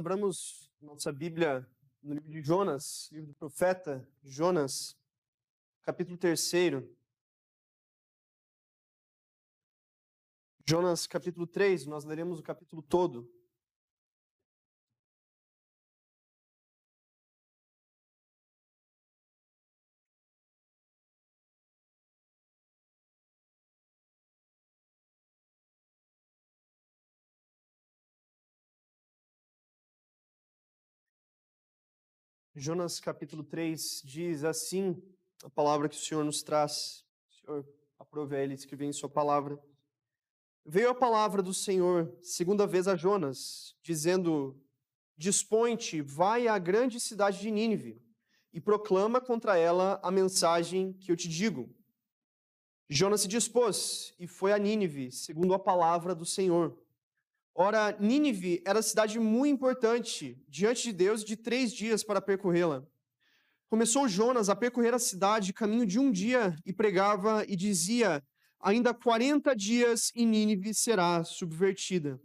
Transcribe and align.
abramos 0.00 0.72
nossa 0.80 1.12
Bíblia 1.12 1.68
no 2.02 2.14
livro 2.14 2.30
de 2.30 2.40
Jonas, 2.40 3.10
livro 3.12 3.26
do 3.26 3.34
profeta 3.34 4.08
Jonas, 4.22 4.96
capítulo 5.82 6.16
3. 6.16 6.52
Jonas, 10.66 11.06
capítulo 11.06 11.46
3, 11.46 11.84
nós 11.84 12.06
leremos 12.06 12.38
o 12.38 12.42
capítulo 12.42 12.80
todo. 12.80 13.30
Jonas 32.62 33.00
capítulo 33.00 33.42
3 33.42 34.02
diz 34.04 34.44
assim, 34.44 35.02
a 35.42 35.48
palavra 35.48 35.88
que 35.88 35.96
o 35.96 35.98
Senhor 35.98 36.22
nos 36.22 36.42
traz. 36.42 37.02
O 37.26 37.32
Senhor 37.32 37.68
aprove 37.98 38.36
ele 38.36 38.52
escrever 38.52 38.84
em 38.84 38.92
sua 38.92 39.08
palavra. 39.08 39.58
Veio 40.62 40.90
a 40.90 40.94
palavra 40.94 41.42
do 41.42 41.54
Senhor, 41.54 42.14
segunda 42.20 42.66
vez 42.66 42.86
a 42.86 42.94
Jonas, 42.94 43.74
dizendo: 43.82 44.62
Dispõe-te, 45.16 46.02
vai 46.02 46.48
à 46.48 46.58
grande 46.58 47.00
cidade 47.00 47.40
de 47.40 47.50
Nínive 47.50 47.98
e 48.52 48.60
proclama 48.60 49.22
contra 49.22 49.56
ela 49.56 49.98
a 50.02 50.10
mensagem 50.10 50.92
que 50.92 51.10
eu 51.10 51.16
te 51.16 51.28
digo. 51.28 51.74
Jonas 52.90 53.22
se 53.22 53.28
dispôs 53.28 54.12
e 54.18 54.26
foi 54.26 54.52
a 54.52 54.58
Nínive, 54.58 55.10
segundo 55.10 55.54
a 55.54 55.58
palavra 55.58 56.14
do 56.14 56.26
Senhor. 56.26 56.78
Ora, 57.54 57.96
Nínive 57.98 58.62
era 58.64 58.80
cidade 58.80 59.18
muito 59.18 59.54
importante 59.54 60.38
diante 60.48 60.84
de 60.84 60.92
Deus 60.92 61.24
de 61.24 61.36
três 61.36 61.72
dias 61.72 62.02
para 62.04 62.20
percorrê-la. 62.20 62.86
Começou 63.68 64.08
Jonas 64.08 64.48
a 64.48 64.56
percorrer 64.56 64.94
a 64.94 64.98
cidade 64.98 65.52
caminho 65.52 65.86
de 65.86 65.98
um 65.98 66.10
dia 66.10 66.56
e 66.64 66.72
pregava 66.72 67.44
e 67.46 67.56
dizia: 67.56 68.22
Ainda 68.60 68.94
40 68.94 69.54
dias 69.54 70.10
e 70.14 70.24
Nínive 70.24 70.74
será 70.74 71.22
subvertida. 71.24 72.20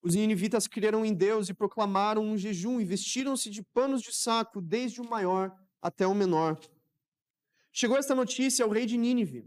Os 0.00 0.14
ninivitas 0.14 0.66
creram 0.66 1.04
em 1.04 1.12
Deus 1.12 1.48
e 1.48 1.54
proclamaram 1.54 2.22
um 2.22 2.36
jejum 2.36 2.80
e 2.80 2.84
vestiram-se 2.84 3.50
de 3.50 3.62
panos 3.62 4.00
de 4.00 4.14
saco, 4.14 4.60
desde 4.60 5.00
o 5.00 5.08
maior 5.08 5.52
até 5.82 6.06
o 6.06 6.14
menor. 6.14 6.58
Chegou 7.72 7.96
esta 7.96 8.14
notícia 8.14 8.64
ao 8.64 8.70
rei 8.70 8.86
de 8.86 8.96
Nínive 8.96 9.44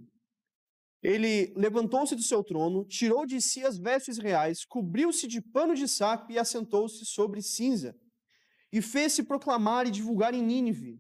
ele 1.02 1.52
levantou-se 1.55 2.16
do 2.16 2.21
seu 2.21 2.44
trono, 2.44 2.85
tirou 2.85 3.25
de 3.25 3.41
si 3.41 3.63
as 3.66 3.77
vestes 3.77 4.17
reais, 4.19 4.63
cobriu-se 4.63 5.27
de 5.27 5.41
pano 5.41 5.73
de 5.73 5.88
saco 5.88 6.31
e 6.31 6.38
assentou-se 6.38 7.05
sobre 7.05 7.41
cinza. 7.41 7.95
E 8.71 8.81
fez-se 8.81 9.23
proclamar 9.23 9.88
e 9.88 9.91
divulgar 9.91 10.33
em 10.33 10.43
Nínive, 10.43 10.99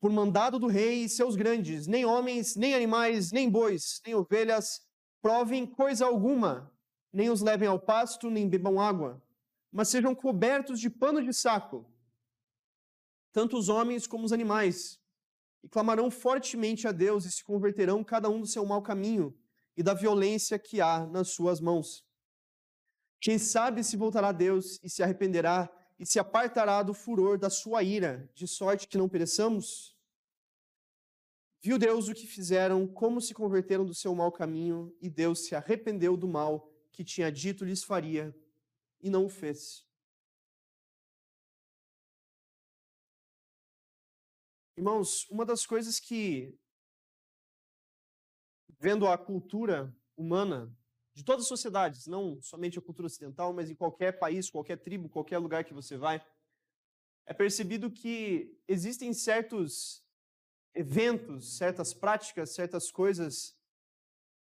por 0.00 0.12
mandado 0.12 0.58
do 0.58 0.66
rei 0.66 1.04
e 1.04 1.08
seus 1.08 1.34
grandes: 1.34 1.86
nem 1.86 2.04
homens, 2.04 2.56
nem 2.56 2.74
animais, 2.74 3.32
nem 3.32 3.48
bois, 3.48 4.00
nem 4.04 4.14
ovelhas 4.14 4.80
provem 5.20 5.66
coisa 5.66 6.06
alguma, 6.06 6.70
nem 7.12 7.30
os 7.30 7.40
levem 7.40 7.68
ao 7.68 7.80
pasto, 7.80 8.30
nem 8.30 8.48
bebam 8.48 8.80
água, 8.80 9.20
mas 9.72 9.88
sejam 9.88 10.14
cobertos 10.14 10.78
de 10.78 10.90
pano 10.90 11.22
de 11.22 11.32
saco, 11.32 11.90
tanto 13.32 13.56
os 13.56 13.68
homens 13.68 14.06
como 14.06 14.24
os 14.24 14.32
animais 14.32 15.00
e 15.62 15.68
clamarão 15.68 16.10
fortemente 16.10 16.86
a 16.86 16.92
Deus 16.92 17.24
e 17.24 17.32
se 17.32 17.44
converterão 17.44 18.04
cada 18.04 18.28
um 18.28 18.40
do 18.40 18.46
seu 18.46 18.64
mau 18.64 18.82
caminho 18.82 19.36
e 19.76 19.82
da 19.82 19.94
violência 19.94 20.58
que 20.58 20.80
há 20.80 21.06
nas 21.06 21.28
suas 21.28 21.60
mãos. 21.60 22.04
Quem 23.20 23.38
sabe 23.38 23.82
se 23.82 23.96
voltará 23.96 24.28
a 24.28 24.32
Deus 24.32 24.78
e 24.82 24.88
se 24.88 25.02
arrependerá 25.02 25.68
e 25.98 26.06
se 26.06 26.18
apartará 26.18 26.82
do 26.82 26.94
furor 26.94 27.36
da 27.38 27.50
sua 27.50 27.82
ira, 27.82 28.30
de 28.34 28.46
sorte 28.46 28.86
que 28.86 28.98
não 28.98 29.08
pereçamos? 29.08 29.96
Viu 31.60 31.76
Deus 31.76 32.08
o 32.08 32.14
que 32.14 32.26
fizeram, 32.26 32.86
como 32.86 33.20
se 33.20 33.34
converteram 33.34 33.84
do 33.84 33.94
seu 33.94 34.14
mau 34.14 34.30
caminho, 34.30 34.94
e 35.00 35.10
Deus 35.10 35.44
se 35.44 35.56
arrependeu 35.56 36.16
do 36.16 36.28
mal 36.28 36.72
que 36.92 37.02
tinha 37.02 37.32
dito 37.32 37.64
lhes 37.64 37.82
faria, 37.82 38.34
e 39.00 39.10
não 39.10 39.24
o 39.24 39.28
fez. 39.28 39.87
Irmãos, 44.78 45.26
uma 45.28 45.44
das 45.44 45.66
coisas 45.66 45.98
que, 45.98 46.56
vendo 48.78 49.08
a 49.08 49.18
cultura 49.18 49.92
humana 50.16 50.72
de 51.12 51.24
todas 51.24 51.42
as 51.42 51.48
sociedades, 51.48 52.06
não 52.06 52.40
somente 52.40 52.78
a 52.78 52.82
cultura 52.82 53.06
ocidental, 53.06 53.52
mas 53.52 53.68
em 53.68 53.74
qualquer 53.74 54.20
país, 54.20 54.48
qualquer 54.48 54.76
tribo, 54.76 55.08
qualquer 55.08 55.38
lugar 55.38 55.64
que 55.64 55.74
você 55.74 55.96
vai, 55.96 56.24
é 57.26 57.34
percebido 57.34 57.90
que 57.90 58.56
existem 58.68 59.12
certos 59.12 60.06
eventos, 60.72 61.56
certas 61.56 61.92
práticas, 61.92 62.54
certas 62.54 62.88
coisas 62.88 63.58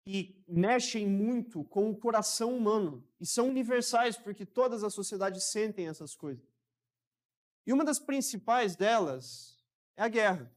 que 0.06 0.40
mexem 0.48 1.08
muito 1.08 1.64
com 1.64 1.90
o 1.90 1.98
coração 1.98 2.56
humano 2.56 3.04
e 3.20 3.26
são 3.26 3.50
universais 3.50 4.18
porque 4.18 4.46
todas 4.46 4.84
as 4.84 4.94
sociedades 4.94 5.46
sentem 5.46 5.88
essas 5.88 6.16
coisas. 6.16 6.48
E 7.66 7.74
uma 7.74 7.84
das 7.84 7.98
principais 7.98 8.76
delas 8.76 9.60
é 10.02 10.06
a 10.06 10.08
guerra. 10.08 10.52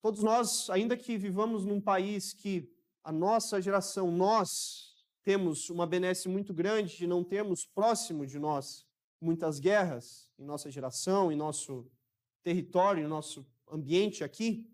Todos 0.00 0.22
nós, 0.22 0.70
ainda 0.70 0.96
que 0.96 1.18
vivamos 1.18 1.64
num 1.64 1.80
país 1.80 2.32
que 2.32 2.72
a 3.02 3.12
nossa 3.12 3.60
geração, 3.60 4.10
nós 4.10 4.94
temos 5.22 5.68
uma 5.68 5.86
benesse 5.86 6.28
muito 6.28 6.54
grande 6.54 6.96
de 6.96 7.06
não 7.06 7.22
termos 7.22 7.66
próximo 7.66 8.26
de 8.26 8.38
nós 8.38 8.86
muitas 9.20 9.58
guerras 9.58 10.30
em 10.38 10.44
nossa 10.44 10.70
geração, 10.70 11.30
em 11.30 11.36
nosso 11.36 11.90
território, 12.42 13.04
em 13.04 13.08
nosso 13.08 13.46
ambiente 13.70 14.24
aqui, 14.24 14.70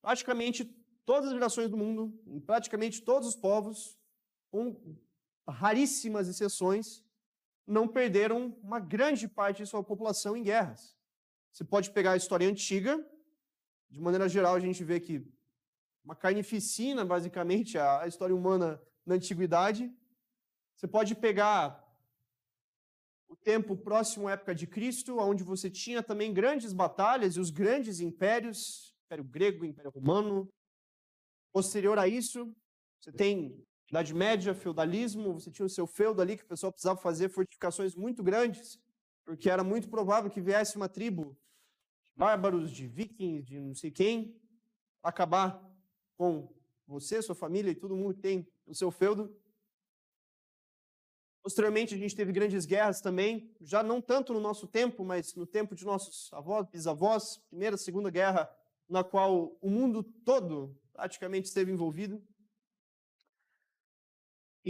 praticamente 0.00 0.64
todas 1.04 1.26
as 1.28 1.34
gerações 1.34 1.68
do 1.68 1.76
mundo, 1.76 2.16
em 2.26 2.40
praticamente 2.40 3.02
todos 3.02 3.28
os 3.28 3.36
povos, 3.36 3.98
com 4.50 4.96
raríssimas 5.48 6.28
exceções, 6.28 7.04
não 7.66 7.86
perderam 7.86 8.56
uma 8.62 8.78
grande 8.78 9.26
parte 9.28 9.62
de 9.62 9.68
sua 9.68 9.82
população 9.82 10.36
em 10.36 10.42
guerras. 10.42 10.97
Você 11.52 11.64
pode 11.64 11.90
pegar 11.90 12.12
a 12.12 12.16
história 12.16 12.48
antiga, 12.48 12.98
de 13.90 14.00
maneira 14.00 14.28
geral 14.28 14.54
a 14.54 14.60
gente 14.60 14.84
vê 14.84 15.00
que 15.00 15.26
uma 16.04 16.16
carnificina, 16.16 17.04
basicamente, 17.04 17.76
a 17.76 18.06
história 18.06 18.34
humana 18.34 18.80
na 19.04 19.16
antiguidade. 19.16 19.92
Você 20.74 20.86
pode 20.86 21.14
pegar 21.14 21.84
o 23.28 23.36
tempo 23.36 23.76
próximo 23.76 24.26
à 24.26 24.32
época 24.32 24.54
de 24.54 24.66
Cristo, 24.66 25.18
onde 25.18 25.44
você 25.44 25.68
tinha 25.70 26.02
também 26.02 26.32
grandes 26.32 26.72
batalhas 26.72 27.36
e 27.36 27.40
os 27.40 27.50
grandes 27.50 28.00
impérios, 28.00 28.96
Império 29.04 29.24
Grego, 29.24 29.64
Império 29.64 29.90
Romano. 29.90 30.48
Posterior 31.52 31.98
a 31.98 32.08
isso, 32.08 32.54
você 33.00 33.12
tem 33.12 33.62
Idade 33.90 34.14
Média, 34.14 34.54
feudalismo, 34.54 35.34
você 35.34 35.50
tinha 35.50 35.64
o 35.64 35.70
seu 35.70 35.86
feudo 35.86 36.20
ali 36.20 36.36
que 36.36 36.44
o 36.44 36.48
pessoal 36.48 36.70
precisava 36.70 37.00
fazer 37.00 37.30
fortificações 37.30 37.94
muito 37.94 38.22
grandes, 38.22 38.78
porque 39.28 39.50
era 39.50 39.62
muito 39.62 39.90
provável 39.90 40.30
que 40.30 40.40
viesse 40.40 40.74
uma 40.74 40.88
tribo 40.88 41.36
bárbaros, 42.16 42.70
de 42.70 42.86
vikings, 42.86 43.44
de 43.44 43.60
não 43.60 43.74
sei 43.74 43.90
quem, 43.90 44.34
acabar 45.02 45.62
com 46.16 46.48
você, 46.86 47.20
sua 47.20 47.34
família 47.34 47.70
e 47.70 47.74
todo 47.74 47.94
mundo 47.94 48.14
que 48.14 48.22
tem 48.22 48.48
o 48.66 48.74
seu 48.74 48.90
feudo. 48.90 49.38
Posteriormente, 51.42 51.94
a 51.94 51.98
gente 51.98 52.16
teve 52.16 52.32
grandes 52.32 52.64
guerras 52.64 53.02
também, 53.02 53.54
já 53.60 53.82
não 53.82 54.00
tanto 54.00 54.32
no 54.32 54.40
nosso 54.40 54.66
tempo, 54.66 55.04
mas 55.04 55.34
no 55.34 55.44
tempo 55.44 55.74
de 55.74 55.84
nossos 55.84 56.32
avós, 56.32 56.66
bisavós, 56.66 57.36
Primeira, 57.50 57.76
Segunda 57.76 58.08
Guerra, 58.08 58.50
na 58.88 59.04
qual 59.04 59.58
o 59.60 59.68
mundo 59.68 60.02
todo 60.02 60.74
praticamente 60.94 61.48
esteve 61.48 61.70
envolvido. 61.70 62.26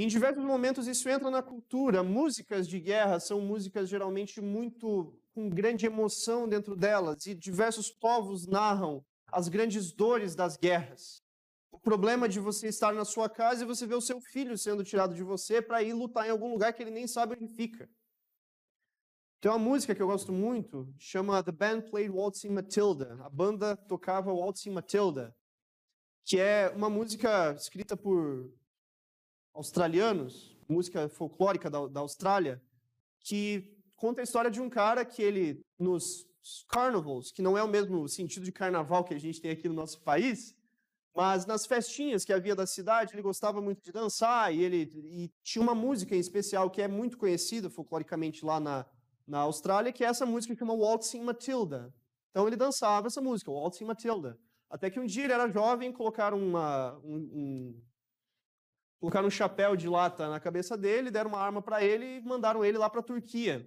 Em 0.01 0.07
diversos 0.07 0.45
momentos 0.45 0.87
isso 0.87 1.09
entra 1.09 1.29
na 1.29 1.43
cultura. 1.43 2.05
Músicas 2.05 2.69
de 2.69 2.79
guerra 2.79 3.19
são 3.19 3.41
músicas 3.41 3.89
geralmente 3.89 4.41
muito 4.41 5.13
com 5.35 5.51
grande 5.51 5.87
emoção 5.87 6.49
dentro 6.49 6.77
delas, 6.77 7.27
e 7.27 7.35
diversos 7.35 7.91
povos 7.91 8.47
narram 8.47 9.05
as 9.27 9.49
grandes 9.49 9.91
dores 9.91 10.37
das 10.37 10.57
guerras. 10.57 11.21
O 11.73 11.81
problema 11.81 12.29
de 12.29 12.39
você 12.39 12.69
estar 12.69 12.95
na 12.95 13.05
sua 13.05 13.29
casa 13.29 13.65
e 13.65 13.67
você 13.67 13.89
ver 13.89 13.97
o 13.97 14.01
seu 14.01 14.21
filho 14.21 14.57
sendo 14.57 14.85
tirado 14.85 15.17
de 15.17 15.23
você 15.25 15.61
para 15.61 15.83
ir 15.83 15.95
lutar 15.95 16.29
em 16.29 16.31
algum 16.31 16.53
lugar 16.53 16.73
que 16.73 16.81
ele 16.81 16.93
nem 16.93 17.09
sabe 17.09 17.35
onde 17.35 17.49
fica. 17.49 17.91
Tem 19.41 19.51
uma 19.51 19.59
música 19.59 19.97
que 19.97 20.03
eu 20.03 20.07
gosto 20.07 20.33
muito, 20.33 20.89
chama 20.97 21.43
The 21.43 21.51
Band 21.51 21.81
Played 21.91 22.11
Waltzing 22.11 22.51
Matilda. 22.51 23.19
A 23.25 23.29
banda 23.29 23.77
tocava 23.77 24.33
Waltzing 24.33 24.71
Matilda, 24.71 25.35
que 26.25 26.39
é 26.39 26.69
uma 26.69 26.89
música 26.89 27.53
escrita 27.59 27.97
por 27.97 28.49
australianos, 29.59 30.57
música 30.69 31.09
folclórica 31.09 31.69
da, 31.69 31.89
da 31.89 32.01
Austrália, 32.01 32.63
que 33.21 33.77
conta 33.97 34.21
a 34.21 34.25
história 34.25 34.51
de 34.51 34.61
um 34.61 34.71
cara 34.71 35.05
que 35.05 35.21
ele, 35.21 35.61
nos 35.77 36.27
carnivals, 36.69 37.33
que 37.33 37.43
não 37.43 37.59
é 37.59 37.63
o 37.63 37.69
mesmo 37.69 38.09
sentido 38.09 38.45
de 38.45 38.53
carnaval 38.53 39.03
que 39.03 39.15
a 39.15 39.19
gente 39.19 39.41
tem 39.41 39.51
aqui 39.51 39.69
no 39.69 39.75
nosso 39.75 40.01
país, 40.03 40.55
Mas 41.13 41.45
nas 41.47 41.67
festinhas 41.67 42.25
que 42.25 42.33
havia 42.33 42.55
da 42.55 42.67
cidade, 42.67 43.13
ele 43.13 43.23
gostava 43.23 43.61
muito 43.61 43.83
de 43.83 43.91
dançar 43.91 44.55
e 44.55 44.63
ele 44.63 44.81
e 44.95 45.29
tinha 45.43 45.61
uma 45.61 45.75
música 45.75 46.15
em 46.15 46.21
especial 46.21 46.71
que 46.71 46.81
é 46.81 46.87
muito 46.87 47.19
conhecida 47.19 47.69
folcloricamente 47.69 48.45
lá 48.45 48.61
na, 48.61 48.87
na 49.27 49.41
Austrália, 49.41 49.93
que 49.93 50.05
é 50.05 50.07
essa 50.07 50.25
música 50.25 50.55
que 50.55 50.61
chama 50.61 50.75
Waltzing 50.75 51.25
Matilda. 51.25 51.93
Então 52.31 52.47
ele 52.47 52.55
dançava 52.55 53.09
essa 53.09 53.21
música, 53.21 53.51
Waltzing 53.51 53.85
Matilda. 53.85 54.39
Até 54.71 54.91
que 54.91 55.01
um 55.01 55.07
dia 55.07 55.25
ele 55.25 55.33
era 55.33 55.51
jovem, 55.51 55.93
colocaram 55.93 56.39
uma, 56.39 56.97
um, 57.03 57.17
um, 57.17 57.83
colocaram 59.01 59.29
um 59.29 59.31
chapéu 59.31 59.77
de 59.77 59.89
lata 59.89 60.29
na 60.29 60.41
cabeça 60.41 60.77
dele, 60.77 61.11
deram 61.11 61.31
uma 61.31 61.41
arma 61.41 61.63
para 61.63 61.83
ele 61.83 62.17
e 62.17 62.21
mandaram 62.21 62.65
ele 62.65 62.79
lá 62.79 62.91
para 62.91 63.01
a 63.01 63.05
Turquia. 63.05 63.67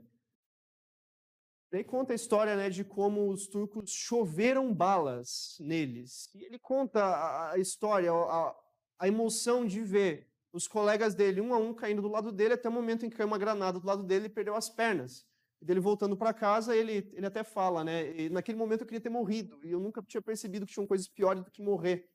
Daí 1.71 1.85
conta 1.85 2.11
a 2.11 2.15
história 2.15 2.55
né, 2.57 2.69
de 2.69 2.83
como 2.83 3.29
os 3.29 3.47
turcos 3.47 3.91
choveram 3.91 4.73
balas 4.73 5.55
neles. 5.57 6.29
E 6.35 6.43
ele 6.43 6.59
conta 6.59 7.49
a, 7.51 7.57
história, 7.57 8.11
a, 8.11 8.53
a 8.99 9.07
emoção 9.07 9.65
de 9.65 9.81
ver 9.81 10.29
os 10.51 10.67
colegas 10.67 11.15
dele, 11.15 11.39
um 11.39 11.53
a 11.53 11.57
um, 11.57 11.73
caindo 11.73 12.01
do 12.01 12.09
lado 12.09 12.29
dele, 12.29 12.55
até 12.55 12.67
o 12.67 12.71
momento 12.71 13.05
em 13.05 13.09
que 13.09 13.15
caiu 13.15 13.27
uma 13.27 13.37
granada 13.37 13.79
do 13.79 13.87
lado 13.87 14.03
dele 14.03 14.25
e 14.25 14.29
perdeu 14.29 14.53
as 14.53 14.69
pernas. 14.69 15.25
E 15.61 15.65
dele 15.65 15.79
voltando 15.79 16.17
para 16.17 16.33
casa, 16.33 16.75
ele, 16.75 17.09
ele 17.13 17.25
até 17.25 17.41
fala, 17.41 17.85
né? 17.85 18.27
naquele 18.29 18.57
momento 18.57 18.81
eu 18.81 18.87
queria 18.87 18.99
ter 18.99 19.09
morrido, 19.09 19.57
e 19.63 19.71
eu 19.71 19.79
nunca 19.79 20.01
tinha 20.01 20.21
percebido 20.21 20.65
que 20.65 20.73
tinham 20.73 20.85
coisas 20.85 21.07
piores 21.07 21.41
do 21.41 21.51
que 21.51 21.61
morrer. 21.61 22.10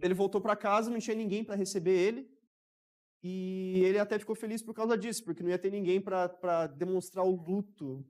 Ele 0.00 0.14
voltou 0.14 0.40
para 0.40 0.56
casa, 0.56 0.90
não 0.90 0.98
tinha 0.98 1.16
ninguém 1.16 1.44
para 1.44 1.54
receber 1.54 1.92
ele, 1.92 2.30
e 3.22 3.80
ele 3.84 3.98
até 3.98 4.18
ficou 4.18 4.34
feliz 4.34 4.62
por 4.62 4.74
causa 4.74 4.98
disso, 4.98 5.24
porque 5.24 5.42
não 5.42 5.50
ia 5.50 5.58
ter 5.58 5.70
ninguém 5.70 6.00
para 6.00 6.66
demonstrar 6.66 7.24
o 7.24 7.36
luto 7.36 8.04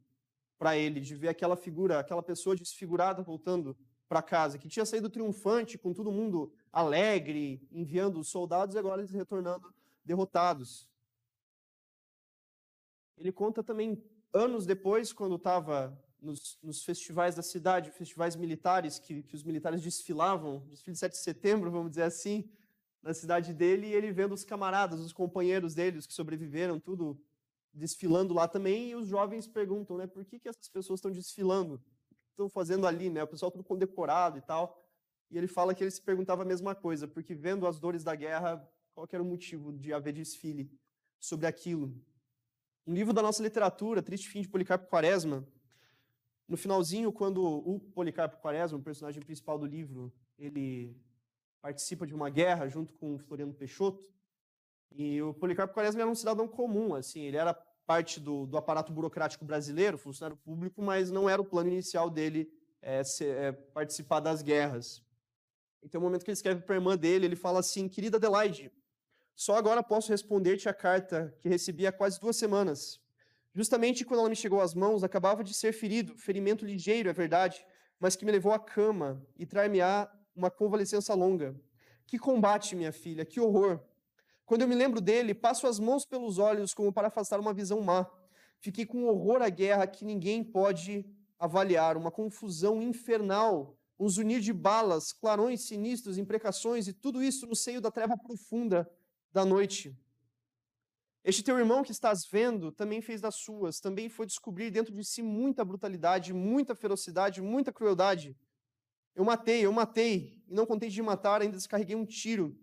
para 0.59 0.77
ele, 0.77 1.01
de 1.01 1.15
ver 1.15 1.29
aquela 1.29 1.57
figura, 1.57 1.99
aquela 1.99 2.23
pessoa 2.23 2.57
desfigurada 2.57 3.23
voltando 3.23 3.77
para 4.09 4.23
casa, 4.23 4.59
que 4.59 4.69
tinha 4.69 4.87
saído 4.87 5.11
triunfante, 5.11 5.77
com 5.77 5.93
todo 5.93 6.13
mundo 6.13 6.53
alegre, 6.73 7.67
enviando 7.71 8.21
os 8.21 8.29
soldados, 8.29 8.75
e 8.75 8.79
agora 8.79 9.01
eles 9.01 9.11
retornando 9.11 9.75
derrotados. 10.05 10.89
Ele 13.17 13.33
conta 13.33 13.63
também, 13.63 14.03
anos 14.33 14.65
depois, 14.65 15.13
quando 15.13 15.37
estava 15.37 15.99
nos, 16.23 16.59
nos, 16.63 16.85
festivais 16.85 17.35
da 17.35 17.43
cidade, 17.43 17.91
festivais 17.91 18.37
militares, 18.37 18.99
que, 18.99 19.23
que 19.25 19.35
os 19.35 19.43
militares 19.43 19.83
desfilavam, 19.83 20.61
desfile 20.71 20.93
de 20.93 20.99
7 20.99 21.13
de 21.13 21.19
setembro, 21.19 21.71
vamos 21.71 21.91
dizer 21.91 22.05
assim, 22.05 22.49
na 23.03 23.13
cidade 23.13 23.53
dele, 23.53 23.89
e 23.89 23.93
ele 23.93 24.13
vendo 24.13 24.33
os 24.33 24.45
camaradas, 24.45 25.01
os 25.01 25.13
companheiros 25.13 25.75
dele, 25.75 25.99
os 25.99 26.07
que 26.07 26.15
sobreviveram, 26.15 26.79
tudo 26.79 27.21
desfilando 27.75 28.33
lá 28.33 28.47
também, 28.47 28.91
e 28.91 28.95
os 28.95 29.09
jovens 29.09 29.49
perguntam, 29.49 29.97
né, 29.97 30.07
por 30.07 30.25
que, 30.25 30.39
que 30.39 30.49
essas 30.49 30.69
pessoas 30.69 30.99
estão 30.99 31.11
desfilando? 31.11 31.83
Estão 32.31 32.49
fazendo 32.49 32.87
ali, 32.87 33.11
né? 33.11 33.23
O 33.23 33.27
pessoal 33.27 33.51
tudo 33.51 33.63
condecorado 33.63 34.39
e 34.39 34.41
tal. 34.41 34.83
E 35.31 35.37
ele 35.37 35.47
fala 35.47 35.75
que 35.75 35.85
ele 35.85 35.91
se 35.91 36.01
perguntava 36.01 36.43
a 36.43 36.47
mesma 36.47 36.75
coisa, 36.75 37.07
porque 37.07 37.35
vendo 37.35 37.67
as 37.67 37.79
dores 37.79 38.03
da 38.03 38.15
guerra, 38.15 38.67
qual 38.95 39.07
era 39.11 39.23
o 39.23 39.27
motivo 39.27 39.73
de 39.73 39.93
haver 39.93 40.13
desfile 40.13 40.71
sobre 41.19 41.47
aquilo? 41.47 41.95
Um 42.87 42.95
livro 42.95 43.13
da 43.13 43.23
nossa 43.23 43.43
literatura, 43.43 44.03
Triste 44.03 44.29
Fim 44.29 44.41
de 44.41 44.49
Policarpo 44.49 44.89
Quaresma, 44.89 45.47
no 46.53 46.57
finalzinho, 46.59 47.11
quando 47.11 47.43
o 47.43 47.81
Policarpo 47.81 48.37
Quaresma, 48.37 48.77
o 48.77 48.83
personagem 48.83 49.23
principal 49.23 49.59
do 49.59 49.65
livro, 49.65 50.13
ele 50.39 50.95
participa 51.63 52.07
de 52.07 52.15
uma 52.15 52.29
guerra 52.29 52.69
junto 52.69 52.93
com 52.93 53.15
o 53.15 53.19
Floriano 53.19 53.55
Peixoto, 53.55 54.13
e 54.95 55.23
o 55.23 55.33
Policarpo 55.33 55.73
Quaresma 55.73 56.03
era 56.03 56.11
um 56.11 56.15
cidadão 56.15 56.47
comum, 56.47 56.95
assim, 56.95 57.23
ele 57.23 57.39
era 57.39 57.55
parte 57.87 58.21
do, 58.21 58.45
do 58.45 58.59
aparato 58.59 58.93
burocrático 58.93 59.47
brasileiro, 59.47 59.97
funcionário 59.97 60.37
público, 60.37 60.83
mas 60.83 61.11
não 61.11 61.27
era 61.27 61.41
o 61.41 61.45
plano 61.45 61.71
inicial 61.71 62.11
dele 62.11 62.53
é, 62.83 63.03
ser, 63.03 63.35
é, 63.35 63.53
participar 63.53 64.21
das 64.21 64.43
guerras. 64.43 65.03
Então, 65.83 66.03
no 66.03 66.07
momento 66.07 66.23
que 66.23 66.31
ele 66.31 66.37
escreve 66.37 66.61
para 66.61 66.75
a 66.75 66.79
irmã 66.79 66.99
dele, 66.99 67.25
ele 67.25 67.35
fala 67.35 67.61
assim: 67.61 67.89
Querida 67.89 68.19
Adelaide, 68.19 68.71
só 69.35 69.57
agora 69.57 69.83
posso 69.83 70.11
responder-te 70.11 70.69
a 70.69 70.75
carta 70.75 71.35
que 71.41 71.49
recebi 71.49 71.87
há 71.87 71.93
quase 71.93 72.21
duas 72.21 72.37
semanas. 72.37 73.01
Justamente 73.55 74.05
quando 74.05 74.21
ela 74.21 74.29
me 74.29 74.37
chegou 74.37 74.61
às 74.61 74.75
mãos, 74.75 75.05
acabava 75.05 75.45
de 75.45 75.53
ser 75.53 75.73
ferido, 75.73 76.17
ferimento 76.17 76.65
ligeiro, 76.65 77.09
é 77.09 77.13
verdade, 77.13 77.65
mas 78.01 78.17
que 78.17 78.25
me 78.25 78.33
levou 78.33 78.53
à 78.53 78.59
cama 78.59 79.25
e 79.39 79.45
trar-me-á 79.45 80.11
uma 80.35 80.51
convalescença 80.51 81.15
longa. 81.15 81.55
Que 82.07 82.19
combate, 82.19 82.75
minha 82.75 82.93
filha, 82.93 83.25
que 83.25 83.41
horror! 83.41 83.81
Quando 84.45 84.63
eu 84.63 84.69
me 84.69 84.75
lembro 84.75 85.01
dele, 85.01 85.35
passo 85.35 85.67
as 85.67 85.79
mãos 85.79 86.05
pelos 86.05 86.39
olhos 86.39 86.75
como 86.75 86.93
para 86.93 87.09
afastar 87.09 87.39
uma 87.39 87.55
visão 87.55 87.81
má. 87.81 88.07
Fiquei 88.59 88.87
com 88.87 89.05
horror 89.05 89.43
à 89.43 89.49
guerra 89.49 89.87
que 89.87 90.05
ninguém 90.05 90.43
pode 90.43 91.05
avaliar, 91.39 91.97
uma 91.97 92.11
confusão 92.11 92.83
infernal, 92.83 93.77
um 93.99 94.09
zunir 94.09 94.41
de 94.41 94.53
balas, 94.53 95.13
clarões 95.13 95.63
sinistros, 95.63 96.19
imprecações 96.19 96.89
e 96.89 96.93
tudo 96.93 97.23
isso 97.23 97.47
no 97.47 97.55
seio 97.55 97.81
da 97.81 97.91
treva 97.91 98.17
profunda 98.17 98.91
da 99.33 99.45
noite. 99.45 99.97
Este 101.25 101.43
teu 101.43 101.57
irmão 101.57 101.85
que 101.85 101.93
estás 101.93 102.27
vendo 102.27 102.73
também 102.73 103.01
fez 103.01 103.21
das 103.21 103.37
suas, 103.37 103.79
também 103.79 104.09
foi 104.09 104.27
descobrir 104.27 104.71
dentro 104.71 104.93
de 104.93 105.05
si 105.05 105.23
muita 105.23 105.65
brutalidade, 105.65 106.33
muita 106.33 106.75
ferocidade, 106.75 107.41
muita 107.41 107.73
crueldade. 107.73 108.37
Eu 109.15 109.25
matei, 109.25 109.65
eu 109.65 109.73
matei, 109.73 110.43
e 110.49 110.55
não 110.55 110.67
contente 110.67 110.95
de 110.95 111.03
matar, 111.03 111.41
ainda 111.41 111.57
descarreguei 111.57 111.95
um 111.95 112.05
tiro 112.05 112.59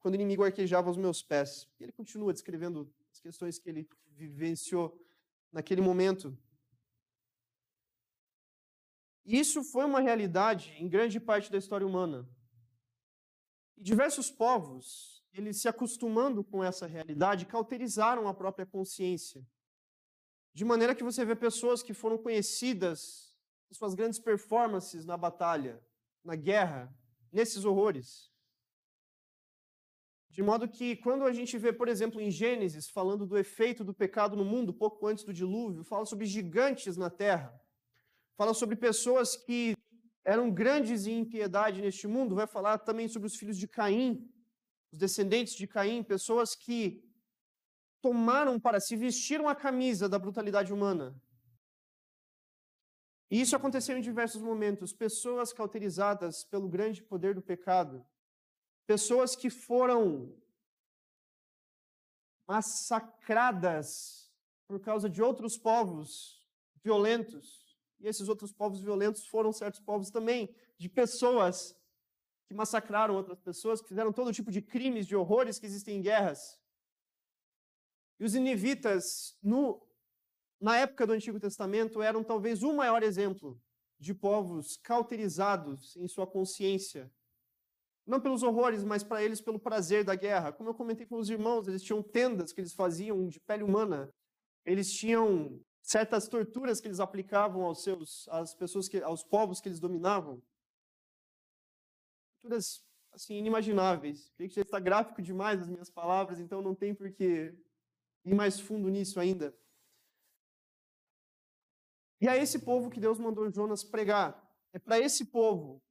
quando 0.00 0.14
o 0.14 0.16
inimigo 0.16 0.42
arquejava 0.42 0.88
aos 0.88 0.96
meus 0.96 1.22
pés. 1.22 1.68
E 1.78 1.84
ele 1.84 1.92
continua 1.92 2.32
descrevendo 2.32 2.92
as 3.12 3.20
questões 3.20 3.58
que 3.58 3.68
ele 3.68 3.88
vivenciou 4.08 4.98
naquele 5.52 5.80
momento. 5.80 6.36
E 9.24 9.38
isso 9.38 9.62
foi 9.62 9.84
uma 9.84 10.00
realidade 10.00 10.72
em 10.78 10.88
grande 10.88 11.20
parte 11.20 11.52
da 11.52 11.58
história 11.58 11.86
humana. 11.86 12.28
E 13.76 13.82
diversos 13.82 14.30
povos, 14.30 15.19
eles 15.32 15.60
se 15.60 15.68
acostumando 15.68 16.42
com 16.42 16.62
essa 16.62 16.86
realidade, 16.86 17.46
cauterizaram 17.46 18.26
a 18.26 18.34
própria 18.34 18.66
consciência. 18.66 19.46
De 20.52 20.64
maneira 20.64 20.94
que 20.94 21.04
você 21.04 21.24
vê 21.24 21.36
pessoas 21.36 21.82
que 21.82 21.94
foram 21.94 22.18
conhecidas 22.18 23.36
por 23.68 23.74
suas 23.76 23.94
grandes 23.94 24.18
performances 24.18 25.06
na 25.06 25.16
batalha, 25.16 25.80
na 26.24 26.34
guerra, 26.34 26.92
nesses 27.32 27.64
horrores. 27.64 28.30
De 30.28 30.42
modo 30.42 30.68
que, 30.68 30.96
quando 30.96 31.24
a 31.24 31.32
gente 31.32 31.56
vê, 31.58 31.72
por 31.72 31.88
exemplo, 31.88 32.20
em 32.20 32.30
Gênesis, 32.30 32.88
falando 32.88 33.26
do 33.26 33.36
efeito 33.36 33.84
do 33.84 33.94
pecado 33.94 34.36
no 34.36 34.44
mundo, 34.44 34.72
pouco 34.72 35.06
antes 35.06 35.24
do 35.24 35.32
dilúvio, 35.32 35.84
fala 35.84 36.04
sobre 36.04 36.26
gigantes 36.26 36.96
na 36.96 37.10
terra, 37.10 37.52
fala 38.36 38.54
sobre 38.54 38.76
pessoas 38.76 39.36
que 39.36 39.74
eram 40.24 40.50
grandes 40.50 41.06
em 41.06 41.20
impiedade 41.20 41.80
neste 41.80 42.06
mundo, 42.06 42.34
vai 42.34 42.46
falar 42.46 42.78
também 42.78 43.08
sobre 43.08 43.26
os 43.26 43.36
filhos 43.36 43.58
de 43.58 43.66
Caim, 43.66 44.28
os 44.92 44.98
descendentes 44.98 45.54
de 45.54 45.66
Caim, 45.66 46.02
pessoas 46.02 46.54
que 46.54 47.04
tomaram 48.00 48.58
para 48.58 48.80
si, 48.80 48.96
vestiram 48.96 49.48
a 49.48 49.54
camisa 49.54 50.08
da 50.08 50.18
brutalidade 50.18 50.72
humana. 50.72 51.14
E 53.30 53.40
isso 53.40 53.54
aconteceu 53.54 53.96
em 53.96 54.00
diversos 54.00 54.42
momentos, 54.42 54.92
pessoas 54.92 55.52
cauterizadas 55.52 56.42
pelo 56.44 56.68
grande 56.68 57.02
poder 57.02 57.34
do 57.34 57.42
pecado, 57.42 58.04
pessoas 58.86 59.36
que 59.36 59.48
foram 59.48 60.34
massacradas 62.48 64.32
por 64.66 64.80
causa 64.80 65.08
de 65.08 65.22
outros 65.22 65.56
povos 65.56 66.44
violentos. 66.82 67.78
E 68.00 68.08
esses 68.08 68.28
outros 68.28 68.52
povos 68.52 68.80
violentos 68.80 69.26
foram 69.26 69.52
certos 69.52 69.80
povos 69.80 70.10
também, 70.10 70.52
de 70.76 70.88
pessoas 70.88 71.79
que 72.50 72.54
massacraram 72.54 73.14
outras 73.14 73.38
pessoas, 73.38 73.80
que 73.80 73.86
fizeram 73.86 74.12
todo 74.12 74.32
tipo 74.32 74.50
de 74.50 74.60
crimes, 74.60 75.06
de 75.06 75.14
horrores 75.14 75.56
que 75.56 75.66
existem 75.66 75.98
em 75.98 76.02
guerras. 76.02 76.60
E 78.18 78.24
os 78.24 78.34
inivitas, 78.34 79.38
no, 79.40 79.80
na 80.60 80.76
época 80.76 81.06
do 81.06 81.12
Antigo 81.12 81.38
Testamento, 81.38 82.02
eram 82.02 82.24
talvez 82.24 82.64
o 82.64 82.72
maior 82.72 83.04
exemplo 83.04 83.62
de 84.00 84.12
povos 84.12 84.76
cauterizados 84.78 85.96
em 85.96 86.08
sua 86.08 86.26
consciência 86.26 87.08
não 88.04 88.20
pelos 88.20 88.42
horrores, 88.42 88.82
mas 88.82 89.04
para 89.04 89.22
eles 89.22 89.40
pelo 89.40 89.60
prazer 89.60 90.02
da 90.02 90.16
guerra. 90.16 90.50
Como 90.50 90.70
eu 90.70 90.74
comentei 90.74 91.06
com 91.06 91.18
os 91.18 91.30
irmãos, 91.30 91.68
eles 91.68 91.84
tinham 91.84 92.02
tendas 92.02 92.52
que 92.52 92.60
eles 92.60 92.72
faziam 92.72 93.28
de 93.28 93.38
pele 93.38 93.62
humana. 93.62 94.12
Eles 94.66 94.92
tinham 94.92 95.60
certas 95.80 96.26
torturas 96.26 96.80
que 96.80 96.88
eles 96.88 96.98
aplicavam 96.98 97.62
aos 97.62 97.84
seus 97.84 98.26
às 98.28 98.52
pessoas 98.52 98.88
que 98.88 99.00
aos 99.00 99.22
povos 99.22 99.60
que 99.60 99.68
eles 99.68 99.78
dominavam. 99.78 100.42
Torturas 102.40 102.82
assim 103.12 103.34
inimagináveis. 103.34 104.32
Creio 104.34 104.48
que 104.48 104.56
já 104.56 104.62
está 104.62 104.80
gráfico 104.80 105.20
demais 105.20 105.60
as 105.60 105.68
minhas 105.68 105.90
palavras, 105.90 106.40
então 106.40 106.62
não 106.62 106.74
tem 106.74 106.94
por 106.94 107.10
que 107.12 107.54
ir 108.24 108.34
mais 108.34 108.58
fundo 108.58 108.88
nisso 108.88 109.20
ainda. 109.20 109.54
E 112.20 112.28
é 112.28 112.36
esse 112.36 112.58
povo 112.58 112.90
que 112.90 113.00
Deus 113.00 113.18
mandou 113.18 113.50
Jonas 113.50 113.84
pregar. 113.84 114.42
É 114.72 114.78
para 114.78 114.98
esse 114.98 115.26
povo 115.26 115.82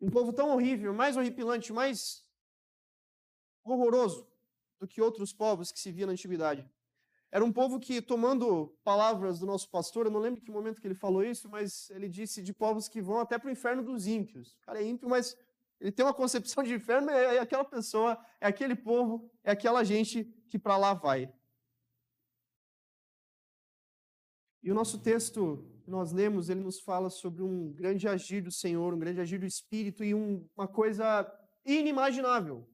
um 0.00 0.10
povo 0.10 0.32
tão 0.32 0.50
horrível, 0.50 0.94
mais 0.94 1.16
horripilante, 1.16 1.72
mais 1.72 2.26
horroroso 3.64 4.30
do 4.80 4.86
que 4.86 5.02
outros 5.02 5.32
povos 5.32 5.72
que 5.72 5.80
se 5.80 5.92
via 5.92 6.06
na 6.06 6.12
antiguidade. 6.12 6.66
Era 7.30 7.44
um 7.44 7.52
povo 7.52 7.78
que, 7.78 8.00
tomando 8.00 8.74
palavras 8.82 9.38
do 9.38 9.46
nosso 9.46 9.70
pastor, 9.70 10.06
eu 10.06 10.10
não 10.10 10.20
lembro 10.20 10.40
que 10.40 10.50
momento 10.50 10.80
que 10.80 10.86
ele 10.86 10.94
falou 10.94 11.22
isso, 11.22 11.48
mas 11.48 11.90
ele 11.90 12.08
disse 12.08 12.42
de 12.42 12.54
povos 12.54 12.88
que 12.88 13.02
vão 13.02 13.20
até 13.20 13.38
para 13.38 13.48
o 13.48 13.52
inferno 13.52 13.82
dos 13.82 14.06
ímpios. 14.06 14.54
O 14.54 14.60
cara 14.62 14.80
é 14.80 14.86
ímpio, 14.86 15.08
mas 15.08 15.36
Ele 15.80 15.92
tem 15.92 16.04
uma 16.04 16.14
concepção 16.14 16.64
de 16.64 16.74
inferno, 16.74 17.10
é, 17.10 17.38
aquela 17.38 17.64
pessoa, 17.64 18.18
é 18.40 18.46
aquele 18.46 18.74
povo, 18.74 19.30
é 19.44 19.50
aquela 19.52 19.84
gente 19.84 20.24
que 20.48 20.58
para 20.58 20.76
lá 20.76 20.94
vai. 20.94 21.32
E 24.62 24.72
o 24.72 24.74
nosso 24.74 24.98
texto 24.98 25.64
nós 25.86 26.12
lemos, 26.12 26.48
ele 26.48 26.60
nos 26.60 26.80
fala 26.80 27.08
sobre 27.08 27.42
um 27.42 27.72
grande 27.72 28.08
agir 28.08 28.42
do 28.42 28.50
Senhor, 28.50 28.92
um 28.92 28.98
grande 28.98 29.20
agir 29.20 29.38
do 29.38 29.46
Espírito 29.46 30.02
e 30.02 30.14
um, 30.14 30.46
uma 30.56 30.66
coisa 30.66 31.26
inimaginável 31.64 32.68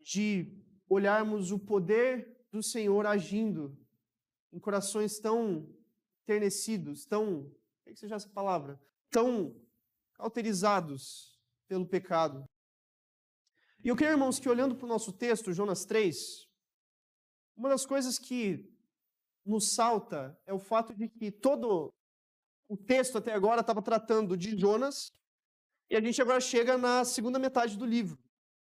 de 0.00 0.56
olharmos 0.88 1.50
o 1.50 1.58
poder 1.58 2.37
do 2.50 2.62
Senhor 2.62 3.06
agindo 3.06 3.76
em 4.52 4.58
corações 4.58 5.18
tão 5.18 5.68
ternecidos, 6.24 7.04
tão, 7.04 7.40
o 7.40 7.54
que 7.86 7.96
seja 7.96 8.16
essa 8.16 8.28
palavra, 8.28 8.80
tão 9.10 9.54
cauterizados 10.14 11.38
pelo 11.66 11.86
pecado. 11.86 12.44
E 13.82 13.88
eu 13.88 13.96
quero, 13.96 14.12
irmãos, 14.12 14.38
que 14.38 14.48
olhando 14.48 14.74
para 14.74 14.86
o 14.86 14.88
nosso 14.88 15.12
texto, 15.12 15.52
Jonas 15.52 15.84
3, 15.84 16.48
uma 17.56 17.68
das 17.68 17.86
coisas 17.86 18.18
que 18.18 18.70
nos 19.44 19.72
salta 19.72 20.38
é 20.46 20.52
o 20.52 20.58
fato 20.58 20.94
de 20.94 21.08
que 21.08 21.30
todo 21.30 21.92
o 22.68 22.76
texto 22.76 23.16
até 23.18 23.32
agora 23.32 23.60
estava 23.60 23.80
tratando 23.80 24.36
de 24.36 24.58
Jonas, 24.58 25.12
e 25.90 25.96
a 25.96 26.00
gente 26.00 26.20
agora 26.20 26.40
chega 26.40 26.76
na 26.76 27.04
segunda 27.04 27.38
metade 27.38 27.76
do 27.76 27.86
livro. 27.86 28.18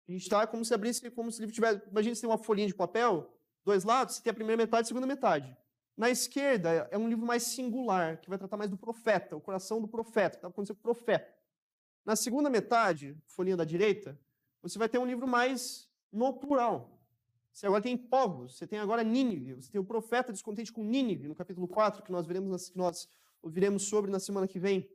A 0.07 0.11
gente 0.11 0.21
está 0.21 0.45
como 0.45 0.63
se 0.63 0.73
abrisse, 0.73 1.09
como 1.11 1.31
se 1.31 1.39
o 1.39 1.41
livro 1.41 1.53
tivesse. 1.53 1.81
Imagina 1.89 2.15
se 2.15 2.21
tem 2.21 2.29
uma 2.29 2.37
folhinha 2.37 2.67
de 2.67 2.75
papel, 2.75 3.36
dois 3.67 3.83
lados, 3.83 4.15
você 4.15 4.23
tem 4.23 4.31
a 4.31 4.33
primeira 4.33 4.63
metade 4.63 4.83
e 4.83 4.85
a 4.85 4.87
segunda 4.87 5.05
metade. 5.05 5.55
Na 5.95 6.09
esquerda 6.09 6.87
é 6.89 6.97
um 6.97 7.09
livro 7.09 7.25
mais 7.25 7.43
singular, 7.43 8.17
que 8.21 8.29
vai 8.29 8.37
tratar 8.37 8.55
mais 8.55 8.69
do 8.69 8.77
profeta, 8.77 9.35
o 9.35 9.41
coração 9.41 9.81
do 9.81 9.87
profeta, 9.87 10.31
que 10.31 10.37
está 10.37 10.47
acontecendo 10.47 10.77
com 10.77 10.89
o 10.89 10.93
profeta. 10.93 11.35
Na 12.05 12.15
segunda 12.15 12.49
metade, 12.49 13.17
folhinha 13.25 13.57
da 13.57 13.65
direita, 13.65 14.17
você 14.61 14.79
vai 14.79 14.87
ter 14.87 14.97
um 14.97 15.05
livro 15.05 15.27
mais 15.27 15.89
no 16.11 16.33
plural. 16.33 16.97
Você 17.51 17.65
agora 17.65 17.81
tem 17.81 17.97
povos, 17.97 18.57
você 18.57 18.65
tem 18.65 18.79
agora 18.79 19.03
Nínive, 19.03 19.55
você 19.55 19.69
tem 19.69 19.81
o 19.81 19.83
profeta 19.83 20.31
descontente 20.31 20.71
com 20.71 20.83
Nínive, 20.83 21.27
no 21.27 21.35
capítulo 21.35 21.67
4, 21.67 22.03
que 22.03 22.11
nós 22.11 22.25
veremos, 22.25 22.69
que 22.69 22.77
nós 22.77 23.09
ouviremos 23.41 23.83
sobre 23.83 24.09
na 24.09 24.19
semana 24.19 24.47
que 24.47 24.59
vem. 24.59 24.89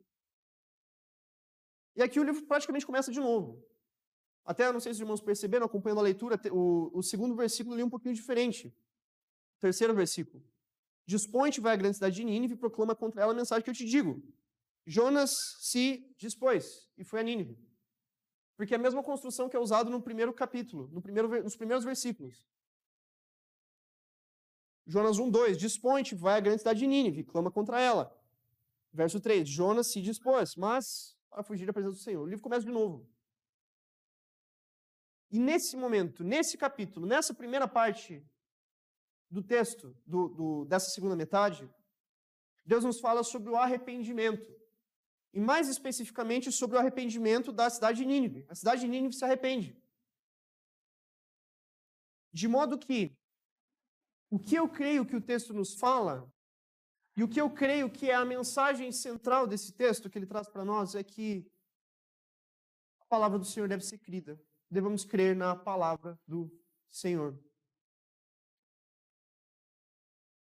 E 1.95 2.01
aqui 2.01 2.19
o 2.19 2.23
livro 2.23 2.41
praticamente 2.43 2.85
começa 2.85 3.11
de 3.11 3.19
novo. 3.19 3.63
Até, 4.45 4.71
não 4.71 4.79
sei 4.79 4.93
se 4.93 4.97
os 4.97 5.01
irmãos 5.01 5.21
perceberam, 5.21 5.65
acompanhando 5.65 5.99
a 5.99 6.03
leitura, 6.03 6.39
o, 6.51 6.91
o 6.93 7.01
segundo 7.01 7.35
versículo 7.35 7.79
é 7.79 7.83
um 7.83 7.89
pouquinho 7.89 8.13
diferente. 8.13 8.75
Terceiro 9.59 9.93
versículo. 9.93 10.43
Dispõe-te, 11.05 11.61
vai 11.61 11.73
à 11.73 11.75
grande 11.75 11.95
cidade 11.95 12.15
de 12.15 12.23
Nínive 12.23 12.53
e 12.53 12.57
proclama 12.57 12.95
contra 12.95 13.21
ela 13.21 13.31
a 13.31 13.35
mensagem 13.35 13.63
que 13.63 13.69
eu 13.69 13.73
te 13.73 13.85
digo. 13.85 14.21
Jonas 14.85 15.57
se 15.59 16.13
dispôs 16.17 16.89
e 16.97 17.03
foi 17.03 17.21
a 17.21 17.23
Nínive. 17.23 17.57
Porque 18.57 18.73
é 18.73 18.77
a 18.77 18.79
mesma 18.79 19.01
construção 19.01 19.49
que 19.49 19.55
é 19.55 19.59
usada 19.59 19.89
no 19.89 20.01
primeiro 20.01 20.33
capítulo, 20.33 20.89
no 20.91 21.01
primeiro, 21.01 21.43
nos 21.43 21.55
primeiros 21.55 21.83
versículos. 21.83 22.45
Jonas 24.85 25.17
1, 25.17 25.29
2. 25.29 25.57
Dispõe-te, 25.57 26.15
vai 26.15 26.37
à 26.37 26.39
grande 26.39 26.59
cidade 26.59 26.79
de 26.79 26.87
Nínive, 26.87 27.23
clama 27.23 27.49
contra 27.49 27.79
ela. 27.79 28.15
Verso 28.91 29.19
3. 29.19 29.47
Jonas 29.47 29.87
se 29.87 30.01
dispôs, 30.01 30.55
mas 30.55 31.17
para 31.29 31.43
fugir 31.43 31.65
da 31.65 31.73
presença 31.73 31.95
do 31.95 32.01
Senhor. 32.01 32.21
O 32.21 32.27
livro 32.27 32.43
começa 32.43 32.65
de 32.65 32.71
novo. 32.71 33.09
E 35.33 35.39
nesse 35.39 35.75
momento, 35.75 36.23
nesse 36.23 36.55
capítulo, 36.55 37.07
nessa 37.07 37.33
primeira 37.33 37.67
parte 37.67 38.23
do 39.31 39.41
texto, 39.41 39.97
do, 40.05 40.27
do, 40.27 40.65
dessa 40.65 40.91
segunda 40.91 41.15
metade, 41.15 41.67
Deus 42.63 42.83
nos 42.83 42.99
fala 42.99 43.23
sobre 43.23 43.49
o 43.49 43.55
arrependimento. 43.55 44.55
E 45.33 45.39
mais 45.39 45.67
especificamente 45.67 46.51
sobre 46.51 46.77
o 46.77 46.79
arrependimento 46.79 47.51
da 47.51 47.67
cidade 47.67 47.97
de 47.97 48.05
Nínive. 48.05 48.45
A 48.47 48.53
cidade 48.53 48.81
de 48.81 48.87
Nínive 48.87 49.15
se 49.15 49.25
arrepende. 49.25 49.75
De 52.31 52.47
modo 52.47 52.77
que 52.77 53.17
o 54.29 54.37
que 54.37 54.55
eu 54.55 54.69
creio 54.69 55.03
que 55.03 55.15
o 55.15 55.21
texto 55.21 55.51
nos 55.51 55.73
fala, 55.73 56.31
e 57.17 57.23
o 57.23 57.27
que 57.27 57.41
eu 57.41 57.49
creio 57.49 57.89
que 57.89 58.07
é 58.07 58.13
a 58.13 58.23
mensagem 58.23 58.91
central 58.91 59.47
desse 59.47 59.73
texto 59.73 60.11
que 60.11 60.19
ele 60.19 60.27
traz 60.27 60.47
para 60.47 60.63
nós, 60.63 60.93
é 60.93 61.03
que 61.03 61.51
a 63.01 63.05
palavra 63.05 63.39
do 63.39 63.45
Senhor 63.45 63.67
deve 63.67 63.83
ser 63.83 63.97
crida. 63.97 64.39
Devemos 64.73 65.05
crer 65.05 65.35
na 65.35 65.55
palavra 65.55 66.19
do 66.27 66.51
Senhor. 66.89 67.37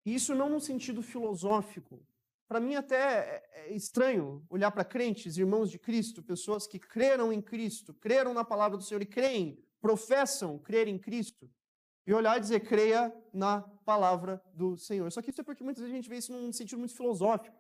Isso 0.05 0.35
não 0.35 0.51
no 0.51 0.61
sentido 0.61 1.03
filosófico. 1.03 2.07
Para 2.47 2.61
mim, 2.61 2.75
até 2.75 2.97
é, 2.97 3.51
é 3.71 3.73
estranho 3.75 4.45
olhar 4.51 4.71
para 4.71 4.85
crentes, 4.85 5.39
irmãos 5.39 5.71
de 5.71 5.79
Cristo, 5.79 6.23
pessoas 6.23 6.67
que 6.67 6.79
creram 6.79 7.33
em 7.33 7.41
Cristo, 7.41 7.95
creram 7.95 8.35
na 8.35 8.45
palavra 8.45 8.77
do 8.77 8.85
Senhor 8.85 9.01
e 9.01 9.07
creem, 9.07 9.63
professam 9.81 10.59
crer 10.59 10.89
em 10.89 10.99
Cristo, 10.99 11.51
e 12.07 12.13
olhar 12.13 12.37
e 12.37 12.41
dizer, 12.41 12.61
creia 12.61 13.15
na 13.33 13.63
palavra 13.63 14.43
do 14.53 14.77
Senhor. 14.77 15.11
Só 15.11 15.23
que 15.23 15.31
isso 15.31 15.41
é 15.41 15.45
porque 15.45 15.65
muitas 15.65 15.83
vezes 15.83 15.95
a 15.95 15.97
gente 15.97 16.09
vê 16.09 16.17
isso 16.19 16.33
num 16.33 16.53
sentido 16.53 16.79
muito 16.79 16.95
filosófico. 16.95 17.57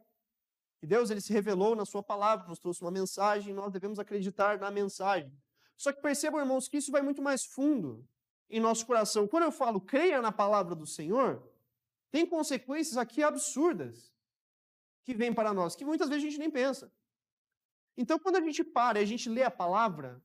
Que 0.80 0.86
Deus 0.86 1.10
ele 1.10 1.20
se 1.20 1.32
revelou 1.32 1.74
na 1.74 1.86
sua 1.86 2.02
palavra, 2.02 2.46
nos 2.46 2.58
trouxe 2.58 2.82
uma 2.82 2.90
mensagem, 2.90 3.50
e 3.50 3.54
nós 3.54 3.72
devemos 3.72 3.98
acreditar 3.98 4.58
na 4.58 4.70
mensagem. 4.70 5.32
Só 5.78 5.92
que 5.92 6.02
percebam, 6.02 6.40
irmãos, 6.40 6.68
que 6.68 6.76
isso 6.76 6.90
vai 6.90 7.00
muito 7.00 7.22
mais 7.22 7.44
fundo 7.44 8.04
em 8.50 8.58
nosso 8.58 8.84
coração. 8.84 9.28
Quando 9.28 9.44
eu 9.44 9.52
falo 9.52 9.80
creia 9.80 10.20
na 10.20 10.32
palavra 10.32 10.74
do 10.74 10.86
Senhor, 10.86 11.40
tem 12.10 12.26
consequências 12.26 12.96
aqui 12.96 13.22
absurdas 13.22 14.12
que 15.04 15.14
vêm 15.14 15.32
para 15.32 15.54
nós, 15.54 15.76
que 15.76 15.84
muitas 15.84 16.08
vezes 16.08 16.24
a 16.24 16.28
gente 16.28 16.38
nem 16.40 16.50
pensa. 16.50 16.92
Então, 17.96 18.18
quando 18.18 18.36
a 18.36 18.40
gente 18.40 18.64
para 18.64 18.98
e 18.98 19.02
a 19.02 19.06
gente 19.06 19.28
lê 19.28 19.44
a 19.44 19.50
palavra, 19.50 20.22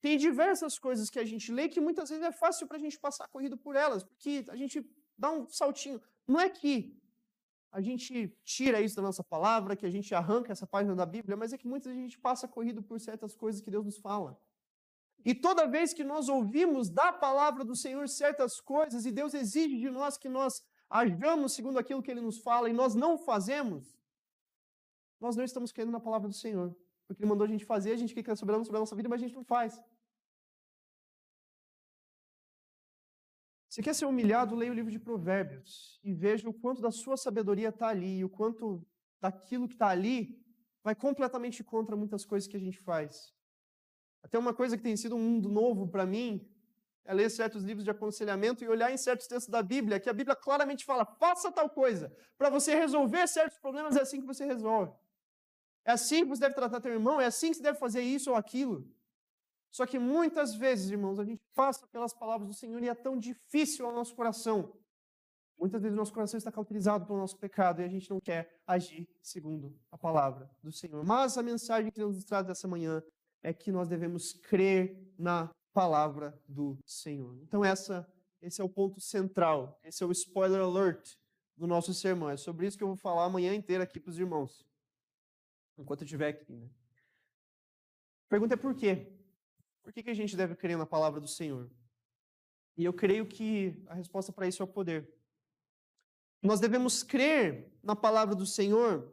tem 0.00 0.18
diversas 0.18 0.78
coisas 0.78 1.08
que 1.08 1.18
a 1.18 1.24
gente 1.24 1.50
lê 1.52 1.68
que 1.68 1.80
muitas 1.80 2.08
vezes 2.10 2.24
é 2.24 2.32
fácil 2.32 2.66
para 2.66 2.76
a 2.76 2.80
gente 2.80 2.98
passar 2.98 3.28
corrido 3.28 3.56
por 3.56 3.76
elas, 3.76 4.02
porque 4.02 4.44
a 4.48 4.56
gente 4.56 4.84
dá 5.16 5.30
um 5.30 5.48
saltinho. 5.48 6.00
Não 6.26 6.40
é 6.40 6.48
que 6.48 6.96
a 7.70 7.80
gente 7.80 8.28
tira 8.42 8.80
isso 8.80 8.96
da 8.96 9.02
nossa 9.02 9.22
palavra, 9.22 9.76
que 9.76 9.86
a 9.86 9.90
gente 9.90 10.14
arranca 10.14 10.52
essa 10.52 10.66
página 10.66 10.94
da 10.96 11.06
Bíblia, 11.06 11.36
mas 11.36 11.52
é 11.52 11.58
que 11.58 11.66
muitas 11.66 11.86
vezes 11.86 12.00
a 12.00 12.08
gente 12.08 12.18
passa 12.18 12.48
corrido 12.48 12.82
por 12.82 13.00
certas 13.00 13.34
coisas 13.34 13.60
que 13.60 13.70
Deus 13.70 13.84
nos 13.84 13.98
fala. 13.98 14.38
E 15.24 15.34
toda 15.34 15.66
vez 15.66 15.92
que 15.92 16.04
nós 16.04 16.28
ouvimos 16.28 16.88
da 16.88 17.12
palavra 17.12 17.64
do 17.64 17.74
Senhor 17.74 18.08
certas 18.08 18.60
coisas, 18.60 19.04
e 19.04 19.10
Deus 19.10 19.34
exige 19.34 19.78
de 19.78 19.90
nós 19.90 20.16
que 20.16 20.28
nós 20.28 20.62
hajamos 20.88 21.52
segundo 21.52 21.78
aquilo 21.78 22.02
que 22.02 22.10
Ele 22.10 22.20
nos 22.20 22.38
fala, 22.38 22.70
e 22.70 22.72
nós 22.72 22.94
não 22.94 23.18
fazemos, 23.18 23.98
nós 25.20 25.36
não 25.36 25.44
estamos 25.44 25.72
crendo 25.72 25.92
na 25.92 26.00
palavra 26.00 26.28
do 26.28 26.34
Senhor. 26.34 26.74
Porque 27.06 27.22
Ele 27.22 27.30
mandou 27.30 27.46
a 27.46 27.48
gente 27.48 27.64
fazer, 27.64 27.92
a 27.92 27.96
gente 27.96 28.14
quer 28.14 28.36
soberano 28.36 28.64
sobre 28.64 28.78
a 28.78 28.80
nossa 28.80 28.94
vida, 28.94 29.08
mas 29.08 29.20
a 29.20 29.24
gente 29.26 29.34
não 29.34 29.44
faz. 29.44 29.80
Você 33.68 33.82
quer 33.82 33.94
ser 33.94 34.06
humilhado? 34.06 34.56
Leia 34.56 34.72
o 34.72 34.74
livro 34.74 34.90
de 34.90 34.98
Provérbios 34.98 36.00
e 36.02 36.12
veja 36.12 36.48
o 36.48 36.54
quanto 36.54 36.80
da 36.80 36.90
sua 36.90 37.16
sabedoria 37.16 37.68
está 37.68 37.88
ali 37.88 38.18
e 38.18 38.24
o 38.24 38.28
quanto 38.28 38.86
daquilo 39.20 39.68
que 39.68 39.74
está 39.74 39.88
ali 39.88 40.42
vai 40.82 40.94
completamente 40.94 41.62
contra 41.62 41.94
muitas 41.94 42.24
coisas 42.24 42.48
que 42.48 42.56
a 42.56 42.60
gente 42.60 42.78
faz. 42.78 43.32
Até 44.22 44.38
uma 44.38 44.52
coisa 44.52 44.76
que 44.76 44.82
tem 44.82 44.96
sido 44.96 45.16
um 45.16 45.20
mundo 45.20 45.48
novo 45.48 45.88
para 45.88 46.04
mim 46.04 46.46
é 47.04 47.14
ler 47.14 47.30
certos 47.30 47.62
livros 47.62 47.84
de 47.84 47.90
aconselhamento 47.90 48.62
e 48.62 48.68
olhar 48.68 48.92
em 48.92 48.96
certos 48.96 49.26
textos 49.26 49.50
da 49.50 49.62
Bíblia, 49.62 49.98
que 49.98 50.10
a 50.10 50.12
Bíblia 50.12 50.36
claramente 50.36 50.84
fala: 50.84 51.06
faça 51.06 51.50
tal 51.50 51.70
coisa. 51.70 52.14
Para 52.36 52.50
você 52.50 52.74
resolver 52.74 53.26
certos 53.26 53.58
problemas, 53.58 53.96
é 53.96 54.02
assim 54.02 54.20
que 54.20 54.26
você 54.26 54.44
resolve. 54.44 54.92
É 55.84 55.92
assim 55.92 56.24
que 56.24 56.28
você 56.28 56.42
deve 56.42 56.54
tratar 56.54 56.80
teu 56.82 56.92
irmão, 56.92 57.18
é 57.18 57.24
assim 57.24 57.48
que 57.48 57.56
você 57.56 57.62
deve 57.62 57.78
fazer 57.78 58.02
isso 58.02 58.30
ou 58.30 58.36
aquilo. 58.36 58.86
Só 59.70 59.86
que 59.86 59.98
muitas 59.98 60.54
vezes, 60.54 60.90
irmãos, 60.90 61.18
a 61.18 61.24
gente 61.24 61.42
passa 61.54 61.86
pelas 61.86 62.12
palavras 62.12 62.46
do 62.46 62.54
Senhor 62.54 62.82
e 62.82 62.88
é 62.88 62.94
tão 62.94 63.18
difícil 63.18 63.86
ao 63.86 63.92
nosso 63.92 64.14
coração. 64.14 64.74
Muitas 65.58 65.82
vezes 65.82 65.96
o 65.96 65.98
nosso 65.98 66.12
coração 66.12 66.38
está 66.38 66.52
cauterizado 66.52 67.06
pelo 67.06 67.18
nosso 67.18 67.36
pecado 67.38 67.80
e 67.80 67.84
a 67.84 67.88
gente 67.88 68.08
não 68.10 68.20
quer 68.20 68.60
agir 68.66 69.08
segundo 69.20 69.76
a 69.90 69.98
palavra 69.98 70.50
do 70.62 70.70
Senhor. 70.70 71.04
Mas 71.04 71.36
a 71.36 71.42
mensagem 71.42 71.90
que 71.90 71.98
Deus 71.98 72.14
nos 72.14 72.24
traz 72.24 72.46
dessa 72.46 72.68
manhã 72.68 73.02
é 73.48 73.52
que 73.52 73.72
nós 73.72 73.88
devemos 73.88 74.34
crer 74.34 75.10
na 75.18 75.50
palavra 75.72 76.38
do 76.46 76.78
Senhor. 76.84 77.38
Então 77.42 77.64
essa, 77.64 78.06
esse 78.42 78.60
é 78.60 78.64
o 78.64 78.68
ponto 78.68 79.00
central, 79.00 79.80
esse 79.82 80.02
é 80.02 80.06
o 80.06 80.12
spoiler 80.12 80.60
alert 80.60 81.16
do 81.56 81.66
nosso 81.66 81.94
sermão. 81.94 82.28
É 82.28 82.36
sobre 82.36 82.66
isso 82.66 82.76
que 82.76 82.84
eu 82.84 82.88
vou 82.88 82.96
falar 82.96 83.24
amanhã 83.24 83.54
inteira 83.54 83.84
aqui 83.84 83.98
para 83.98 84.10
os 84.10 84.18
irmãos 84.18 84.68
enquanto 85.78 86.02
eu 86.02 86.04
estiver 86.04 86.28
aqui. 86.28 86.52
Né? 86.52 86.68
A 88.26 88.28
pergunta 88.28 88.52
é 88.54 88.56
por 88.56 88.74
quê? 88.74 89.10
Por 89.82 89.92
que, 89.92 90.02
que 90.02 90.10
a 90.10 90.14
gente 90.14 90.36
deve 90.36 90.54
crer 90.54 90.76
na 90.76 90.84
palavra 90.84 91.18
do 91.18 91.28
Senhor? 91.28 91.70
E 92.76 92.84
eu 92.84 92.92
creio 92.92 93.24
que 93.24 93.82
a 93.86 93.94
resposta 93.94 94.30
para 94.30 94.46
isso 94.46 94.62
é 94.62 94.64
o 94.64 94.68
poder. 94.68 95.10
Nós 96.42 96.60
devemos 96.60 97.02
crer 97.02 97.72
na 97.82 97.96
palavra 97.96 98.34
do 98.34 98.44
Senhor, 98.44 99.10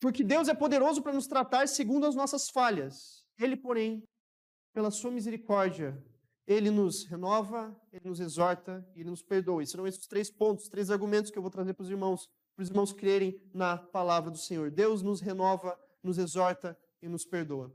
porque 0.00 0.24
Deus 0.24 0.48
é 0.48 0.54
poderoso 0.54 1.02
para 1.02 1.12
nos 1.12 1.26
tratar 1.26 1.68
segundo 1.68 2.06
as 2.06 2.14
nossas 2.14 2.48
falhas. 2.48 3.23
Ele, 3.38 3.56
porém, 3.56 4.02
pela 4.72 4.90
sua 4.90 5.10
misericórdia, 5.10 6.02
ele 6.46 6.70
nos 6.70 7.04
renova, 7.04 7.74
ele 7.92 8.08
nos 8.08 8.20
exorta 8.20 8.86
e 8.94 9.00
ele 9.00 9.10
nos 9.10 9.22
perdoa. 9.22 9.62
E 9.62 9.66
serão 9.66 9.86
esses 9.86 10.06
três 10.06 10.30
pontos, 10.30 10.68
três 10.68 10.90
argumentos 10.90 11.30
que 11.30 11.38
eu 11.38 11.42
vou 11.42 11.50
trazer 11.50 11.74
para 11.74 11.84
os 11.84 11.90
irmãos, 11.90 12.28
para 12.54 12.62
os 12.62 12.68
irmãos 12.68 12.92
crerem 12.92 13.40
na 13.52 13.78
palavra 13.78 14.30
do 14.30 14.38
Senhor. 14.38 14.70
Deus 14.70 15.02
nos 15.02 15.20
renova, 15.20 15.78
nos 16.02 16.18
exorta 16.18 16.78
e 17.00 17.08
nos 17.08 17.24
perdoa. 17.24 17.74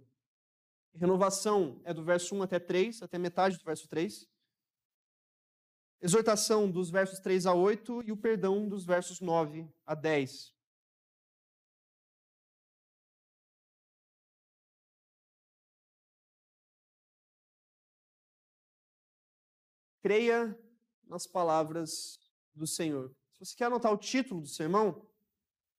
Renovação 0.93 1.81
é 1.83 1.93
do 1.93 2.03
verso 2.03 2.35
1 2.35 2.43
até 2.43 2.59
3, 2.59 3.01
até 3.01 3.17
metade 3.17 3.57
do 3.57 3.63
verso 3.63 3.87
3. 3.87 4.27
Exortação 6.01 6.69
dos 6.69 6.89
versos 6.89 7.19
3 7.19 7.45
a 7.45 7.53
8 7.53 8.03
e 8.05 8.11
o 8.11 8.17
perdão 8.17 8.67
dos 8.67 8.85
versos 8.85 9.19
9 9.19 9.67
a 9.85 9.95
10. 9.95 10.53
Creia 20.09 20.59
nas 21.07 21.27
palavras 21.27 22.19
do 22.55 22.65
Senhor. 22.65 23.15
Se 23.31 23.45
você 23.45 23.55
quer 23.55 23.65
anotar 23.65 23.93
o 23.93 23.97
título 23.97 24.41
do 24.41 24.47
sermão, 24.47 25.07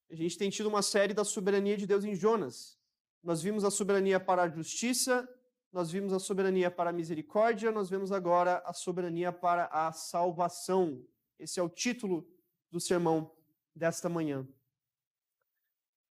a 0.09 0.15
gente 0.15 0.39
tem 0.39 0.49
tido 0.49 0.69
uma 0.69 0.83
série 0.83 1.13
da 1.13 1.25
soberania 1.25 1.77
de 1.77 1.85
Deus 1.85 2.05
em 2.05 2.15
Jonas. 2.15 2.79
Nós 3.25 3.43
vimos 3.43 3.65
a 3.65 3.73
soberania 3.73 4.21
para 4.21 4.45
a 4.45 4.49
justiça, 4.49 5.29
nós 5.73 5.91
vimos 5.91 6.13
a 6.13 6.21
soberania 6.21 6.71
para 6.71 6.91
a 6.91 6.93
misericórdia, 6.93 7.73
nós 7.73 7.91
vemos 7.91 8.13
agora 8.13 8.63
a 8.65 8.73
soberania 8.73 9.33
para 9.33 9.67
a 9.67 9.91
salvação. 9.91 11.05
Esse 11.37 11.59
é 11.59 11.63
o 11.65 11.69
título 11.69 12.25
do 12.71 12.79
sermão 12.79 13.35
desta 13.75 14.09
manhã. 14.09 14.47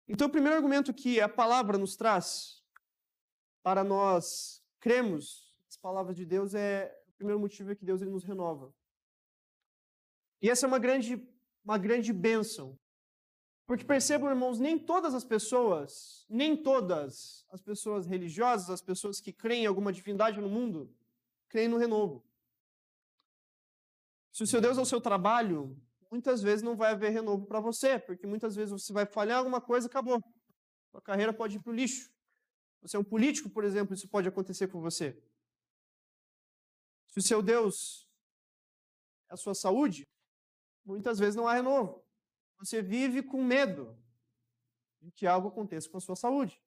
Então, 0.08 0.28
o 0.28 0.32
primeiro 0.32 0.56
argumento 0.56 0.94
que 0.94 1.20
a 1.20 1.28
palavra 1.28 1.78
nos 1.78 1.98
traz 1.98 2.64
para 3.62 3.84
nós 3.84 4.64
cremos 4.80 5.54
as 5.68 5.76
palavras 5.76 6.16
de 6.16 6.26
Deus 6.26 6.54
é 6.56 6.98
primeiro 7.16 7.40
motivo 7.40 7.72
é 7.72 7.76
que 7.76 7.86
Deus 7.86 8.02
ele 8.02 8.12
nos 8.12 8.24
renova. 8.24 8.74
E 10.42 10.50
essa 10.50 10.66
é 10.66 10.68
uma 10.68 10.80
grande 10.80 11.22
uma 11.66 11.80
grande 11.80 12.14
bênção, 12.14 12.80
porque 13.66 13.84
percebam, 13.84 14.30
irmãos, 14.30 14.60
nem 14.60 14.78
todas 14.78 15.16
as 15.16 15.24
pessoas, 15.24 16.24
nem 16.30 16.56
todas 16.56 17.44
as 17.50 17.60
pessoas 17.60 18.06
religiosas, 18.06 18.70
as 18.70 18.82
pessoas 18.82 19.20
que 19.20 19.34
creem 19.34 19.64
em 19.64 19.66
alguma 19.66 19.92
divindade 19.92 20.40
no 20.40 20.48
mundo, 20.48 20.96
creem 21.50 21.68
no 21.68 21.78
renovo. 21.78 22.24
Se 24.32 24.44
o 24.44 24.48
seu 24.48 24.62
Deus 24.62 24.78
é 24.78 24.82
o 24.82 24.86
seu 24.86 25.02
trabalho, 25.02 25.76
muitas 26.12 26.44
vezes 26.44 26.62
não 26.62 26.76
vai 26.76 26.92
haver 26.92 27.10
renovo 27.10 27.48
para 27.48 27.60
você, 27.60 27.98
porque 27.98 28.28
muitas 28.28 28.56
vezes 28.56 28.72
você 28.72 28.94
vai 28.94 29.08
falhar 29.08 29.40
alguma 29.40 29.60
coisa, 29.60 29.88
acabou. 29.88 30.24
Sua 30.92 31.02
carreira 31.02 31.34
pode 31.34 31.58
ir 31.58 31.60
para 31.60 31.72
o 31.72 31.76
lixo. 31.76 32.12
Você 32.84 32.96
é 32.96 33.00
um 33.00 33.04
político, 33.04 33.50
por 33.50 33.64
exemplo, 33.64 33.96
isso 33.96 34.08
pode 34.08 34.28
acontecer 34.28 34.68
com 34.68 34.80
você. 34.80 35.20
Se 37.16 37.20
o 37.20 37.22
seu 37.22 37.42
Deus 37.42 38.10
é 39.30 39.36
a 39.36 39.38
sua 39.38 39.56
saúde, 39.56 40.06
muitas 40.84 41.18
vezes 41.18 41.34
não 41.34 41.48
há 41.48 41.54
renovo. 41.54 42.04
Você 42.60 42.82
vive 42.82 43.24
com 43.24 43.42
medo 43.42 43.98
de 45.02 45.14
que 45.14 45.26
algo 45.26 45.48
aconteça 45.48 45.90
com 45.90 45.96
a 45.96 46.02
sua 46.02 46.18
saúde. 46.18 46.62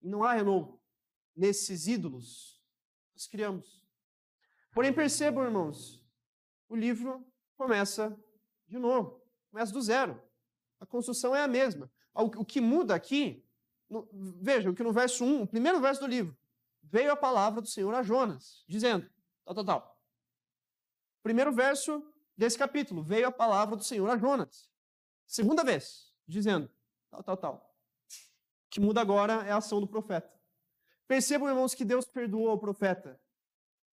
E 0.00 0.08
não 0.08 0.24
há 0.24 0.32
renovo 0.32 0.80
nesses 1.36 1.86
ídolos 1.86 2.58
que 3.04 3.16
nós 3.16 3.26
criamos. 3.26 3.84
Porém, 4.72 4.94
percebam, 4.94 5.44
irmãos, 5.44 6.02
o 6.70 6.74
livro 6.74 7.30
começa 7.54 8.18
de 8.66 8.78
novo, 8.78 9.22
começa 9.50 9.74
do 9.74 9.82
zero. 9.82 10.18
A 10.80 10.86
construção 10.86 11.36
é 11.36 11.42
a 11.42 11.48
mesma. 11.48 11.92
O 12.14 12.46
que 12.46 12.62
muda 12.62 12.94
aqui, 12.94 13.46
no, 13.90 14.08
vejam 14.40 14.72
que 14.72 14.82
no 14.82 14.90
verso 14.90 15.22
1, 15.22 15.42
o 15.42 15.46
primeiro 15.46 15.82
verso 15.82 16.00
do 16.00 16.06
livro, 16.06 16.34
veio 16.82 17.12
a 17.12 17.16
palavra 17.16 17.60
do 17.60 17.68
Senhor 17.68 17.94
a 17.94 18.02
Jonas, 18.02 18.64
dizendo, 18.66 19.06
tal, 19.46 19.54
tal, 19.54 19.64
tal. 19.64 20.00
Primeiro 21.22 21.52
verso 21.52 22.02
desse 22.36 22.58
capítulo, 22.58 23.02
veio 23.02 23.28
a 23.28 23.32
palavra 23.32 23.76
do 23.76 23.84
Senhor 23.84 24.08
a 24.10 24.18
Jonas. 24.18 24.70
Segunda 25.26 25.64
vez, 25.64 26.12
dizendo 26.26 26.70
tal, 27.10 27.22
tal, 27.22 27.36
tal. 27.36 27.76
O 28.66 28.70
que 28.70 28.80
muda 28.80 29.00
agora 29.00 29.44
é 29.46 29.52
a 29.52 29.56
ação 29.56 29.80
do 29.80 29.86
profeta. 29.86 30.32
Percebam, 31.06 31.48
irmãos, 31.48 31.74
que 31.74 31.84
Deus 31.84 32.04
perdoou 32.04 32.52
o 32.52 32.58
profeta. 32.58 33.20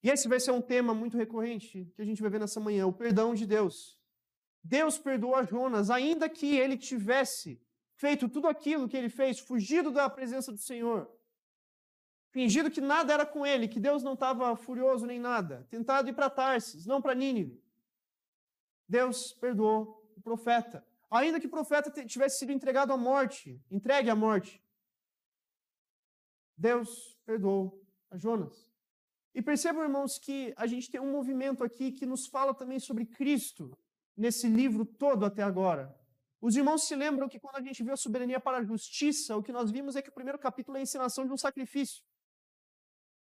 E 0.02 0.10
esse 0.10 0.28
vai 0.28 0.40
ser 0.40 0.52
um 0.52 0.62
tema 0.62 0.94
muito 0.94 1.18
recorrente 1.18 1.92
que 1.96 2.02
a 2.02 2.06
gente 2.06 2.22
vai 2.22 2.30
ver 2.30 2.40
nessa 2.40 2.60
manhã: 2.60 2.86
o 2.88 2.94
perdão 2.94 3.34
de 3.34 3.46
Deus. 3.46 3.98
Deus 4.64 4.98
perdoou 4.98 5.36
a 5.36 5.44
Jonas, 5.44 5.90
ainda 5.90 6.30
que 6.30 6.58
ele 6.58 6.78
tivesse 6.78 7.62
feito 7.96 8.28
tudo 8.28 8.48
aquilo 8.48 8.88
que 8.88 8.98
ele 8.98 9.10
fez, 9.10 9.40
fugido 9.40 9.92
da 9.92 10.10
presença 10.10 10.52
do 10.52 10.58
Senhor, 10.58 11.10
fingido 12.34 12.70
que 12.70 12.82
nada 12.82 13.14
era 13.14 13.26
com 13.26 13.46
ele, 13.46 13.70
que 13.70 13.80
Deus 13.80 14.04
não 14.04 14.16
estava 14.16 14.54
furioso 14.58 15.06
nem 15.06 15.20
nada, 15.20 15.66
tentado 15.70 16.10
ir 16.10 16.14
para 16.14 16.30
Tarsis, 16.30 16.86
não 16.86 17.02
para 17.02 17.16
Nínive. 17.16 17.64
Deus 18.90 19.32
perdoou 19.32 20.04
o 20.18 20.22
profeta 20.22 20.86
ainda 21.18 21.40
que 21.40 21.46
o 21.46 21.50
profeta 21.50 21.92
tivesse 22.06 22.40
sido 22.40 22.52
entregado 22.52 22.92
à 22.92 22.98
morte, 22.98 23.62
entregue 23.70 24.10
à 24.10 24.16
morte. 24.16 24.62
Deus 26.58 27.18
perdoou 27.26 27.86
a 28.10 28.18
Jonas. 28.18 28.72
E 29.36 29.42
percebam, 29.42 29.84
irmãos, 29.84 30.18
que 30.18 30.54
a 30.56 30.66
gente 30.68 30.90
tem 30.90 31.00
um 31.00 31.12
movimento 31.12 31.64
aqui 31.64 31.92
que 31.92 32.06
nos 32.06 32.28
fala 32.28 32.54
também 32.54 32.80
sobre 32.80 33.06
Cristo 33.06 33.78
nesse 34.16 34.48
livro 34.48 34.86
todo 34.86 35.26
até 35.26 35.42
agora. 35.42 35.96
Os 36.42 36.56
irmãos 36.56 36.86
se 36.88 36.96
lembram 36.96 37.30
que 37.30 37.40
quando 37.40 37.56
a 37.56 37.62
gente 37.62 37.84
viu 37.84 37.94
a 37.94 37.98
soberania 37.98 38.40
para 38.40 38.58
a 38.58 38.64
justiça, 38.64 39.36
o 39.38 39.42
que 39.42 39.52
nós 39.52 39.72
vimos 39.72 39.96
é 39.96 40.02
que 40.02 40.10
o 40.10 40.14
primeiro 40.14 40.38
capítulo 40.38 40.78
é 40.78 40.82
a 40.82 40.84
ensinação 40.84 41.26
de 41.26 41.32
um 41.32 41.38
sacrifício. 41.38 42.04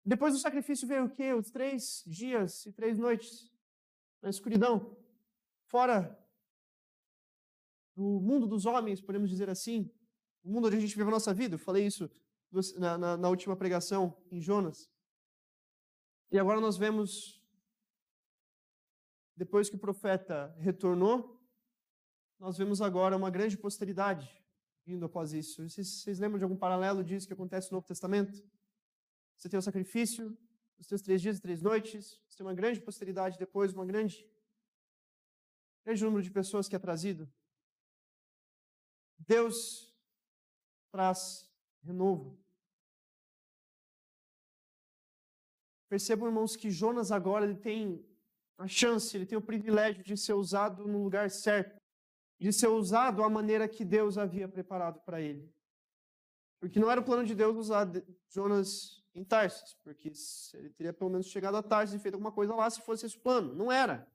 Depois 0.05 0.35
do 0.35 0.41
sacrifício 0.41 0.87
veio 0.87 1.07
o 1.07 1.11
quê? 1.11 1.33
Os 1.33 1.51
três 1.51 2.03
dias 2.07 2.67
e 2.67 2.73
três 2.73 2.99
noites 2.99 3.51
na 4.21 4.29
escuridão. 4.29 4.97
Fora 5.67 6.19
do 7.97 8.21
mundo 8.21 8.47
dos 8.47 8.67
homens, 8.67 9.01
podemos 9.01 9.31
dizer 9.31 9.49
assim, 9.49 9.91
o 10.43 10.51
mundo 10.51 10.67
onde 10.67 10.77
a 10.77 10.81
gente 10.81 10.97
vive 10.97 11.09
a 11.09 11.13
nossa 11.13 11.33
vida. 11.33 11.55
Eu 11.55 11.59
falei 11.59 11.87
isso 11.87 12.11
na, 12.77 12.99
na, 12.99 13.17
na 13.17 13.29
última 13.29 13.57
pregação 13.57 14.17
em 14.31 14.41
Jonas. 14.41 14.91
E 16.31 16.39
agora 16.39 16.61
nós 16.61 16.77
vemos, 16.77 17.43
depois 19.37 19.71
que 19.71 19.77
o 19.77 19.79
profeta 19.79 20.55
retornou, 20.59 21.41
nós 22.39 22.59
vemos 22.59 22.83
agora 22.83 23.17
uma 23.17 23.31
grande 23.31 23.57
posteridade 23.57 24.29
vindo 24.85 25.07
após 25.07 25.33
isso. 25.33 25.67
Vocês, 25.67 25.89
vocês 25.89 26.19
lembram 26.19 26.39
de 26.39 26.45
algum 26.45 26.57
paralelo 26.57 27.03
disso 27.03 27.27
que 27.27 27.33
acontece 27.33 27.71
no 27.71 27.77
Novo 27.77 27.87
Testamento? 27.87 28.45
Você 29.37 29.49
tem 29.49 29.59
o 29.59 29.63
sacrifício, 29.63 30.37
os 30.79 30.87
teus 30.87 31.03
três 31.03 31.21
dias 31.21 31.39
e 31.39 31.41
três 31.41 31.63
noites, 31.63 32.21
você 32.29 32.39
tem 32.39 32.47
uma 32.47 32.55
grande 32.55 32.81
posteridade 32.81 33.39
depois, 33.39 33.73
uma 33.73 33.87
grande, 33.87 34.29
grande 35.85 36.05
número 36.05 36.23
de 36.23 36.31
pessoas 36.31 36.69
que 36.69 36.77
é 36.77 36.79
trazido 36.79 37.31
Deus 39.27 39.93
traz 40.91 41.51
renovo. 41.83 42.39
Percebam, 45.89 46.29
irmãos, 46.29 46.57
que 46.57 46.71
Jonas 46.71 47.13
agora 47.13 47.45
ele 47.45 47.57
tem 47.57 48.05
a 48.59 48.67
chance, 48.67 49.17
ele 49.17 49.27
tem 49.27 49.39
o 49.39 49.43
privilégio 49.43 50.03
de 50.03 50.17
ser 50.17 50.33
usado 50.33 50.87
no 50.87 51.03
lugar 51.03 51.31
certo, 51.31 51.81
de 52.41 52.53
ser 52.53 52.69
usado 52.69 53.23
à 53.23 53.31
maneira 53.31 53.69
que 53.69 53.85
Deus 53.85 54.19
havia 54.19 54.49
preparado 54.49 55.01
para 55.01 55.21
ele. 55.21 55.53
Porque 56.61 56.81
não 56.81 56.91
era 56.91 57.01
o 57.01 57.05
plano 57.05 57.25
de 57.25 57.35
Deus 57.35 57.57
usar 57.57 57.87
Jonas 58.29 59.04
em 59.15 59.25
Tarsis, 59.25 59.75
porque 59.83 60.13
ele 60.55 60.71
teria 60.71 60.93
pelo 60.93 61.11
menos 61.11 61.27
chegado 61.27 61.57
a 61.57 61.63
Tarsis 61.63 61.95
e 61.95 61.99
feito 61.99 62.15
alguma 62.15 62.33
coisa 62.33 62.55
lá 62.55 62.69
se 62.69 62.81
fosse 62.81 63.07
esse 63.07 63.19
plano. 63.19 63.55
Não 63.55 63.71
era. 63.71 64.11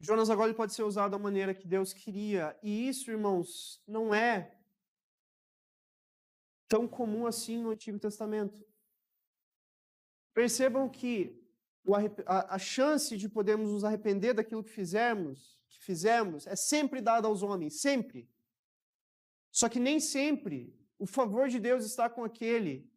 Jonas 0.00 0.30
agora 0.30 0.52
pode 0.54 0.74
ser 0.74 0.82
usado 0.82 1.12
da 1.12 1.18
maneira 1.18 1.54
que 1.54 1.66
Deus 1.66 1.92
queria. 1.92 2.58
E 2.62 2.88
isso, 2.88 3.10
irmãos, 3.10 3.82
não 3.86 4.14
é 4.14 4.58
tão 6.68 6.88
comum 6.88 7.26
assim 7.26 7.62
no 7.62 7.70
Antigo 7.70 7.98
Testamento. 7.98 8.66
Percebam 10.32 10.88
que 10.88 11.40
a, 12.26 12.58
chance 12.58 13.16
de 13.16 13.28
podermos 13.28 13.70
nos 13.70 13.84
arrepender 13.84 14.34
daquilo 14.34 14.64
que 14.64 14.70
que 14.70 15.80
fizemos, 15.80 16.46
é 16.46 16.56
sempre 16.56 17.00
dada 17.00 17.28
aos 17.28 17.42
homens, 17.42 17.80
sempre. 17.80 18.28
Só 19.50 19.68
que 19.68 19.78
nem 19.78 20.00
sempre 20.00 20.76
o 20.98 21.06
favor 21.06 21.48
de 21.48 21.58
Deus 21.58 21.84
está 21.84 22.08
com 22.08 22.24
aquele 22.24 22.90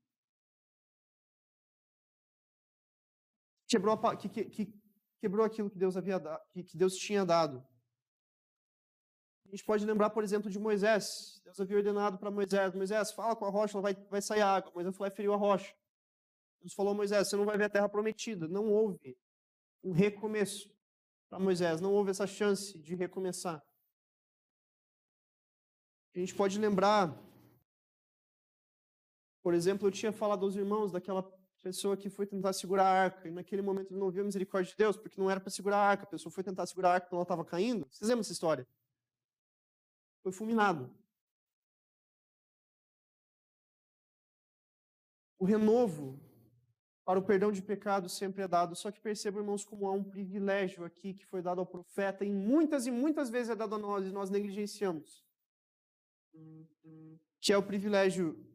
que, 3.67 3.77
quebrou 3.77 3.93
a, 3.93 4.15
que, 4.15 4.29
que, 4.29 4.73
quebrou 5.19 5.45
aquilo 5.45 5.69
que 5.69 5.77
Deus 5.77 5.97
havia 5.97 6.19
que 6.65 6.77
Deus 6.77 6.95
tinha 6.95 7.25
dado. 7.25 7.65
A 9.45 9.49
gente 9.49 9.63
pode 9.63 9.86
lembrar, 9.86 10.10
por 10.10 10.23
exemplo, 10.23 10.51
de 10.51 10.60
Moisés. 10.60 11.41
Deus 11.43 11.60
havia 11.60 11.77
ordenado 11.77 12.17
para 12.17 12.29
Moisés: 12.29 12.73
Moisés, 12.73 13.12
fala 13.12 13.36
com 13.36 13.45
a 13.45 13.49
rocha, 13.49 13.79
vai, 13.79 13.93
vai 14.10 14.21
sair 14.21 14.41
água. 14.41 14.71
Moisés 14.73 14.95
foi 14.95 15.07
e 15.07 15.12
feriu 15.12 15.33
a 15.33 15.38
rocha. 15.38 15.73
Deus 16.60 16.73
falou 16.73 16.93
Moisés: 16.93 17.29
Você 17.29 17.36
não 17.36 17.45
vai 17.45 17.57
ver 17.57 17.65
a 17.65 17.69
terra 17.69 17.89
prometida. 17.89 18.47
Não 18.47 18.69
houve 18.69 19.17
um 19.83 19.91
recomeço 19.91 20.69
para 21.29 21.39
Moisés, 21.39 21.81
não 21.81 21.93
houve 21.93 22.12
essa 22.12 22.25
chance 22.25 22.77
de 22.79 22.95
recomeçar. 22.95 23.63
A 26.15 26.19
gente 26.19 26.33
pode 26.33 26.57
lembrar, 26.57 27.15
por 29.47 29.53
exemplo, 29.53 29.88
eu 29.88 29.91
tinha 29.91 30.12
falado 30.12 30.43
aos 30.43 30.57
irmãos 30.57 30.91
daquela 30.91 31.23
pessoa 31.63 31.95
que 31.95 32.10
foi 32.10 32.27
tentar 32.27 32.51
segurar 32.51 32.83
a 32.83 33.03
arca, 33.03 33.29
e 33.29 33.31
naquele 33.31 33.62
momento 33.62 33.93
ele 33.93 33.99
não 34.01 34.12
viu 34.12 34.21
a 34.21 34.25
misericórdia 34.25 34.71
de 34.71 34.75
Deus, 34.77 34.97
porque 34.97 35.21
não 35.21 35.31
era 35.31 35.39
para 35.39 35.49
segurar 35.49 35.77
a 35.77 35.89
arca, 35.89 36.03
a 36.03 36.07
pessoa 36.07 36.29
foi 36.29 36.43
tentar 36.43 36.65
segurar 36.65 36.89
a 36.89 36.93
arca 36.95 37.07
quando 37.07 37.19
ela 37.19 37.23
estava 37.23 37.45
caindo. 37.45 37.88
Vocês 37.89 38.10
lembram 38.10 38.19
essa 38.19 38.33
história? 38.33 38.67
Foi 40.21 40.33
fulminado. 40.33 40.93
o 45.39 45.45
renovo 45.45 46.19
para 47.05 47.19
o 47.19 47.23
perdão 47.23 47.53
de 47.53 47.62
pecados 47.62 48.17
sempre 48.17 48.43
é 48.43 48.49
dado. 48.49 48.75
Só 48.75 48.91
que 48.91 48.99
percebam, 48.99 49.41
irmãos, 49.41 49.63
como 49.63 49.88
há 49.88 49.93
um 49.93 50.03
privilégio 50.03 50.83
aqui 50.83 51.13
que 51.13 51.25
foi 51.25 51.41
dado 51.41 51.62
ao 51.62 51.65
profeta 51.65 52.25
e 52.25 52.29
muitas 52.29 52.86
e 52.86 52.91
muitas 52.91 53.29
vezes 53.29 53.51
é 53.51 53.55
dado 53.55 53.75
a 53.75 53.77
nós 53.77 54.05
e 54.05 54.12
nós 54.12 54.29
negligenciamos. 54.29 55.25
Que 57.39 57.53
é 57.53 57.57
o 57.57 57.63
privilégio 57.63 58.45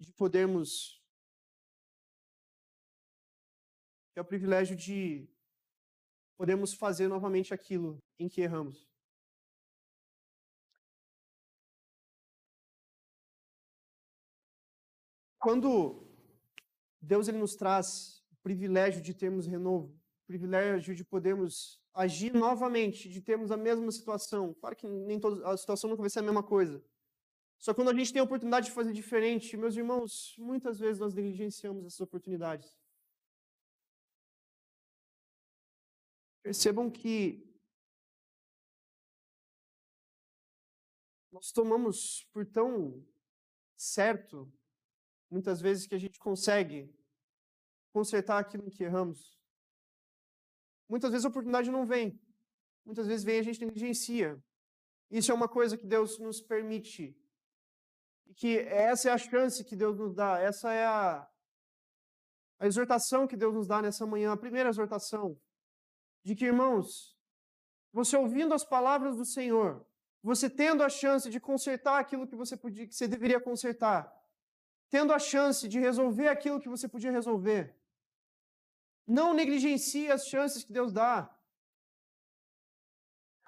de 0.00 0.12
podermos. 0.12 1.00
É 4.16 4.20
o 4.20 4.24
privilégio 4.24 4.74
de 4.74 5.28
podermos 6.36 6.72
fazer 6.72 7.06
novamente 7.06 7.52
aquilo 7.52 7.98
em 8.18 8.28
que 8.28 8.40
erramos. 8.40 8.88
Quando 15.38 16.06
Deus 17.00 17.28
ele 17.28 17.38
nos 17.38 17.54
traz 17.56 18.22
o 18.30 18.36
privilégio 18.42 19.00
de 19.02 19.14
termos 19.14 19.46
renovo, 19.46 19.88
o 19.88 20.26
privilégio 20.26 20.94
de 20.94 21.04
podermos 21.04 21.80
agir 21.94 22.32
novamente, 22.34 23.08
de 23.08 23.20
termos 23.20 23.50
a 23.50 23.56
mesma 23.56 23.90
situação. 23.90 24.54
Claro 24.54 24.76
que 24.76 24.86
nem 24.86 25.18
toda 25.18 25.46
a 25.48 25.56
situação 25.56 25.88
nunca 25.88 26.02
vai 26.02 26.10
ser 26.10 26.20
a 26.20 26.22
mesma 26.22 26.42
coisa. 26.42 26.82
Só 27.60 27.72
que 27.72 27.76
quando 27.76 27.90
a 27.90 27.94
gente 27.94 28.10
tem 28.10 28.20
a 28.20 28.24
oportunidade 28.24 28.66
de 28.66 28.72
fazer 28.72 28.92
diferente, 28.92 29.54
meus 29.54 29.76
irmãos, 29.76 30.34
muitas 30.38 30.78
vezes 30.78 30.98
nós 30.98 31.12
negligenciamos 31.12 31.84
essas 31.84 32.00
oportunidades. 32.00 32.74
Percebam 36.42 36.90
que 36.90 37.46
nós 41.30 41.52
tomamos 41.52 42.24
por 42.32 42.46
tão 42.46 43.06
certo 43.76 44.50
muitas 45.30 45.60
vezes 45.60 45.86
que 45.86 45.94
a 45.94 45.98
gente 45.98 46.18
consegue 46.18 46.90
consertar 47.92 48.38
aquilo 48.38 48.66
em 48.66 48.70
que 48.70 48.84
erramos. 48.84 49.38
Muitas 50.88 51.10
vezes 51.10 51.26
a 51.26 51.28
oportunidade 51.28 51.70
não 51.70 51.84
vem. 51.84 52.18
Muitas 52.86 53.06
vezes 53.06 53.22
vem 53.22 53.36
e 53.36 53.40
a 53.40 53.42
gente 53.42 53.62
negligencia. 53.62 54.42
Isso 55.10 55.30
é 55.30 55.34
uma 55.34 55.48
coisa 55.48 55.76
que 55.76 55.86
Deus 55.86 56.18
nos 56.18 56.40
permite. 56.40 57.14
Que 58.36 58.58
essa 58.58 59.10
é 59.10 59.12
a 59.12 59.18
chance 59.18 59.64
que 59.64 59.76
Deus 59.76 59.96
nos 59.96 60.14
dá. 60.14 60.38
Essa 60.40 60.72
é 60.72 60.86
a, 60.86 61.28
a 62.58 62.66
exortação 62.66 63.26
que 63.26 63.36
Deus 63.36 63.54
nos 63.54 63.66
dá 63.66 63.82
nessa 63.82 64.06
manhã. 64.06 64.32
A 64.32 64.36
primeira 64.36 64.68
exortação. 64.68 65.38
De 66.22 66.34
que, 66.34 66.46
irmãos, 66.46 67.16
você 67.92 68.16
ouvindo 68.16 68.54
as 68.54 68.64
palavras 68.64 69.16
do 69.16 69.24
Senhor, 69.24 69.86
você 70.22 70.50
tendo 70.50 70.82
a 70.82 70.88
chance 70.88 71.30
de 71.30 71.40
consertar 71.40 71.98
aquilo 71.98 72.26
que 72.26 72.36
você 72.36 72.56
podia, 72.56 72.86
que 72.86 72.94
você 72.94 73.08
deveria 73.08 73.40
consertar, 73.40 74.12
tendo 74.90 75.12
a 75.12 75.18
chance 75.18 75.66
de 75.66 75.78
resolver 75.78 76.28
aquilo 76.28 76.60
que 76.60 76.68
você 76.68 76.86
podia 76.88 77.10
resolver. 77.10 77.74
Não 79.06 79.32
negligencie 79.34 80.10
as 80.10 80.26
chances 80.26 80.62
que 80.62 80.72
Deus 80.72 80.92
dá. 80.92 81.34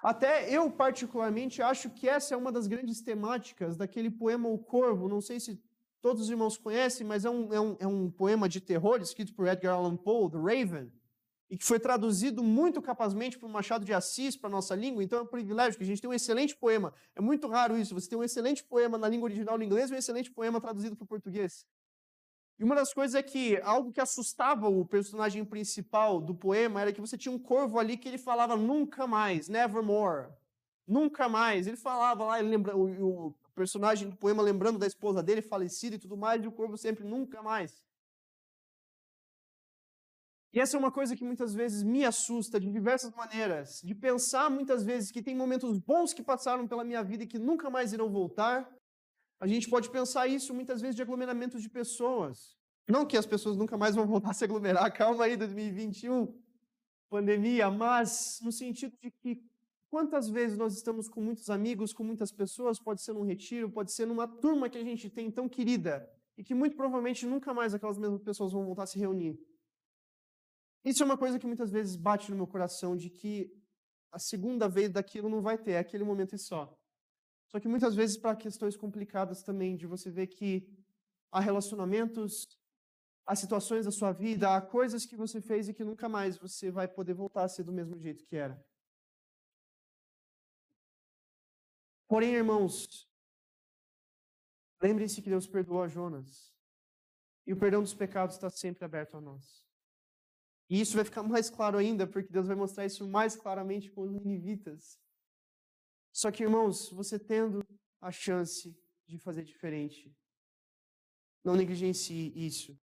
Até 0.03 0.53
eu, 0.53 0.69
particularmente, 0.69 1.61
acho 1.61 1.89
que 1.89 2.09
essa 2.09 2.33
é 2.33 2.37
uma 2.37 2.51
das 2.51 2.67
grandes 2.67 3.01
temáticas 3.01 3.77
daquele 3.77 4.11
poema 4.11 4.49
O 4.49 4.57
Corvo. 4.59 5.07
Não 5.07 5.21
sei 5.21 5.39
se 5.39 5.57
todos 6.01 6.23
os 6.23 6.29
irmãos 6.29 6.57
conhecem, 6.57 7.07
mas 7.07 7.23
é 7.23 7.29
um, 7.29 7.53
é 7.53 7.61
um, 7.61 7.77
é 7.79 7.87
um 7.87 8.11
poema 8.11 8.49
de 8.49 8.59
terror 8.59 9.01
escrito 9.01 9.33
por 9.33 9.47
Edgar 9.47 9.75
Allan 9.75 9.95
Poe, 9.95 10.29
The 10.29 10.37
Raven 10.37 10.91
e 11.49 11.57
que 11.57 11.63
foi 11.63 11.79
traduzido 11.79 12.43
muito 12.43 12.81
capazmente 12.81 13.37
por 13.37 13.47
Machado 13.47 13.85
de 13.85 13.93
Assis 13.93 14.35
para 14.35 14.49
a 14.49 14.51
nossa 14.51 14.75
língua, 14.75 15.03
então 15.03 15.19
é 15.19 15.21
um 15.21 15.27
privilégio 15.27 15.77
que 15.77 15.83
a 15.83 15.85
gente 15.85 16.01
tem 16.01 16.09
um 16.09 16.13
excelente 16.13 16.55
poema. 16.55 16.91
É 17.15 17.21
muito 17.21 17.47
raro 17.47 17.77
isso, 17.77 17.93
você 17.93 18.09
tem 18.09 18.17
um 18.17 18.23
excelente 18.23 18.63
poema 18.63 18.97
na 18.97 19.07
língua 19.07 19.27
original 19.27 19.55
no 19.55 19.63
inglês 19.63 19.91
e 19.91 19.93
um 19.93 19.97
excelente 19.97 20.31
poema 20.31 20.59
traduzido 20.59 20.95
para 20.95 21.03
o 21.03 21.07
português. 21.07 21.65
E 22.59 22.63
uma 22.63 22.75
das 22.75 22.93
coisas 22.93 23.15
é 23.15 23.23
que 23.23 23.57
algo 23.61 23.91
que 23.91 23.99
assustava 23.99 24.69
o 24.69 24.85
personagem 24.85 25.43
principal 25.43 26.21
do 26.21 26.35
poema 26.35 26.81
era 26.81 26.93
que 26.93 27.01
você 27.01 27.17
tinha 27.17 27.33
um 27.33 27.39
corvo 27.39 27.79
ali 27.79 27.97
que 27.97 28.07
ele 28.07 28.17
falava 28.17 28.55
nunca 28.55 29.07
mais, 29.07 29.49
nevermore, 29.49 30.29
nunca 30.87 31.27
mais. 31.27 31.65
Ele 31.65 31.77
falava 31.77 32.25
lá, 32.25 32.39
ele 32.39 32.49
lembra, 32.49 32.77
o, 32.77 33.27
o 33.27 33.35
personagem 33.55 34.09
do 34.09 34.15
poema 34.15 34.43
lembrando 34.43 34.77
da 34.77 34.87
esposa 34.87 35.23
dele 35.23 35.41
falecida 35.41 35.95
e 35.95 35.99
tudo 35.99 36.15
mais, 36.15 36.43
e 36.43 36.47
o 36.47 36.51
corvo 36.51 36.77
sempre 36.77 37.03
nunca 37.03 37.41
mais. 37.41 37.83
E 40.53 40.59
essa 40.59 40.77
é 40.77 40.79
uma 40.79 40.91
coisa 40.91 41.15
que 41.15 41.23
muitas 41.23 41.55
vezes 41.55 41.81
me 41.81 42.05
assusta 42.05 42.59
de 42.59 42.69
diversas 42.69 43.11
maneiras, 43.15 43.81
de 43.83 43.95
pensar 43.95 44.51
muitas 44.51 44.83
vezes 44.83 45.09
que 45.09 45.23
tem 45.23 45.35
momentos 45.35 45.79
bons 45.79 46.13
que 46.13 46.21
passaram 46.21 46.67
pela 46.67 46.83
minha 46.83 47.03
vida 47.03 47.23
e 47.23 47.27
que 47.27 47.39
nunca 47.39 47.71
mais 47.71 47.91
irão 47.91 48.07
voltar. 48.07 48.69
A 49.39 49.47
gente 49.47 49.69
pode 49.69 49.89
pensar 49.89 50.27
isso 50.27 50.53
muitas 50.53 50.81
vezes 50.81 50.95
de 50.95 51.01
aglomeramentos 51.01 51.61
de 51.61 51.69
pessoas. 51.69 52.57
Não 52.87 53.05
que 53.05 53.17
as 53.17 53.25
pessoas 53.25 53.57
nunca 53.57 53.77
mais 53.77 53.95
vão 53.95 54.05
voltar 54.05 54.31
a 54.31 54.33
se 54.33 54.43
aglomerar, 54.43 54.91
calma 54.95 55.25
aí, 55.25 55.37
2021, 55.37 56.33
pandemia, 57.09 57.69
mas 57.69 58.39
no 58.41 58.51
sentido 58.51 58.95
de 59.01 59.11
que 59.11 59.43
quantas 59.89 60.29
vezes 60.29 60.57
nós 60.57 60.75
estamos 60.75 61.07
com 61.07 61.21
muitos 61.21 61.49
amigos, 61.49 61.93
com 61.93 62.03
muitas 62.03 62.31
pessoas, 62.31 62.79
pode 62.79 63.01
ser 63.01 63.13
num 63.13 63.23
retiro, 63.23 63.69
pode 63.69 63.91
ser 63.91 64.05
numa 64.05 64.27
turma 64.27 64.69
que 64.69 64.77
a 64.77 64.83
gente 64.83 65.09
tem 65.09 65.29
tão 65.29 65.47
querida, 65.47 66.09
e 66.37 66.43
que 66.43 66.55
muito 66.55 66.75
provavelmente 66.75 67.25
nunca 67.25 67.53
mais 67.53 67.73
aquelas 67.73 67.97
mesmas 67.97 68.21
pessoas 68.21 68.51
vão 68.51 68.65
voltar 68.65 68.83
a 68.83 68.87
se 68.87 68.97
reunir. 68.97 69.39
Isso 70.83 71.01
é 71.01 71.05
uma 71.05 71.17
coisa 71.17 71.39
que 71.39 71.45
muitas 71.45 71.71
vezes 71.71 71.95
bate 71.95 72.29
no 72.29 72.35
meu 72.35 72.47
coração 72.47 72.97
de 72.97 73.09
que 73.09 73.53
a 74.11 74.19
segunda 74.19 74.67
vez 74.67 74.89
daquilo 74.89 75.29
não 75.29 75.41
vai 75.41 75.57
ter, 75.57 75.73
é 75.73 75.79
aquele 75.79 76.03
momento 76.03 76.35
e 76.35 76.39
só. 76.39 76.77
Só 77.53 77.59
que 77.59 77.67
muitas 77.67 77.93
vezes 77.93 78.17
para 78.17 78.35
questões 78.35 78.75
complicadas 78.75 79.43
também, 79.43 79.75
de 79.75 79.85
você 79.85 80.09
ver 80.09 80.25
que 80.25 80.67
há 81.31 81.39
relacionamentos, 81.39 82.47
há 83.27 83.35
situações 83.35 83.85
da 83.85 83.91
sua 83.91 84.11
vida, 84.11 84.55
há 84.55 84.59
coisas 84.59 85.05
que 85.05 85.15
você 85.15 85.39
fez 85.39 85.69
e 85.69 85.73
que 85.73 85.83
nunca 85.83 86.09
mais 86.09 86.35
você 86.35 86.71
vai 86.71 86.87
poder 86.87 87.13
voltar 87.13 87.43
a 87.43 87.47
ser 87.47 87.61
do 87.61 87.71
mesmo 87.71 87.95
jeito 87.99 88.25
que 88.25 88.35
era. 88.35 88.59
Porém, 92.07 92.33
irmãos, 92.33 93.07
lembrem-se 94.81 95.21
que 95.21 95.29
Deus 95.29 95.45
perdoou 95.45 95.83
a 95.83 95.87
Jonas. 95.87 96.51
E 97.45 97.53
o 97.53 97.57
perdão 97.57 97.83
dos 97.83 97.93
pecados 97.93 98.33
está 98.33 98.49
sempre 98.49 98.83
aberto 98.83 99.17
a 99.17 99.21
nós. 99.21 99.63
E 100.67 100.81
isso 100.81 100.95
vai 100.95 101.05
ficar 101.05 101.21
mais 101.21 101.51
claro 101.51 101.77
ainda, 101.77 102.07
porque 102.07 102.33
Deus 102.33 102.47
vai 102.47 102.55
mostrar 102.55 102.83
isso 102.83 103.07
mais 103.07 103.35
claramente 103.35 103.91
com 103.91 104.01
os 104.01 104.11
ninivitas. 104.11 105.02
Só 106.13 106.31
que, 106.31 106.43
irmãos, 106.43 106.89
você 106.91 107.17
tendo 107.17 107.65
a 107.99 108.11
chance 108.11 108.77
de 109.05 109.17
fazer 109.17 109.43
diferente, 109.43 110.15
não 111.43 111.55
negligencie 111.55 112.31
isso. 112.35 112.79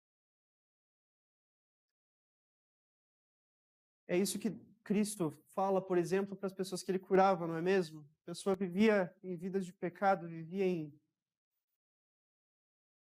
É 4.07 4.17
isso 4.17 4.39
que 4.39 4.49
Cristo 4.83 5.31
fala, 5.49 5.79
por 5.79 5.97
exemplo, 5.97 6.35
para 6.35 6.47
as 6.47 6.53
pessoas 6.53 6.81
que 6.81 6.91
ele 6.91 6.99
curava, 6.99 7.45
não 7.45 7.55
é 7.55 7.61
mesmo? 7.61 8.01
A 8.23 8.25
pessoa 8.25 8.55
vivia 8.55 9.15
em 9.23 9.37
vidas 9.37 9.65
de 9.65 9.71
pecado, 9.71 10.27
vivia 10.27 10.65
em, 10.65 10.91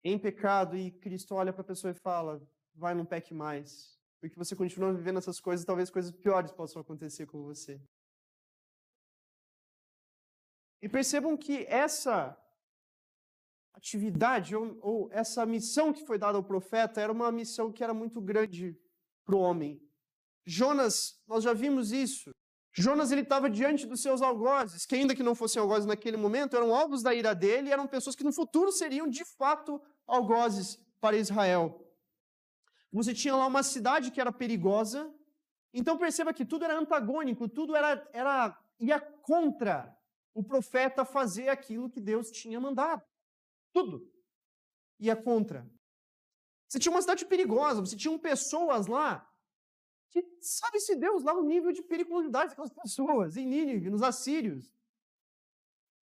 em 0.04 0.16
pecado, 0.16 0.76
e 0.76 0.92
Cristo 0.92 1.34
olha 1.34 1.52
para 1.52 1.62
a 1.62 1.66
pessoa 1.66 1.90
e 1.90 1.94
fala: 1.94 2.40
vai, 2.72 2.94
não 2.94 3.04
peque 3.04 3.34
mais 3.34 4.00
porque 4.22 4.36
você 4.36 4.54
continua 4.54 4.94
vivendo 4.94 5.18
essas 5.18 5.40
coisas, 5.40 5.66
talvez 5.66 5.90
coisas 5.90 6.12
piores 6.12 6.52
possam 6.52 6.80
acontecer 6.80 7.26
com 7.26 7.42
você. 7.42 7.82
E 10.82 10.88
percebam 10.88 11.36
que 11.36 11.64
essa 11.68 12.36
atividade 13.72 14.54
ou, 14.56 14.78
ou, 14.82 15.08
essa 15.12 15.46
missão 15.46 15.92
que 15.92 16.04
foi 16.04 16.18
dada 16.18 16.36
ao 16.36 16.44
profeta 16.44 17.00
era 17.00 17.12
uma 17.12 17.30
missão 17.30 17.72
que 17.72 17.84
era 17.84 17.94
muito 17.94 18.20
grande 18.20 18.76
para 19.24 19.36
o 19.36 19.40
homem. 19.40 19.80
Jonas, 20.44 21.22
nós 21.26 21.44
já 21.44 21.52
vimos 21.52 21.92
isso. 21.92 22.32
Jonas 22.74 23.12
ele 23.12 23.20
estava 23.20 23.48
diante 23.48 23.86
dos 23.86 24.00
seus 24.00 24.22
algozes, 24.22 24.84
que 24.84 24.94
ainda 24.94 25.14
que 25.14 25.22
não 25.22 25.34
fossem 25.34 25.60
algozes 25.60 25.86
naquele 25.86 26.16
momento, 26.16 26.56
eram 26.56 26.74
alvos 26.74 27.02
da 27.02 27.14
ira 27.14 27.34
dele, 27.34 27.70
eram 27.70 27.86
pessoas 27.86 28.16
que 28.16 28.24
no 28.24 28.32
futuro 28.32 28.72
seriam 28.72 29.06
de 29.08 29.24
fato 29.24 29.80
algozes 30.06 30.78
para 31.00 31.16
Israel. 31.16 31.86
Você 32.92 33.14
tinha 33.14 33.36
lá 33.36 33.46
uma 33.46 33.62
cidade 33.62 34.10
que 34.10 34.20
era 34.20 34.32
perigosa. 34.32 35.12
Então 35.72 35.96
perceba 35.96 36.34
que 36.34 36.44
tudo 36.44 36.64
era 36.64 36.78
antagônico, 36.78 37.48
tudo 37.48 37.74
era, 37.74 38.08
era 38.12 38.58
ia 38.78 39.00
contra 39.00 39.96
o 40.34 40.42
profeta 40.42 41.04
fazer 41.04 41.48
aquilo 41.48 41.90
que 41.90 42.00
Deus 42.00 42.30
tinha 42.30 42.60
mandado. 42.60 43.02
Tudo 43.72 44.10
ia 44.98 45.16
contra. 45.16 45.68
Você 46.68 46.78
tinha 46.78 46.92
uma 46.92 47.02
cidade 47.02 47.26
perigosa, 47.26 47.80
você 47.80 47.96
tinha 47.96 48.16
pessoas 48.18 48.86
lá 48.86 49.28
que 50.10 50.24
sabe-se 50.40 50.94
Deus 50.94 51.22
lá 51.22 51.34
o 51.34 51.42
nível 51.42 51.72
de 51.72 51.82
periculosidade 51.82 52.50
daquelas 52.50 52.72
pessoas, 52.72 53.36
em 53.36 53.46
Nínive, 53.46 53.90
nos 53.90 54.02
assírios. 54.02 54.66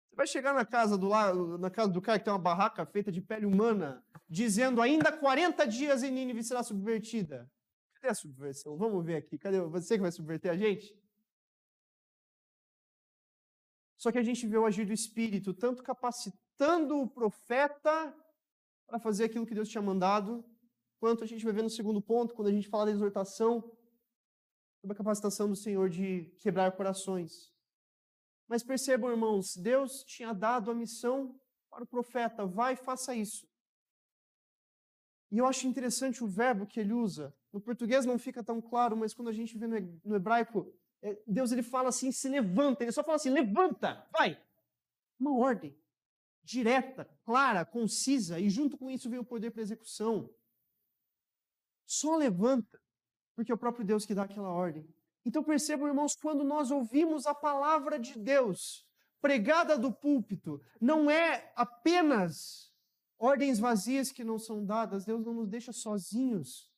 Você 0.08 0.16
vai 0.16 0.26
chegar 0.26 0.54
na 0.54 0.64
casa 0.64 0.96
do 0.96 1.06
lado, 1.06 1.58
na 1.58 1.70
casa 1.70 1.92
do 1.92 2.00
cara 2.00 2.18
que 2.18 2.24
tem 2.24 2.32
uma 2.32 2.38
barraca 2.38 2.84
feita 2.86 3.12
de 3.12 3.20
pele 3.20 3.44
humana, 3.44 4.02
dizendo 4.28 4.80
ainda 4.80 5.12
40 5.12 5.66
dias 5.66 6.02
em 6.02 6.10
Nínive 6.10 6.42
será 6.42 6.62
subvertida. 6.62 7.50
Cadê 7.94 8.08
a 8.08 8.14
subversão? 8.14 8.76
Vamos 8.76 9.04
ver 9.04 9.16
aqui. 9.16 9.38
Cadê 9.38 9.60
você 9.60 9.96
que 9.96 10.02
vai 10.02 10.10
subverter 10.10 10.50
a 10.50 10.56
gente? 10.56 10.98
Só 14.00 14.10
que 14.10 14.16
a 14.16 14.22
gente 14.22 14.46
vê 14.46 14.56
o 14.56 14.64
agir 14.64 14.86
do 14.86 14.94
Espírito, 14.94 15.52
tanto 15.52 15.82
capacitando 15.82 17.02
o 17.02 17.06
profeta 17.06 18.16
para 18.86 18.98
fazer 18.98 19.24
aquilo 19.24 19.44
que 19.44 19.54
Deus 19.54 19.68
tinha 19.68 19.82
mandado, 19.82 20.42
quanto 20.98 21.22
a 21.22 21.26
gente 21.26 21.44
vai 21.44 21.52
ver 21.52 21.62
no 21.62 21.68
segundo 21.68 22.00
ponto, 22.00 22.34
quando 22.34 22.48
a 22.48 22.52
gente 22.52 22.66
fala 22.66 22.86
da 22.86 22.92
exortação, 22.92 23.60
sobre 24.80 24.94
a 24.94 24.96
capacitação 24.96 25.50
do 25.50 25.54
Senhor 25.54 25.90
de 25.90 26.34
quebrar 26.38 26.72
corações. 26.72 27.52
Mas 28.48 28.62
percebam, 28.62 29.10
irmãos, 29.10 29.54
Deus 29.54 30.02
tinha 30.04 30.32
dado 30.32 30.70
a 30.70 30.74
missão 30.74 31.38
para 31.68 31.84
o 31.84 31.86
profeta: 31.86 32.46
vai, 32.46 32.76
faça 32.76 33.14
isso. 33.14 33.46
E 35.30 35.36
eu 35.36 35.46
acho 35.46 35.66
interessante 35.66 36.24
o 36.24 36.26
verbo 36.26 36.66
que 36.66 36.80
ele 36.80 36.94
usa. 36.94 37.36
No 37.52 37.60
português 37.60 38.06
não 38.06 38.18
fica 38.18 38.42
tão 38.42 38.62
claro, 38.62 38.96
mas 38.96 39.12
quando 39.12 39.28
a 39.28 39.32
gente 39.32 39.58
vê 39.58 39.66
no 39.66 40.16
hebraico, 40.16 40.74
Deus 41.26 41.52
ele 41.52 41.62
fala 41.62 41.88
assim, 41.88 42.12
se 42.12 42.28
levanta. 42.28 42.84
Ele 42.84 42.92
só 42.92 43.02
fala 43.02 43.16
assim, 43.16 43.30
levanta, 43.30 44.06
vai. 44.12 44.40
Uma 45.18 45.36
ordem 45.36 45.76
direta, 46.42 47.08
clara, 47.24 47.64
concisa, 47.64 48.40
e 48.40 48.50
junto 48.50 48.76
com 48.76 48.90
isso 48.90 49.08
vem 49.08 49.18
o 49.18 49.24
poder 49.24 49.50
para 49.50 49.62
execução. 49.62 50.28
Só 51.86 52.16
levanta, 52.16 52.80
porque 53.34 53.52
é 53.52 53.54
o 53.54 53.58
próprio 53.58 53.84
Deus 53.84 54.04
que 54.04 54.14
dá 54.14 54.24
aquela 54.24 54.50
ordem. 54.50 54.88
Então 55.24 55.44
percebam, 55.44 55.86
irmãos, 55.86 56.16
quando 56.16 56.42
nós 56.42 56.70
ouvimos 56.70 57.26
a 57.26 57.34
palavra 57.34 57.98
de 57.98 58.18
Deus 58.18 58.86
pregada 59.20 59.78
do 59.78 59.92
púlpito, 59.92 60.60
não 60.80 61.10
é 61.10 61.52
apenas 61.54 62.72
ordens 63.18 63.58
vazias 63.58 64.10
que 64.10 64.24
não 64.24 64.38
são 64.38 64.64
dadas, 64.64 65.04
Deus 65.04 65.24
não 65.24 65.34
nos 65.34 65.48
deixa 65.48 65.72
sozinhos. 65.72 66.69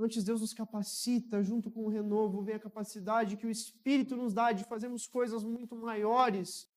Antes, 0.00 0.22
Deus 0.22 0.40
nos 0.40 0.54
capacita, 0.54 1.42
junto 1.42 1.72
com 1.72 1.84
o 1.84 1.88
renovo, 1.88 2.40
vem 2.40 2.54
a 2.54 2.60
capacidade 2.60 3.36
que 3.36 3.46
o 3.46 3.50
Espírito 3.50 4.14
nos 4.14 4.32
dá 4.32 4.52
de 4.52 4.62
fazermos 4.62 5.08
coisas 5.08 5.42
muito 5.42 5.74
maiores 5.74 6.70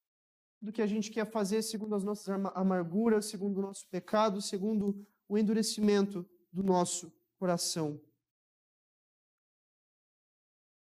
do 0.60 0.72
que 0.72 0.82
a 0.82 0.88
gente 0.88 1.12
quer 1.12 1.30
fazer 1.30 1.62
segundo 1.62 1.94
as 1.94 2.04
nossas 2.04 2.30
amarguras, 2.56 3.26
segundo 3.26 3.60
o 3.60 3.62
nosso 3.62 3.88
pecado, 3.90 4.42
segundo 4.42 5.06
o 5.30 5.38
endurecimento 5.38 6.28
do 6.52 6.64
nosso 6.64 7.14
coração. 7.38 8.02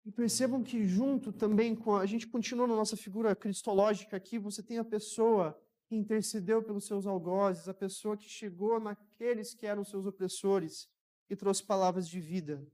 E 0.05 0.12
percebam 0.12 0.63
que 0.63 0.86
junto 0.86 1.33
também 1.33 1.75
com 1.75 1.95
a, 1.95 2.01
a 2.01 2.05
gente 2.05 2.25
continua 2.25 2.67
na 2.67 2.75
nossa 2.75 2.95
figura 2.95 3.36
cristológica 3.36 4.15
aqui, 4.15 4.39
você 4.39 4.63
tem 4.63 4.77
a 4.77 4.86
pessoa 4.86 5.62
que 5.86 5.95
intercedeu 5.95 6.63
pelos 6.63 6.86
seus 6.86 7.05
algozes, 7.05 7.67
a 7.67 7.73
pessoa 7.73 8.15
que 8.15 8.29
chegou 8.29 8.79
naqueles 8.79 9.53
que 9.53 9.65
eram 9.65 9.83
seus 9.83 10.05
opressores 10.05 10.89
e 11.29 11.36
trouxe 11.36 11.63
palavras 11.63 12.07
de 12.07 12.19
vida. 12.19 12.65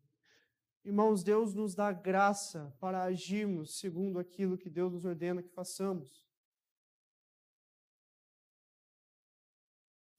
Irmãos, 0.83 1.23
Deus 1.23 1.53
nos 1.53 1.75
dá 1.75 1.91
graça 1.91 2.75
para 2.79 3.03
agirmos 3.03 3.77
segundo 3.79 4.17
aquilo 4.17 4.57
que 4.57 4.69
Deus 4.69 4.93
nos 4.93 5.05
ordena 5.05 5.43
que 5.43 5.49
façamos. 5.49 6.27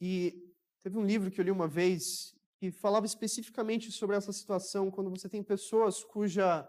E 0.01 0.55
teve 0.81 0.97
um 0.97 1.05
livro 1.05 1.31
que 1.31 1.41
eu 1.41 1.45
li 1.45 1.51
uma 1.51 1.69
vez 1.69 2.35
que 2.57 2.71
falava 2.71 3.07
especificamente 3.07 3.91
sobre 3.91 4.17
essa 4.17 4.33
situação, 4.33 4.91
quando 4.91 5.11
você 5.11 5.29
tem 5.29 5.43
pessoas 5.43 6.05
cuja 6.05 6.69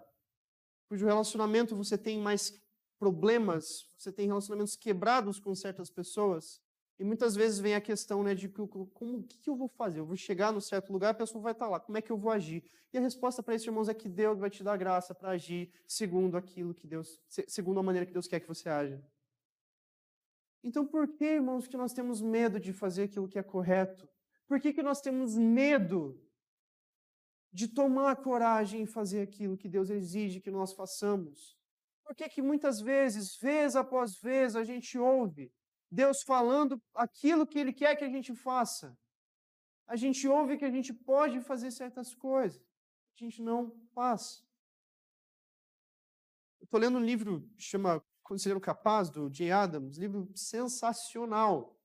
cujo 0.88 1.06
relacionamento 1.06 1.76
você 1.76 1.97
tem 1.97 2.19
mais 2.19 2.62
problemas, 3.00 3.89
você 3.97 4.12
tem 4.12 4.28
relacionamentos 4.28 4.76
quebrados 4.76 5.39
com 5.39 5.56
certas 5.56 5.89
pessoas, 5.89 6.62
e 7.02 7.04
muitas 7.04 7.36
vezes 7.36 7.58
vem 7.58 7.74
a 7.74 7.82
questão 7.82 8.22
né, 8.22 8.36
de 8.36 8.48
como, 8.48 9.18
o 9.18 9.24
que, 9.24 9.50
eu 9.50 9.56
vou 9.56 9.68
fazer? 9.68 10.00
Eu 10.00 10.06
vou 10.06 10.16
chegar 10.16 10.54
no 10.54 10.62
certo 10.62 10.94
lugar, 10.94 11.10
a 11.10 11.16
pessoa 11.16 11.42
vai 11.42 11.52
estar 11.52 11.68
lá, 11.68 11.80
como 11.80 11.98
é 11.98 12.02
que 12.02 12.12
eu 12.12 12.18
vou 12.18 12.32
agir? 12.32 12.64
E 12.94 12.98
a 13.00 13.02
resposta 13.02 13.42
para 13.42 13.56
isso, 13.56 13.68
irmãos, 13.68 13.90
é 13.90 13.94
que 13.96 14.08
Deus 14.08 14.38
vai 14.38 14.52
te 14.52 14.64
dar 14.64 14.78
graça 14.78 15.16
para 15.16 15.32
agir 15.32 15.74
segundo 15.88 16.38
aquilo 16.38 16.76
que 16.76 16.86
Deus, 16.86 17.20
segundo 17.48 17.80
a 17.80 17.84
maneira 17.84 18.06
que 18.06 18.14
Deus 18.14 18.28
quer 18.28 18.40
que 18.40 18.48
você 18.48 18.70
haja. 18.70 19.04
Então, 20.64 20.86
por 20.86 21.08
que, 21.08 21.26
irmãos, 21.26 21.68
que 21.68 21.76
nós 21.76 21.92
temos 21.92 22.22
medo 22.22 22.60
de 22.60 22.72
fazer 22.72 23.06
aquilo 23.06 23.28
que 23.28 23.40
é 23.40 23.44
correto? 23.44 24.08
Por 24.48 24.60
que, 24.60 24.72
que 24.72 24.84
nós 24.84 25.02
temos 25.02 25.36
medo 25.36 26.22
de 27.52 27.68
tomar 27.68 28.16
coragem 28.18 28.84
e 28.84 28.88
fazer 28.88 29.22
aquilo 29.24 29.58
que 29.58 29.68
Deus 29.68 29.90
exige 29.90 30.40
que 30.40 30.52
nós 30.52 30.72
façamos. 30.72 31.58
Por 32.06 32.16
que, 32.16 32.30
que 32.30 32.42
muitas 32.42 32.80
vezes, 32.80 33.36
vez 33.36 33.76
após 33.76 34.18
vez, 34.20 34.56
a 34.56 34.64
gente 34.64 34.98
ouve 34.98 35.52
Deus 35.91 36.23
falando 36.23 36.82
aquilo 36.95 37.45
que 37.45 37.60
Ele 37.60 37.73
quer 37.73 37.95
que 37.95 38.06
a 38.06 38.10
gente 38.10 38.34
faça? 38.34 38.97
A 39.86 39.97
gente 39.97 40.25
ouve 40.27 40.58
que 40.58 40.63
a 40.63 40.71
gente 40.71 40.93
pode 40.93 41.41
fazer 41.41 41.69
certas 41.69 42.15
coisas, 42.15 42.62
a 43.15 43.23
gente 43.23 43.41
não 43.41 43.71
faz. 43.93 44.45
Eu 46.62 46.65
estou 46.65 46.80
lendo 46.80 46.97
um 46.97 47.04
livro 47.04 47.41
que 47.58 47.63
chama 47.63 48.01
Conselheiro 48.23 48.62
Capaz, 48.62 49.10
do 49.10 49.30
Jay 49.34 49.51
Adams, 49.51 49.97
livro 49.97 50.32
sensacional. 50.34 51.77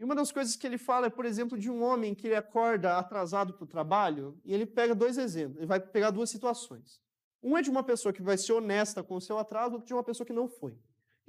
E 0.00 0.02
uma 0.02 0.14
das 0.14 0.32
coisas 0.32 0.56
que 0.56 0.66
ele 0.66 0.78
fala 0.78 1.06
é, 1.06 1.10
por 1.10 1.24
exemplo, 1.26 1.56
de 1.56 1.70
um 1.70 1.82
homem 1.82 2.14
que 2.14 2.26
ele 2.26 2.34
acorda 2.34 2.98
atrasado 2.98 3.52
para 3.52 3.64
o 3.64 3.68
trabalho, 3.68 4.40
e 4.44 4.52
ele 4.52 4.66
pega 4.66 4.94
dois 4.94 5.16
exemplos, 5.16 5.58
ele 5.58 5.66
vai 5.66 5.78
pegar 5.78 6.10
duas 6.10 6.30
situações. 6.30 7.00
Um 7.42 7.56
é 7.56 7.62
de 7.62 7.70
uma 7.70 7.84
pessoa 7.84 8.12
que 8.12 8.22
vai 8.22 8.36
ser 8.36 8.52
honesta 8.54 9.02
com 9.02 9.14
o 9.14 9.20
seu 9.20 9.38
atraso, 9.38 9.74
outro 9.74 9.86
de 9.86 9.94
uma 9.94 10.02
pessoa 10.02 10.26
que 10.26 10.32
não 10.32 10.48
foi. 10.48 10.76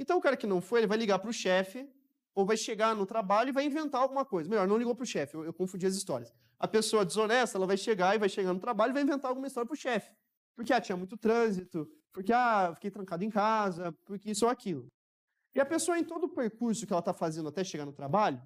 Então, 0.02 0.18
o 0.18 0.22
cara 0.22 0.36
que 0.36 0.48
não 0.48 0.60
foi, 0.60 0.80
ele 0.80 0.88
vai 0.88 0.98
ligar 0.98 1.20
para 1.20 1.30
o 1.30 1.34
chefe, 1.34 1.88
ou 2.34 2.44
vai 2.44 2.58
chegar 2.58 2.96
no 2.96 3.06
trabalho 3.06 3.50
e 3.50 3.52
vai 3.52 3.66
inventar 3.66 4.02
alguma 4.02 4.26
coisa. 4.26 4.50
Melhor, 4.50 4.68
não 4.68 4.76
ligou 4.76 4.96
para 4.96 5.04
o 5.04 5.06
chefe, 5.06 5.36
eu, 5.36 5.46
eu, 5.46 5.54
confundi 5.54 5.86
as 5.86 5.94
histórias. 5.94 6.34
A 6.58 6.68
pessoa 6.68 7.06
desonesta, 7.06 7.56
ela 7.56 7.68
vai 7.68 7.78
chegar 7.78 8.16
e 8.16 8.18
vai 8.18 8.28
chegar 8.28 8.52
no 8.52 8.60
trabalho 8.60 8.90
e 8.90 8.94
vai 8.94 9.04
inventar 9.04 9.30
alguma 9.30 9.46
história 9.46 9.68
para 9.68 9.76
o 9.76 9.78
chefe. 9.78 10.12
Porque, 10.56 10.74
ah, 10.74 10.82
tinha 10.82 10.98
muito 10.98 11.16
trânsito, 11.18 11.88
porque, 12.12 12.34
ah, 12.34 12.72
fiquei 12.74 12.90
trancado 12.90 13.24
em 13.24 13.30
casa, 13.30 13.92
porque 14.04 14.32
isso 14.32 14.44
ou 14.46 14.52
aquilo. 14.52 14.88
E 15.54 15.60
a 15.60 15.66
pessoa, 15.66 16.00
em 16.00 16.04
todo 16.04 16.24
o 16.24 16.30
percurso 16.30 16.88
que 16.88 16.92
ela 16.92 17.00
está 17.02 17.14
fazendo 17.14 17.50
até 17.50 17.64
chegar 17.64 17.86
no 17.86 17.94
trabalho, 17.94 18.42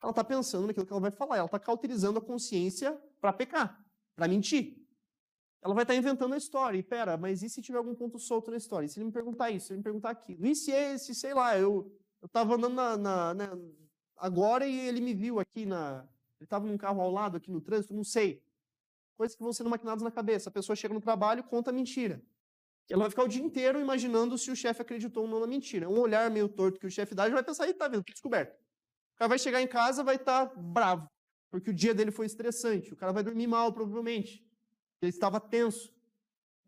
ela 0.00 0.10
está 0.10 0.22
pensando 0.22 0.68
naquilo 0.68 0.86
que 0.86 0.92
ela 0.92 1.00
vai 1.00 1.10
falar, 1.10 1.36
ela 1.36 1.46
está 1.46 1.58
cauterizando 1.58 2.20
a 2.20 2.22
consciência 2.22 2.96
para 3.20 3.32
pecar, 3.32 3.84
para 4.14 4.28
mentir. 4.28 4.81
Ela 5.62 5.74
vai 5.74 5.84
estar 5.84 5.94
tá 5.94 5.98
inventando 5.98 6.34
a 6.34 6.36
história. 6.36 6.76
E 6.76 6.82
pera, 6.82 7.16
mas 7.16 7.42
e 7.42 7.48
se 7.48 7.62
tiver 7.62 7.78
algum 7.78 7.94
ponto 7.94 8.18
solto 8.18 8.50
na 8.50 8.56
história? 8.56 8.86
E 8.86 8.88
se 8.88 8.98
ele 8.98 9.06
me 9.06 9.12
perguntar 9.12 9.50
isso, 9.50 9.66
se 9.66 9.72
ele 9.72 9.78
me 9.78 9.84
perguntar 9.84 10.10
aquilo? 10.10 10.44
E 10.44 10.54
se 10.56 10.72
esse, 10.72 11.14
sei 11.14 11.32
lá, 11.32 11.56
eu 11.56 11.96
estava 12.24 12.56
andando 12.56 12.74
na, 12.74 12.96
na, 12.96 13.34
na, 13.34 13.58
agora 14.16 14.66
e 14.66 14.78
ele 14.88 15.00
me 15.00 15.14
viu 15.14 15.38
aqui 15.38 15.64
na. 15.64 16.04
Ele 16.38 16.46
estava 16.46 16.66
num 16.66 16.76
carro 16.76 17.00
ao 17.00 17.10
lado 17.10 17.36
aqui 17.36 17.50
no 17.50 17.60
trânsito, 17.60 17.94
não 17.94 18.02
sei. 18.02 18.42
Coisas 19.16 19.36
que 19.36 19.42
vão 19.42 19.52
sendo 19.52 19.70
maquinadas 19.70 20.02
na 20.02 20.10
cabeça. 20.10 20.48
A 20.48 20.52
pessoa 20.52 20.74
chega 20.74 20.92
no 20.92 21.00
trabalho 21.00 21.44
conta 21.44 21.70
mentira. 21.70 22.20
Ela 22.90 23.02
vai 23.02 23.10
ficar 23.10 23.22
o 23.22 23.28
dia 23.28 23.42
inteiro 23.42 23.80
imaginando 23.80 24.36
se 24.36 24.50
o 24.50 24.56
chefe 24.56 24.82
acreditou 24.82 25.22
ou 25.22 25.28
não 25.28 25.40
na 25.40 25.46
mentira. 25.46 25.88
Um 25.88 25.98
olhar 26.00 26.28
meio 26.30 26.48
torto 26.48 26.80
que 26.80 26.86
o 26.86 26.90
chefe 26.90 27.14
dá, 27.14 27.28
já 27.28 27.34
vai 27.34 27.42
pensar, 27.44 27.68
e 27.68 27.72
tá 27.72 27.86
vendo, 27.86 28.02
descoberto. 28.04 28.54
O 29.14 29.18
cara 29.18 29.28
vai 29.28 29.38
chegar 29.38 29.62
em 29.62 29.68
casa 29.68 30.02
vai 30.02 30.16
estar 30.16 30.46
tá 30.46 30.54
bravo, 30.56 31.08
porque 31.50 31.70
o 31.70 31.72
dia 31.72 31.94
dele 31.94 32.10
foi 32.10 32.26
estressante. 32.26 32.92
O 32.92 32.96
cara 32.96 33.12
vai 33.12 33.22
dormir 33.22 33.46
mal, 33.46 33.72
provavelmente. 33.72 34.44
Ele 35.02 35.10
estava 35.10 35.40
tenso. 35.40 35.92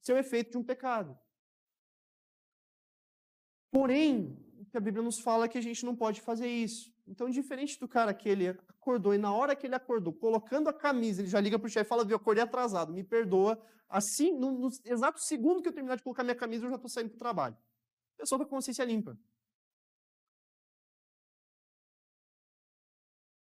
Isso 0.00 0.10
é 0.10 0.14
o 0.16 0.18
efeito 0.18 0.50
de 0.50 0.58
um 0.58 0.64
pecado. 0.64 1.16
Porém, 3.70 4.36
o 4.58 4.64
que 4.66 4.76
a 4.76 4.80
Bíblia 4.80 5.02
nos 5.02 5.20
fala 5.20 5.44
é 5.44 5.48
que 5.48 5.58
a 5.58 5.62
gente 5.62 5.84
não 5.84 5.96
pode 5.96 6.20
fazer 6.20 6.48
isso. 6.48 6.92
Então, 7.06 7.30
diferente 7.30 7.78
do 7.78 7.86
cara 7.86 8.12
que 8.12 8.28
ele 8.28 8.48
acordou 8.48 9.14
e 9.14 9.18
na 9.18 9.32
hora 9.32 9.54
que 9.54 9.66
ele 9.66 9.74
acordou, 9.74 10.12
colocando 10.12 10.68
a 10.68 10.72
camisa, 10.72 11.20
ele 11.20 11.28
já 11.28 11.40
liga 11.40 11.58
para 11.58 11.66
o 11.66 11.70
chefe 11.70 11.86
e 11.86 11.88
fala: 11.88 12.04
Viu, 12.04 12.16
acordei 12.16 12.42
atrasado, 12.42 12.92
me 12.92 13.04
perdoa. 13.04 13.60
Assim, 13.88 14.32
no, 14.32 14.50
no, 14.52 14.68
exato 14.84 15.20
segundo 15.20 15.62
que 15.62 15.68
eu 15.68 15.72
terminar 15.72 15.96
de 15.96 16.02
colocar 16.02 16.24
minha 16.24 16.34
camisa, 16.34 16.64
eu 16.64 16.70
já 16.70 16.76
estou 16.76 16.88
saindo 16.88 17.10
para 17.10 17.16
o 17.16 17.18
trabalho. 17.18 17.56
Pessoa 18.16 18.38
com 18.38 18.44
a 18.44 18.48
consciência 18.48 18.84
limpa. 18.84 19.18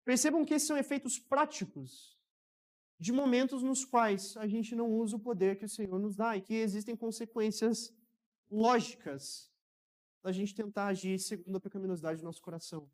Percebam 0.04 0.44
que 0.44 0.54
esses 0.54 0.66
são 0.66 0.76
efeitos 0.76 1.18
práticos 1.18 2.17
de 2.98 3.12
momentos 3.12 3.62
nos 3.62 3.84
quais 3.84 4.36
a 4.36 4.46
gente 4.46 4.74
não 4.74 4.90
usa 4.90 5.16
o 5.16 5.20
poder 5.20 5.56
que 5.56 5.64
o 5.64 5.68
Senhor 5.68 5.98
nos 5.98 6.16
dá 6.16 6.36
e 6.36 6.40
que 6.40 6.54
existem 6.54 6.96
consequências 6.96 7.94
lógicas 8.50 9.50
da 10.22 10.32
gente 10.32 10.54
tentar 10.54 10.86
agir 10.88 11.18
segundo 11.18 11.56
a 11.56 11.60
pecaminosidade 11.60 12.20
do 12.20 12.24
nosso 12.24 12.42
coração. 12.42 12.90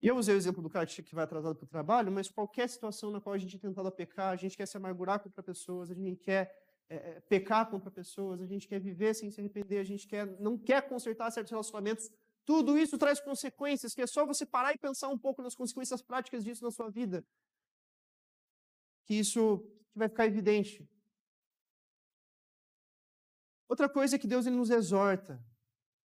E 0.00 0.08
eu 0.08 0.16
usei 0.16 0.34
o 0.34 0.36
exemplo 0.36 0.62
do 0.62 0.70
cara 0.70 0.86
que 0.86 1.14
vai 1.14 1.24
atrasado 1.24 1.56
para 1.56 1.64
o 1.64 1.68
trabalho, 1.68 2.12
mas 2.12 2.28
qualquer 2.28 2.68
situação 2.68 3.10
na 3.10 3.20
qual 3.20 3.34
a 3.34 3.38
gente 3.38 3.56
é 3.56 3.58
tentado 3.58 3.88
a 3.88 3.90
pecar, 3.90 4.32
a 4.32 4.36
gente 4.36 4.56
quer 4.56 4.66
se 4.66 4.76
amargurar 4.76 5.18
contra 5.20 5.42
pessoas, 5.42 5.90
a 5.90 5.94
gente 5.94 6.20
quer 6.20 6.54
é, 6.88 7.20
pecar 7.20 7.68
contra 7.68 7.90
pessoas, 7.90 8.40
a 8.40 8.46
gente 8.46 8.68
quer 8.68 8.78
viver 8.78 9.14
sem 9.14 9.30
se 9.30 9.40
arrepender, 9.40 9.78
a 9.78 9.84
gente 9.84 10.06
quer, 10.06 10.26
não 10.38 10.56
quer 10.56 10.86
consertar 10.88 11.30
certos 11.32 11.50
relacionamentos, 11.50 12.10
tudo 12.44 12.78
isso 12.78 12.96
traz 12.96 13.18
consequências, 13.18 13.94
que 13.94 14.02
é 14.02 14.06
só 14.06 14.24
você 14.24 14.46
parar 14.46 14.72
e 14.72 14.78
pensar 14.78 15.08
um 15.08 15.18
pouco 15.18 15.42
nas 15.42 15.56
consequências 15.56 16.00
práticas 16.00 16.44
disso 16.44 16.62
na 16.62 16.70
sua 16.70 16.88
vida. 16.88 17.24
Que 19.06 19.14
isso 19.14 19.66
vai 19.94 20.08
ficar 20.08 20.26
evidente. 20.26 20.86
Outra 23.68 23.88
coisa 23.88 24.16
é 24.16 24.18
que 24.18 24.28
Deus 24.28 24.46
ele 24.46 24.56
nos 24.56 24.70
exorta. 24.70 25.42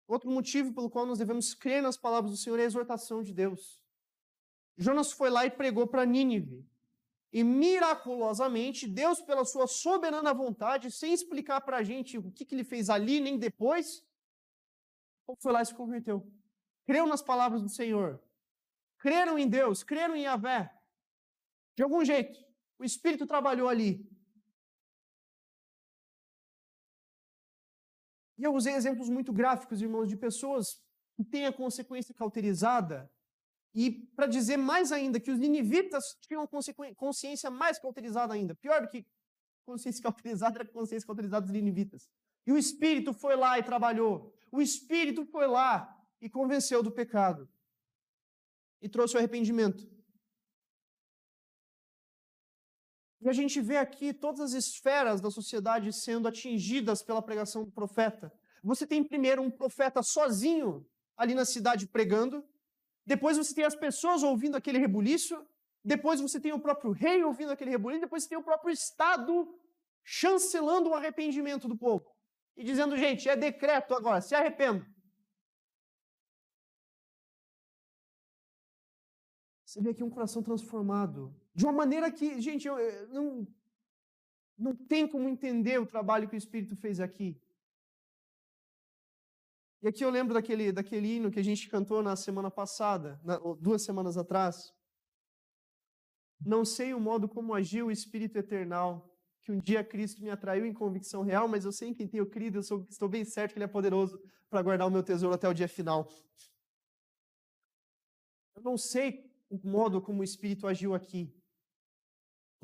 Outro 0.06 0.30
motivo 0.30 0.72
pelo 0.72 0.90
qual 0.90 1.06
nós 1.06 1.18
devemos 1.18 1.54
crer 1.54 1.82
nas 1.82 1.96
palavras 1.96 2.30
do 2.30 2.36
Senhor 2.36 2.58
é 2.58 2.62
a 2.62 2.66
exortação 2.66 3.22
de 3.22 3.34
Deus. 3.34 3.82
Jonas 4.76 5.12
foi 5.12 5.30
lá 5.30 5.44
e 5.44 5.50
pregou 5.50 5.86
para 5.86 6.06
Nínive. 6.06 6.66
E 7.32 7.42
miraculosamente, 7.42 8.86
Deus, 8.86 9.20
pela 9.20 9.44
sua 9.44 9.66
soberana 9.66 10.32
vontade, 10.32 10.90
sem 10.90 11.12
explicar 11.12 11.60
para 11.62 11.78
a 11.78 11.82
gente 11.82 12.16
o 12.16 12.30
que, 12.30 12.44
que 12.44 12.54
ele 12.54 12.64
fez 12.64 12.88
ali 12.88 13.20
nem 13.20 13.38
depois, 13.38 14.04
foi 15.38 15.52
lá 15.52 15.62
e 15.62 15.66
se 15.66 15.74
converteu. 15.74 16.26
creu 16.84 17.06
nas 17.06 17.22
palavras 17.22 17.62
do 17.62 17.68
Senhor, 17.68 18.22
creram 18.98 19.38
em 19.38 19.48
Deus, 19.48 19.82
creram 19.82 20.14
em 20.14 20.24
Yahvé. 20.24 20.72
De 21.74 21.82
algum 21.82 22.04
jeito, 22.04 22.38
o 22.78 22.84
Espírito 22.84 23.26
trabalhou 23.26 23.68
ali. 23.68 24.06
E 28.36 28.42
eu 28.42 28.52
usei 28.52 28.74
exemplos 28.74 29.08
muito 29.08 29.32
gráficos, 29.32 29.80
irmãos, 29.80 30.08
de 30.08 30.16
pessoas 30.16 30.82
que 31.14 31.24
têm 31.24 31.46
a 31.46 31.52
consequência 31.52 32.14
cauterizada. 32.14 33.10
E 33.74 33.90
para 34.16 34.26
dizer 34.26 34.56
mais 34.56 34.92
ainda 34.92 35.20
que 35.20 35.30
os 35.30 35.38
ninivitas 35.38 36.16
tinham 36.20 36.48
consciência 36.96 37.50
mais 37.50 37.78
cauterizada 37.78 38.34
ainda. 38.34 38.54
Pior 38.54 38.82
do 38.82 38.88
que 38.88 39.06
consciência 39.64 40.02
cauterizada 40.02 40.58
era 40.58 40.68
consciência 40.68 41.06
cauterizada 41.06 41.46
dos 41.46 41.52
ninivitas. 41.52 42.08
E 42.46 42.52
o 42.52 42.58
Espírito 42.58 43.12
foi 43.12 43.36
lá 43.36 43.58
e 43.58 43.62
trabalhou. 43.62 44.32
O 44.52 44.60
Espírito 44.60 45.24
foi 45.26 45.46
lá 45.46 45.96
e 46.20 46.28
convenceu 46.28 46.82
do 46.82 46.90
pecado. 46.90 47.48
E 48.80 48.88
trouxe 48.88 49.14
o 49.14 49.18
arrependimento. 49.18 49.88
E 53.24 53.28
a 53.28 53.32
gente 53.32 53.58
vê 53.58 53.78
aqui 53.78 54.12
todas 54.12 54.40
as 54.40 54.52
esferas 54.52 55.18
da 55.18 55.30
sociedade 55.30 55.90
sendo 55.94 56.28
atingidas 56.28 57.02
pela 57.02 57.22
pregação 57.22 57.64
do 57.64 57.72
profeta. 57.72 58.30
Você 58.62 58.86
tem 58.86 59.02
primeiro 59.02 59.40
um 59.40 59.50
profeta 59.50 60.02
sozinho 60.02 60.86
ali 61.16 61.34
na 61.34 61.46
cidade 61.46 61.86
pregando, 61.86 62.44
depois 63.06 63.38
você 63.38 63.54
tem 63.54 63.64
as 63.64 63.74
pessoas 63.74 64.22
ouvindo 64.22 64.56
aquele 64.56 64.78
rebuliço, 64.78 65.42
depois 65.82 66.20
você 66.20 66.38
tem 66.38 66.52
o 66.52 66.60
próprio 66.60 66.92
rei 66.92 67.24
ouvindo 67.24 67.50
aquele 67.50 67.70
rebuliço, 67.70 68.02
depois 68.02 68.24
você 68.24 68.28
tem 68.28 68.38
o 68.38 68.44
próprio 68.44 68.70
Estado 68.70 69.58
chancelando 70.02 70.90
o 70.90 70.94
arrependimento 70.94 71.66
do 71.66 71.78
povo 71.78 72.14
e 72.54 72.62
dizendo, 72.62 72.94
gente, 72.94 73.26
é 73.26 73.34
decreto 73.34 73.94
agora, 73.94 74.20
se 74.20 74.34
arrependa. 74.34 74.86
Você 79.64 79.80
vê 79.80 79.90
aqui 79.90 80.04
um 80.04 80.10
coração 80.10 80.42
transformado. 80.42 81.34
De 81.54 81.64
uma 81.64 81.72
maneira 81.72 82.10
que, 82.10 82.40
gente, 82.40 82.66
eu, 82.66 82.78
eu 82.78 83.08
não, 83.08 83.46
não 84.58 84.74
tem 84.74 85.06
como 85.06 85.28
entender 85.28 85.80
o 85.80 85.86
trabalho 85.86 86.28
que 86.28 86.34
o 86.34 86.38
Espírito 86.38 86.74
fez 86.74 86.98
aqui. 86.98 87.40
E 89.82 89.88
aqui 89.88 90.04
eu 90.04 90.10
lembro 90.10 90.34
daquele, 90.34 90.72
daquele 90.72 91.16
hino 91.16 91.30
que 91.30 91.38
a 91.38 91.44
gente 91.44 91.68
cantou 91.68 92.02
na 92.02 92.16
semana 92.16 92.50
passada, 92.50 93.20
na, 93.22 93.36
duas 93.60 93.82
semanas 93.82 94.16
atrás. 94.16 94.72
Não 96.40 96.64
sei 96.64 96.94
o 96.94 97.00
modo 97.00 97.28
como 97.28 97.54
agiu 97.54 97.86
o 97.86 97.90
Espírito 97.90 98.38
Eternal, 98.38 99.14
que 99.42 99.52
um 99.52 99.58
dia 99.58 99.84
Cristo 99.84 100.22
me 100.22 100.30
atraiu 100.30 100.64
em 100.64 100.72
convicção 100.72 101.22
real, 101.22 101.46
mas 101.46 101.64
eu 101.64 101.72
sei 101.72 101.90
em 101.90 101.94
quem 101.94 102.08
tenho 102.08 102.26
crido, 102.26 102.58
eu 102.58 102.62
sou, 102.62 102.86
estou 102.88 103.08
bem 103.08 103.24
certo 103.24 103.52
que 103.52 103.58
Ele 103.58 103.64
é 103.64 103.68
poderoso 103.68 104.18
para 104.48 104.62
guardar 104.62 104.88
o 104.88 104.90
meu 104.90 105.02
tesouro 105.02 105.34
até 105.34 105.46
o 105.46 105.54
dia 105.54 105.68
final. 105.68 106.08
Eu 108.56 108.62
não 108.62 108.78
sei 108.78 109.30
o 109.50 109.60
modo 109.68 110.00
como 110.00 110.20
o 110.20 110.24
Espírito 110.24 110.66
agiu 110.66 110.94
aqui. 110.94 111.30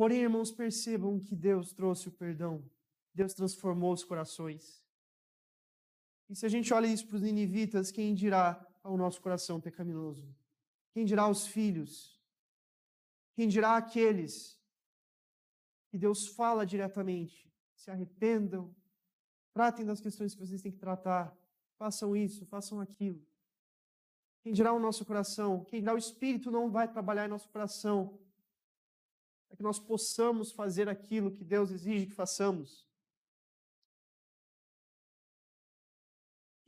Porém, 0.01 0.23
irmãos, 0.23 0.51
percebam 0.51 1.21
que 1.21 1.37
Deus 1.37 1.75
trouxe 1.75 2.09
o 2.09 2.11
perdão. 2.11 2.65
Deus 3.13 3.35
transformou 3.35 3.93
os 3.93 4.03
corações. 4.03 4.83
E 6.27 6.35
se 6.35 6.47
a 6.47 6.49
gente 6.49 6.73
olha 6.73 6.87
isso 6.87 7.07
para 7.07 7.17
os 7.17 7.23
ninivitas, 7.23 7.91
quem 7.91 8.15
dirá 8.15 8.67
ao 8.83 8.97
nosso 8.97 9.21
coração 9.21 9.61
pecaminoso? 9.61 10.35
Quem 10.95 11.05
dirá 11.05 11.25
aos 11.25 11.47
filhos? 11.47 12.19
Quem 13.35 13.47
dirá 13.47 13.77
àqueles 13.77 14.59
que 15.91 15.99
Deus 15.99 16.29
fala 16.29 16.65
diretamente? 16.65 17.53
Se 17.75 17.91
arrependam, 17.91 18.75
tratem 19.53 19.85
das 19.85 20.01
questões 20.01 20.33
que 20.33 20.41
vocês 20.41 20.63
têm 20.63 20.73
que 20.73 20.79
tratar, 20.79 21.37
façam 21.77 22.17
isso, 22.17 22.47
façam 22.47 22.81
aquilo. 22.81 23.23
Quem 24.41 24.55
dirá 24.55 24.73
o 24.73 24.81
nosso 24.81 25.05
coração? 25.05 25.63
Quem 25.63 25.81
dirá 25.81 25.93
o 25.93 25.99
Espírito 25.99 26.51
não 26.51 26.71
vai 26.71 26.91
trabalhar 26.91 27.27
em 27.27 27.29
nosso 27.29 27.51
coração 27.51 28.19
para 29.51 29.57
que 29.57 29.63
nós 29.65 29.81
possamos 29.81 30.53
fazer 30.53 30.89
aquilo 30.89 31.33
que 31.33 31.43
Deus 31.43 31.73
exige 31.73 32.07
que 32.07 32.15
façamos. 32.15 32.89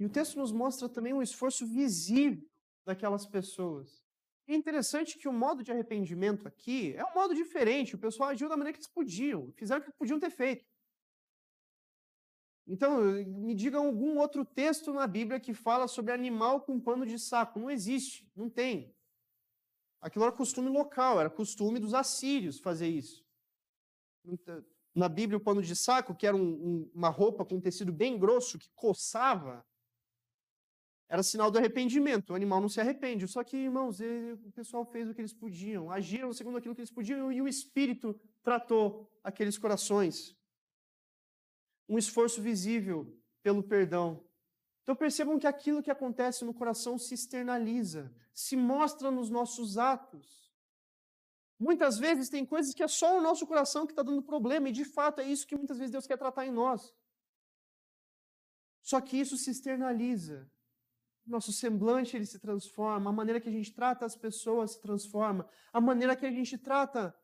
E 0.01 0.05
o 0.05 0.11
texto 0.11 0.37
nos 0.37 0.51
mostra 0.51 0.89
também 0.89 1.15
um 1.15 1.23
esforço 1.23 1.65
visível 1.65 2.45
daquelas 2.85 3.25
pessoas. 3.25 4.03
É 4.49 4.55
interessante 4.55 5.17
que 5.17 5.29
o 5.29 5.33
modo 5.33 5.63
de 5.63 5.71
arrependimento 5.71 6.49
aqui 6.49 6.93
é 6.97 7.05
um 7.05 7.15
modo 7.15 7.37
diferente. 7.37 7.95
O 7.95 7.99
pessoal 7.99 8.31
agiu 8.31 8.49
da 8.49 8.57
maneira 8.57 8.77
que 8.77 8.83
eles 8.83 8.93
podiam, 8.93 9.53
fizeram 9.53 9.81
o 9.81 9.85
que 9.85 9.93
podiam 9.93 10.19
ter 10.19 10.31
feito. 10.31 10.67
Então, 12.67 13.01
me 13.01 13.55
diga 13.55 13.79
algum 13.79 14.19
outro 14.19 14.45
texto 14.45 14.93
na 14.93 15.07
Bíblia 15.07 15.39
que 15.39 15.55
fala 15.55 15.87
sobre 15.87 16.13
animal 16.13 16.63
com 16.63 16.81
pano 16.81 17.07
de 17.07 17.17
saco. 17.17 17.61
Não 17.61 17.71
existe, 17.71 18.29
não 18.35 18.51
tem. 18.51 18.93
Aquilo 20.03 20.25
era 20.25 20.33
costume 20.35 20.69
local, 20.69 21.21
era 21.21 21.31
costume 21.31 21.79
dos 21.79 21.95
assírios 21.95 22.59
fazer 22.59 22.89
isso. 22.89 23.25
Então, 24.25 24.63
na 24.95 25.09
Bíblia, 25.09 25.39
o 25.39 25.41
pano 25.41 25.63
de 25.63 25.75
saco, 25.75 26.15
que 26.15 26.27
era 26.27 26.37
um, 26.37 26.43
um, 26.43 26.91
uma 26.93 27.09
roupa 27.09 27.45
com 27.45 27.55
um 27.55 27.61
tecido 27.61 27.93
bem 27.93 28.19
grosso, 28.19 28.59
que 28.59 28.69
coçava, 28.75 29.65
era 31.09 31.23
sinal 31.23 31.51
do 31.51 31.59
arrependimento. 31.59 32.31
O 32.31 32.35
animal 32.35 32.61
não 32.61 32.69
se 32.69 32.81
arrepende. 32.81 33.29
Só 33.29 33.43
que, 33.45 33.57
irmãos, 33.57 34.01
ele, 34.01 34.33
o 34.33 34.53
pessoal 34.53 34.85
fez 34.85 35.09
o 35.09 35.15
que 35.15 35.21
eles 35.21 35.33
podiam, 35.33 35.91
agiram 35.91 36.33
segundo 36.33 36.59
aquilo 36.59 36.75
que 36.75 36.81
eles 36.81 36.91
podiam, 36.91 37.33
e 37.33 37.41
o 37.41 37.49
Espírito 37.49 38.19
tratou 38.43 39.11
aqueles 39.23 39.57
corações 39.57 40.37
um 41.89 41.99
esforço 41.99 42.41
visível 42.41 43.15
pelo 43.43 43.63
perdão. 43.63 44.25
Então 44.83 44.97
percebam 44.97 45.39
que 45.39 45.47
aquilo 45.47 45.83
que 45.83 45.91
acontece 45.91 46.45
no 46.45 46.53
coração 46.53 46.99
se 46.99 47.15
externaliza, 47.15 48.13
se 48.35 48.57
mostra 48.57 49.11
nos 49.11 49.31
nossos 49.31 49.79
atos. 49.79 50.53
Muitas 51.59 51.99
vezes 51.99 52.29
tem 52.29 52.45
coisas 52.45 52.75
que 52.75 52.83
é 52.83 52.89
só 52.89 53.17
o 53.17 53.21
nosso 53.21 53.47
coração 53.47 53.87
que 53.87 53.93
está 53.93 54.03
dando 54.03 54.23
problema, 54.23 54.69
e 54.69 54.73
de 54.73 54.85
fato 54.85 55.21
é 55.21 55.25
isso 55.25 55.47
que 55.47 55.57
muitas 55.57 55.79
vezes 55.79 55.93
Deus 55.93 56.07
quer 56.07 56.19
tratar 56.19 56.45
em 56.45 56.51
nós. 56.51 56.93
Só 58.81 59.01
que 59.01 59.17
isso 59.17 59.37
se 59.37 59.51
externaliza. 59.51 60.51
Nosso 61.25 61.53
semblante 61.53 62.17
ele 62.17 62.27
se 62.27 62.41
transforma, 62.41 63.11
a 63.11 63.13
maneira 63.13 63.41
que 63.41 63.49
a 63.49 63.53
gente 63.53 63.73
trata 63.73 64.05
as 64.05 64.17
pessoas 64.17 64.73
se 64.73 64.81
transforma, 64.81 65.49
a 65.73 65.81
maneira 65.81 66.17
que 66.17 66.27
a 66.27 66.33
gente 66.33 66.59
trata 66.59 67.17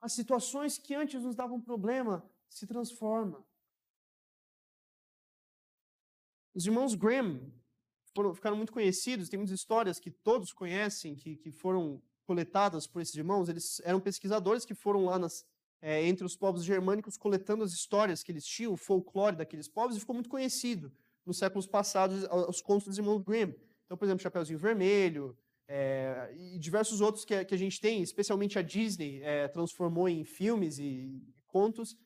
as 0.00 0.12
situações 0.12 0.78
que 0.78 0.94
antes 0.94 1.20
nos 1.24 1.34
davam 1.34 1.60
problema 1.60 2.24
se 2.48 2.68
transforma. 2.68 3.44
Os 6.54 6.64
irmãos 6.66 6.94
Graham 6.94 7.40
foram, 8.14 8.32
ficaram 8.32 8.56
muito 8.56 8.72
conhecidos, 8.72 9.28
tem 9.28 9.38
muitas 9.38 9.58
histórias 9.58 9.98
que 9.98 10.10
todos 10.10 10.52
conhecem, 10.52 11.16
que, 11.16 11.36
que 11.36 11.50
foram 11.50 12.00
coletadas 12.24 12.86
por 12.86 13.02
esses 13.02 13.14
irmãos. 13.14 13.48
Eles 13.48 13.80
eram 13.84 14.00
pesquisadores 14.00 14.64
que 14.64 14.74
foram 14.74 15.06
lá 15.06 15.18
nas, 15.18 15.44
é, 15.82 16.06
entre 16.06 16.24
os 16.24 16.36
povos 16.36 16.64
germânicos 16.64 17.16
coletando 17.16 17.64
as 17.64 17.72
histórias 17.72 18.22
que 18.22 18.30
eles 18.30 18.46
tinham, 18.46 18.72
o 18.72 18.76
folclore 18.76 19.36
daqueles 19.36 19.68
povos, 19.68 19.96
e 19.96 20.00
ficou 20.00 20.14
muito 20.14 20.30
conhecido 20.30 20.92
nos 21.26 21.38
séculos 21.38 21.66
passados 21.66 22.24
os 22.48 22.60
contos 22.60 22.86
dos 22.86 22.98
irmãos 22.98 23.22
Grimm. 23.22 23.52
Então, 23.84 23.96
por 23.96 24.04
exemplo, 24.04 24.22
Chapeuzinho 24.22 24.58
Vermelho, 24.58 25.36
é, 25.66 26.32
e 26.36 26.58
diversos 26.58 27.00
outros 27.00 27.24
que, 27.24 27.44
que, 27.44 27.54
a 27.54 27.58
gente 27.58 27.80
tem, 27.80 28.02
especialmente 28.02 28.58
a 28.58 28.62
Disney, 28.62 29.20
é, 29.22 29.48
transformou 29.48 30.08
em 30.08 30.24
filmes 30.24 30.78
e 30.78 31.22
contos 31.46 31.96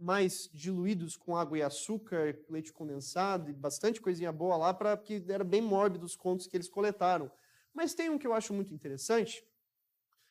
mais 0.00 0.48
diluídos 0.52 1.16
com 1.16 1.36
água 1.36 1.58
e 1.58 1.62
açúcar, 1.62 2.38
leite 2.48 2.72
condensado 2.72 3.50
e 3.50 3.52
bastante 3.52 4.00
coisinha 4.00 4.32
boa 4.32 4.56
lá, 4.56 4.72
para 4.72 4.96
que 4.96 5.22
era 5.28 5.44
bem 5.44 5.60
mórbido 5.60 6.06
os 6.06 6.16
contos 6.16 6.46
que 6.46 6.56
eles 6.56 6.68
coletaram. 6.68 7.30
Mas 7.74 7.94
tem 7.94 8.08
um 8.08 8.18
que 8.18 8.26
eu 8.26 8.32
acho 8.32 8.54
muito 8.54 8.72
interessante, 8.72 9.44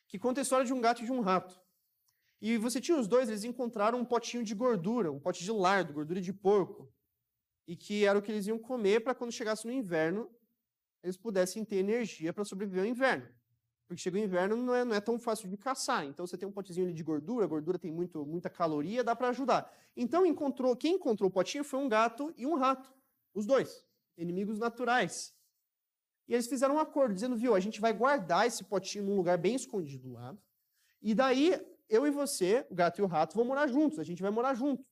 que 0.08 0.18
conta 0.18 0.40
a 0.40 0.42
história 0.42 0.66
de 0.66 0.72
um 0.72 0.80
gato 0.80 1.02
e 1.02 1.04
de 1.04 1.12
um 1.12 1.20
rato. 1.20 1.58
E 2.40 2.56
você 2.56 2.80
tinha 2.80 2.98
os 2.98 3.06
dois, 3.06 3.28
eles 3.28 3.44
encontraram 3.44 4.00
um 4.00 4.04
potinho 4.04 4.42
de 4.42 4.54
gordura, 4.54 5.12
um 5.12 5.20
pote 5.20 5.44
de 5.44 5.52
lardo, 5.52 5.92
gordura 5.92 6.20
de 6.20 6.32
porco, 6.32 6.92
e 7.66 7.76
que 7.76 8.04
era 8.04 8.18
o 8.18 8.22
que 8.22 8.32
eles 8.32 8.46
iam 8.46 8.58
comer 8.58 9.04
para 9.04 9.14
quando 9.14 9.30
chegasse 9.30 9.66
no 9.66 9.72
inverno, 9.72 10.28
eles 11.02 11.16
pudessem 11.16 11.64
ter 11.64 11.76
energia 11.76 12.32
para 12.32 12.44
sobreviver 12.44 12.82
ao 12.82 12.88
inverno. 12.88 13.28
Porque 13.90 14.02
chega 14.02 14.16
o 14.16 14.20
inverno, 14.20 14.54
não 14.54 14.72
é, 14.72 14.84
não 14.84 14.94
é 14.94 15.00
tão 15.00 15.18
fácil 15.18 15.48
de 15.48 15.56
caçar. 15.56 16.06
Então 16.06 16.24
você 16.24 16.38
tem 16.38 16.48
um 16.48 16.52
potezinho 16.52 16.86
ali 16.86 16.94
de 16.94 17.02
gordura, 17.02 17.44
a 17.44 17.48
gordura 17.48 17.76
tem 17.76 17.90
muito, 17.90 18.24
muita 18.24 18.48
caloria, 18.48 19.02
dá 19.02 19.16
para 19.16 19.30
ajudar. 19.30 19.68
Então 19.96 20.24
encontrou, 20.24 20.76
quem 20.76 20.94
encontrou 20.94 21.28
o 21.28 21.32
potinho 21.32 21.64
foi 21.64 21.80
um 21.80 21.88
gato 21.88 22.32
e 22.36 22.46
um 22.46 22.54
rato. 22.54 22.88
Os 23.34 23.46
dois, 23.46 23.84
inimigos 24.16 24.60
naturais. 24.60 25.34
E 26.28 26.34
eles 26.34 26.46
fizeram 26.46 26.76
um 26.76 26.78
acordo, 26.78 27.12
dizendo, 27.12 27.34
viu, 27.34 27.52
a 27.52 27.58
gente 27.58 27.80
vai 27.80 27.92
guardar 27.92 28.46
esse 28.46 28.62
potinho 28.62 29.06
num 29.06 29.16
lugar 29.16 29.36
bem 29.36 29.56
escondido 29.56 30.12
lá. 30.12 30.38
E 31.02 31.12
daí, 31.12 31.60
eu 31.88 32.06
e 32.06 32.12
você, 32.12 32.64
o 32.70 32.76
gato 32.76 33.00
e 33.00 33.02
o 33.02 33.08
rato, 33.08 33.34
vão 33.34 33.44
morar 33.44 33.66
juntos. 33.66 33.98
A 33.98 34.04
gente 34.04 34.22
vai 34.22 34.30
morar 34.30 34.54
junto. 34.54 34.86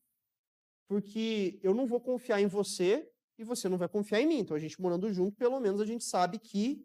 Porque 0.88 1.60
eu 1.62 1.72
não 1.72 1.86
vou 1.86 2.00
confiar 2.00 2.40
em 2.40 2.48
você 2.48 3.08
e 3.38 3.44
você 3.44 3.68
não 3.68 3.78
vai 3.78 3.88
confiar 3.88 4.20
em 4.20 4.26
mim. 4.26 4.40
Então, 4.40 4.56
a 4.56 4.60
gente 4.60 4.82
morando 4.82 5.08
junto, 5.12 5.36
pelo 5.36 5.60
menos 5.60 5.80
a 5.80 5.86
gente 5.86 6.02
sabe 6.02 6.40
que 6.40 6.84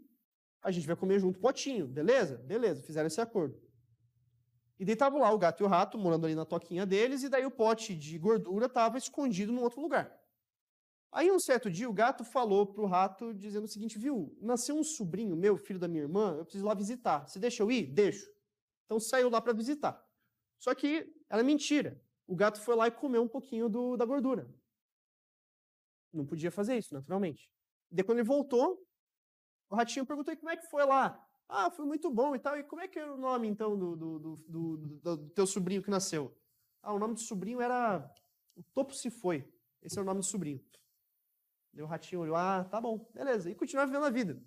a 0.63 0.71
gente 0.71 0.87
vai 0.87 0.95
comer 0.95 1.19
junto 1.19 1.39
potinho, 1.39 1.85
beleza? 1.87 2.37
Beleza, 2.37 2.81
fizeram 2.81 3.07
esse 3.07 3.19
acordo. 3.19 3.61
E 4.79 4.85
daí 4.85 4.97
lá 4.99 5.31
o 5.31 5.37
gato 5.37 5.61
e 5.61 5.65
o 5.65 5.67
rato 5.67 5.97
morando 5.97 6.25
ali 6.25 6.35
na 6.35 6.45
toquinha 6.45 6.85
deles, 6.85 7.23
e 7.23 7.29
daí 7.29 7.45
o 7.45 7.51
pote 7.51 7.95
de 7.95 8.17
gordura 8.17 8.65
estava 8.65 8.97
escondido 8.97 9.51
num 9.51 9.61
outro 9.61 9.81
lugar. 9.81 10.11
Aí, 11.11 11.29
um 11.31 11.39
certo 11.39 11.69
dia, 11.69 11.87
o 11.87 11.93
gato 11.93 12.23
falou 12.23 12.65
pro 12.65 12.87
rato, 12.87 13.33
dizendo 13.35 13.65
o 13.65 13.67
seguinte: 13.67 13.99
Viu, 13.99 14.35
nasceu 14.41 14.75
um 14.75 14.83
sobrinho 14.83 15.35
meu, 15.35 15.57
filho 15.57 15.77
da 15.77 15.87
minha 15.87 16.01
irmã, 16.01 16.35
eu 16.37 16.43
preciso 16.43 16.65
ir 16.65 16.67
lá 16.67 16.73
visitar. 16.73 17.27
Você 17.27 17.37
deixa 17.37 17.61
eu 17.61 17.71
ir? 17.71 17.93
Deixo. 17.93 18.27
Então 18.85 18.99
saiu 18.99 19.29
lá 19.29 19.39
para 19.39 19.53
visitar. 19.53 20.03
Só 20.57 20.73
que 20.73 21.07
era 21.29 21.43
mentira. 21.43 22.01
O 22.25 22.35
gato 22.35 22.59
foi 22.59 22.75
lá 22.75 22.87
e 22.87 22.91
comeu 22.91 23.21
um 23.21 23.27
pouquinho 23.27 23.69
do, 23.69 23.95
da 23.95 24.05
gordura. 24.05 24.49
Não 26.11 26.25
podia 26.25 26.49
fazer 26.49 26.77
isso, 26.77 26.93
naturalmente. 26.93 27.47
Depois 27.91 28.15
quando 28.15 28.19
ele 28.19 28.27
voltou, 28.27 28.83
o 29.73 29.75
ratinho 29.75 30.05
perguntou: 30.05 30.37
como 30.37 30.51
é 30.51 30.55
que 30.55 30.67
foi 30.67 30.85
lá? 30.85 31.19
Ah, 31.49 31.71
foi 31.71 31.83
muito 31.83 32.09
bom 32.11 32.35
e 32.35 32.39
tal. 32.39 32.55
E 32.55 32.63
como 32.63 32.79
é 32.79 32.87
que 32.87 32.99
era 32.99 33.11
o 33.11 33.17
nome, 33.17 33.47
então, 33.47 33.75
do, 33.75 33.95
do, 33.95 34.19
do, 34.19 34.37
do, 34.47 35.17
do 35.17 35.29
teu 35.29 35.47
sobrinho 35.47 35.81
que 35.81 35.89
nasceu? 35.89 36.31
Ah, 36.83 36.93
o 36.93 36.99
nome 36.99 37.15
do 37.15 37.19
sobrinho 37.19 37.59
era. 37.59 38.07
O 38.55 38.61
Topo 38.61 38.93
se 38.93 39.09
foi. 39.09 39.51
Esse 39.81 39.97
é 39.97 40.01
o 40.01 40.05
nome 40.05 40.19
do 40.19 40.25
sobrinho. 40.25 40.63
Deu 41.73 41.85
o 41.85 41.87
ratinho 41.87 42.21
olhou, 42.21 42.35
ah, 42.35 42.63
tá 42.69 42.79
bom, 42.79 43.09
beleza. 43.15 43.49
E 43.49 43.55
continuava 43.55 43.91
vivendo 43.91 44.05
a 44.05 44.11
vida. 44.11 44.39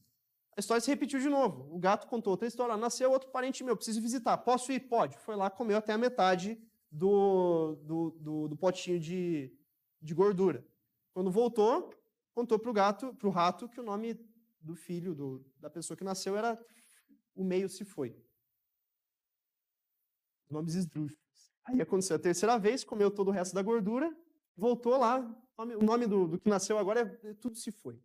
A 0.57 0.61
história 0.61 0.81
se 0.81 0.89
repetiu 0.89 1.19
de 1.19 1.29
novo. 1.29 1.75
O 1.75 1.79
gato 1.81 2.07
contou 2.07 2.31
outra 2.31 2.47
história. 2.47 2.77
Nasceu 2.77 3.11
outro 3.11 3.29
parente 3.31 3.65
meu, 3.65 3.77
preciso 3.77 4.01
visitar. 4.01 4.39
Posso 4.39 4.71
ir? 4.71 4.79
Pode. 4.79 5.19
Foi 5.19 5.35
lá, 5.35 5.51
comeu 5.51 5.77
até 5.77 5.93
a 5.93 5.99
metade 5.99 6.57
do, 6.89 7.75
do, 7.83 8.11
do, 8.21 8.49
do 8.49 8.57
potinho 8.57 9.01
de, 9.01 9.53
de 10.01 10.15
gordura. 10.15 10.65
Quando 11.13 11.33
voltou, 11.33 11.91
contou 12.33 12.61
para 12.61 12.71
o 12.71 12.73
gato, 12.73 13.13
para 13.15 13.27
o 13.27 13.31
rato, 13.31 13.69
que 13.69 13.81
o 13.81 13.83
nome 13.83 14.15
do 14.67 14.75
filho 14.75 15.15
do, 15.15 15.45
da 15.59 15.71
pessoa 15.71 15.97
que 15.97 16.05
nasceu 16.05 16.37
era 16.37 16.59
o 17.35 17.45
meio 17.45 17.69
se 17.69 17.85
foi. 17.85 18.17
Nomes 20.51 20.75
esdrúxulos. 20.75 21.55
Aí 21.65 21.81
aconteceu 21.81 22.17
a 22.17 22.19
terceira 22.19 22.59
vez, 22.59 22.85
comeu 22.85 23.11
todo 23.11 23.29
o 23.29 23.31
resto 23.33 23.55
da 23.55 23.63
gordura, 23.63 24.15
voltou 24.57 24.97
lá, 24.97 25.19
o 25.59 25.85
nome 25.85 26.07
do, 26.07 26.29
do 26.29 26.39
que 26.39 26.49
nasceu 26.49 26.79
agora 26.79 27.01
é, 27.01 27.31
é 27.31 27.35
Tudo 27.35 27.57
Se 27.57 27.73
Foi. 27.73 28.01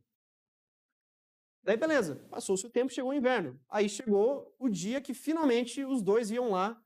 Daí, 1.63 1.77
beleza, 1.77 2.15
passou-se 2.29 2.65
o 2.65 2.69
tempo, 2.69 2.91
chegou 2.91 3.11
o 3.11 3.13
inverno. 3.13 3.59
Aí 3.69 3.87
chegou 3.87 4.55
o 4.57 4.67
dia 4.67 4.99
que 4.99 5.13
finalmente 5.13 5.85
os 5.85 6.01
dois 6.01 6.31
iam 6.31 6.49
lá 6.49 6.81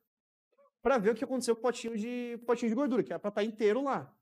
para 0.82 0.98
ver 0.98 1.12
o 1.12 1.16
que 1.16 1.24
aconteceu 1.24 1.56
com 1.56 1.60
o 1.60 1.64
potinho 1.64 1.98
de, 1.98 2.38
potinho 2.46 2.70
de 2.70 2.76
gordura, 2.76 3.02
que 3.02 3.14
era 3.14 3.20
para 3.20 3.30
estar 3.30 3.42
tá 3.42 3.46
inteiro 3.46 3.82
lá. 3.82 4.14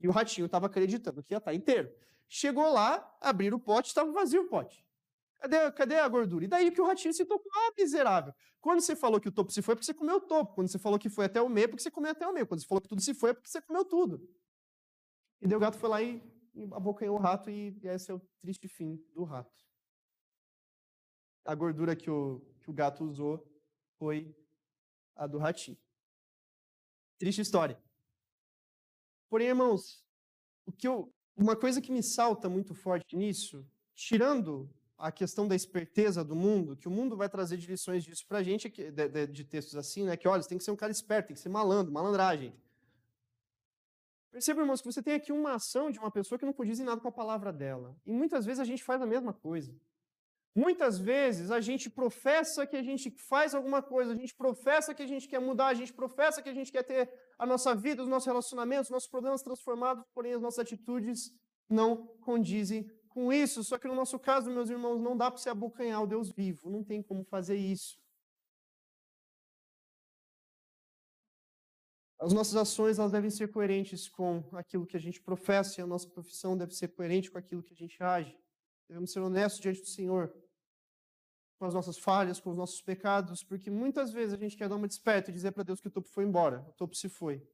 E 0.00 0.08
o 0.08 0.10
ratinho 0.10 0.46
estava 0.46 0.66
acreditando 0.66 1.22
que 1.22 1.32
ia 1.32 1.38
estar 1.38 1.52
tá 1.52 1.54
inteiro. 1.54 1.94
Chegou 2.28 2.72
lá, 2.72 3.16
abriram 3.20 3.56
o 3.56 3.60
pote, 3.60 3.88
estava 3.88 4.10
vazio 4.10 4.42
o 4.42 4.48
pote. 4.48 4.84
Cadê, 5.40 5.72
cadê 5.72 5.94
a 5.96 6.06
gordura? 6.06 6.44
E 6.44 6.48
daí 6.48 6.70
que 6.70 6.80
o 6.80 6.86
ratinho 6.86 7.14
se 7.14 7.24
tocou, 7.24 7.50
ah, 7.50 7.72
miserável. 7.76 8.34
Quando 8.60 8.82
você 8.82 8.94
falou 8.94 9.18
que 9.18 9.28
o 9.28 9.32
topo 9.32 9.50
se 9.50 9.62
foi, 9.62 9.72
é 9.72 9.74
porque 9.74 9.86
você 9.86 9.94
comeu 9.94 10.16
o 10.16 10.20
topo. 10.20 10.54
Quando 10.54 10.68
você 10.68 10.78
falou 10.78 10.98
que 10.98 11.08
foi 11.08 11.24
até 11.24 11.40
o 11.40 11.48
meio, 11.48 11.64
é 11.64 11.68
porque 11.68 11.82
você 11.82 11.90
comeu 11.90 12.10
até 12.10 12.26
o 12.26 12.32
meio. 12.32 12.46
Quando 12.46 12.60
você 12.60 12.66
falou 12.66 12.82
que 12.82 12.88
tudo 12.88 13.00
se 13.00 13.14
foi, 13.14 13.30
é 13.30 13.32
porque 13.32 13.48
você 13.48 13.62
comeu 13.62 13.82
tudo. 13.82 14.28
E 15.40 15.48
daí 15.48 15.56
o 15.56 15.60
gato 15.60 15.78
foi 15.78 15.88
lá 15.88 16.02
e, 16.02 16.22
e 16.54 16.64
abocanhou 16.64 17.16
o 17.16 17.18
rato, 17.18 17.48
e, 17.48 17.74
e 17.82 17.88
esse 17.88 18.10
é 18.10 18.14
o 18.14 18.20
triste 18.38 18.68
fim 18.68 19.02
do 19.14 19.24
rato. 19.24 19.50
A 21.46 21.54
gordura 21.54 21.96
que 21.96 22.10
o, 22.10 22.42
que 22.60 22.68
o 22.68 22.74
gato 22.74 23.02
usou 23.02 23.42
foi 23.98 24.36
a 25.16 25.26
do 25.26 25.38
ratinho. 25.38 25.78
Triste 27.18 27.40
história. 27.40 27.82
Porém, 29.30 29.48
irmãos, 29.48 30.04
o 30.66 30.72
que 30.72 30.86
eu, 30.86 31.10
uma 31.34 31.56
coisa 31.56 31.80
que 31.80 31.90
me 31.90 32.02
salta 32.02 32.46
muito 32.46 32.74
forte 32.74 33.16
nisso, 33.16 33.66
tirando 33.94 34.70
a 35.00 35.10
questão 35.10 35.48
da 35.48 35.56
esperteza 35.56 36.22
do 36.22 36.36
mundo, 36.36 36.76
que 36.76 36.86
o 36.86 36.90
mundo 36.90 37.16
vai 37.16 37.28
trazer 37.28 37.56
de 37.56 37.66
lições 37.66 38.04
disso 38.04 38.26
para 38.26 38.38
a 38.38 38.42
gente, 38.42 38.68
de, 38.68 38.90
de, 38.90 39.26
de, 39.26 39.44
textos 39.44 39.74
assim, 39.76 40.04
né? 40.04 40.16
Que 40.16 40.28
olha, 40.28 40.42
você 40.42 40.48
tem 40.48 40.58
que 40.58 40.64
ser 40.64 40.70
um 40.70 40.76
cara 40.76 40.92
esperto, 40.92 41.28
tem 41.28 41.34
que 41.34 41.40
ser 41.40 41.48
malandro, 41.48 41.92
malandragem. 41.92 42.52
Perceba, 44.30 44.60
irmãos, 44.60 44.80
que 44.80 44.86
você 44.86 45.02
tem 45.02 45.14
aqui 45.14 45.32
uma 45.32 45.54
ação 45.54 45.90
de 45.90 45.98
uma 45.98 46.10
pessoa 46.10 46.38
que 46.38 46.44
não 46.44 46.52
condiz 46.52 46.78
em 46.78 46.84
nada 46.84 47.00
com 47.00 47.08
a 47.08 47.12
palavra 47.12 47.52
dela. 47.52 47.96
E 48.06 48.12
muitas 48.12 48.44
vezes 48.44 48.60
a 48.60 48.64
gente 48.64 48.84
faz 48.84 49.00
a 49.02 49.06
mesma 49.06 49.32
coisa. 49.32 49.74
Muitas 50.54 50.98
vezes 50.98 51.50
a 51.50 51.60
gente 51.60 51.88
professa 51.88 52.66
que 52.66 52.76
a 52.76 52.82
gente 52.82 53.10
faz 53.10 53.54
alguma 53.54 53.82
coisa, 53.82 54.12
a 54.12 54.16
gente 54.16 54.34
professa 54.34 54.92
que 54.92 55.02
a 55.02 55.06
gente 55.06 55.26
quer 55.28 55.40
mudar, 55.40 55.68
a 55.68 55.74
gente 55.74 55.92
professa 55.92 56.42
que 56.42 56.48
a 56.48 56.54
gente 56.54 56.70
quer 56.70 56.82
ter 56.82 57.10
a 57.38 57.46
nossa 57.46 57.74
vida, 57.74 58.02
os 58.02 58.08
nossos 58.08 58.26
relacionamentos, 58.26 58.86
os 58.86 58.90
nossos 58.90 59.08
problemas 59.08 59.42
transformados, 59.42 60.04
porém 60.12 60.34
as 60.34 60.42
nossas 60.42 60.58
atitudes 60.60 61.32
não 61.68 62.08
condizem 62.20 62.90
com 63.10 63.32
isso. 63.32 63.62
Só 63.62 63.78
que 63.78 63.86
no 63.86 63.94
nosso 63.94 64.18
caso, 64.18 64.50
meus 64.50 64.70
irmãos, 64.70 65.00
não 65.00 65.16
dá 65.16 65.30
para 65.30 65.38
se 65.38 65.48
abocanhar 65.48 66.02
o 66.02 66.06
Deus 66.06 66.30
vivo, 66.30 66.70
não 66.70 66.82
tem 66.82 67.02
como 67.02 67.22
fazer 67.24 67.56
isso. 67.56 68.00
As 72.18 72.32
nossas 72.32 72.54
ações 72.54 72.98
elas 72.98 73.12
devem 73.12 73.30
ser 73.30 73.48
coerentes 73.50 74.08
com 74.08 74.44
aquilo 74.52 74.86
que 74.86 74.96
a 74.96 75.00
gente 75.00 75.20
professa 75.20 75.80
e 75.80 75.82
a 75.82 75.86
nossa 75.86 76.08
profissão 76.08 76.56
deve 76.56 76.74
ser 76.74 76.88
coerente 76.88 77.30
com 77.30 77.38
aquilo 77.38 77.62
que 77.62 77.72
a 77.72 77.76
gente 77.76 78.02
age. 78.02 78.38
Devemos 78.88 79.10
ser 79.10 79.20
honestos 79.20 79.60
diante 79.60 79.80
do 79.80 79.88
Senhor 79.88 80.34
com 81.58 81.64
as 81.64 81.74
nossas 81.74 81.98
falhas, 81.98 82.40
com 82.40 82.50
os 82.50 82.56
nossos 82.56 82.80
pecados, 82.80 83.42
porque 83.42 83.70
muitas 83.70 84.10
vezes 84.10 84.34
a 84.34 84.36
gente 84.36 84.56
quer 84.56 84.68
dar 84.68 84.76
uma 84.76 84.88
desperta 84.88 85.30
e 85.30 85.34
dizer 85.34 85.52
para 85.52 85.62
Deus 85.62 85.80
que 85.80 85.88
o 85.88 85.90
topo 85.90 86.08
foi 86.08 86.24
embora, 86.24 86.64
o 86.68 86.72
topo 86.72 86.94
se 86.94 87.08
foi. 87.08 87.46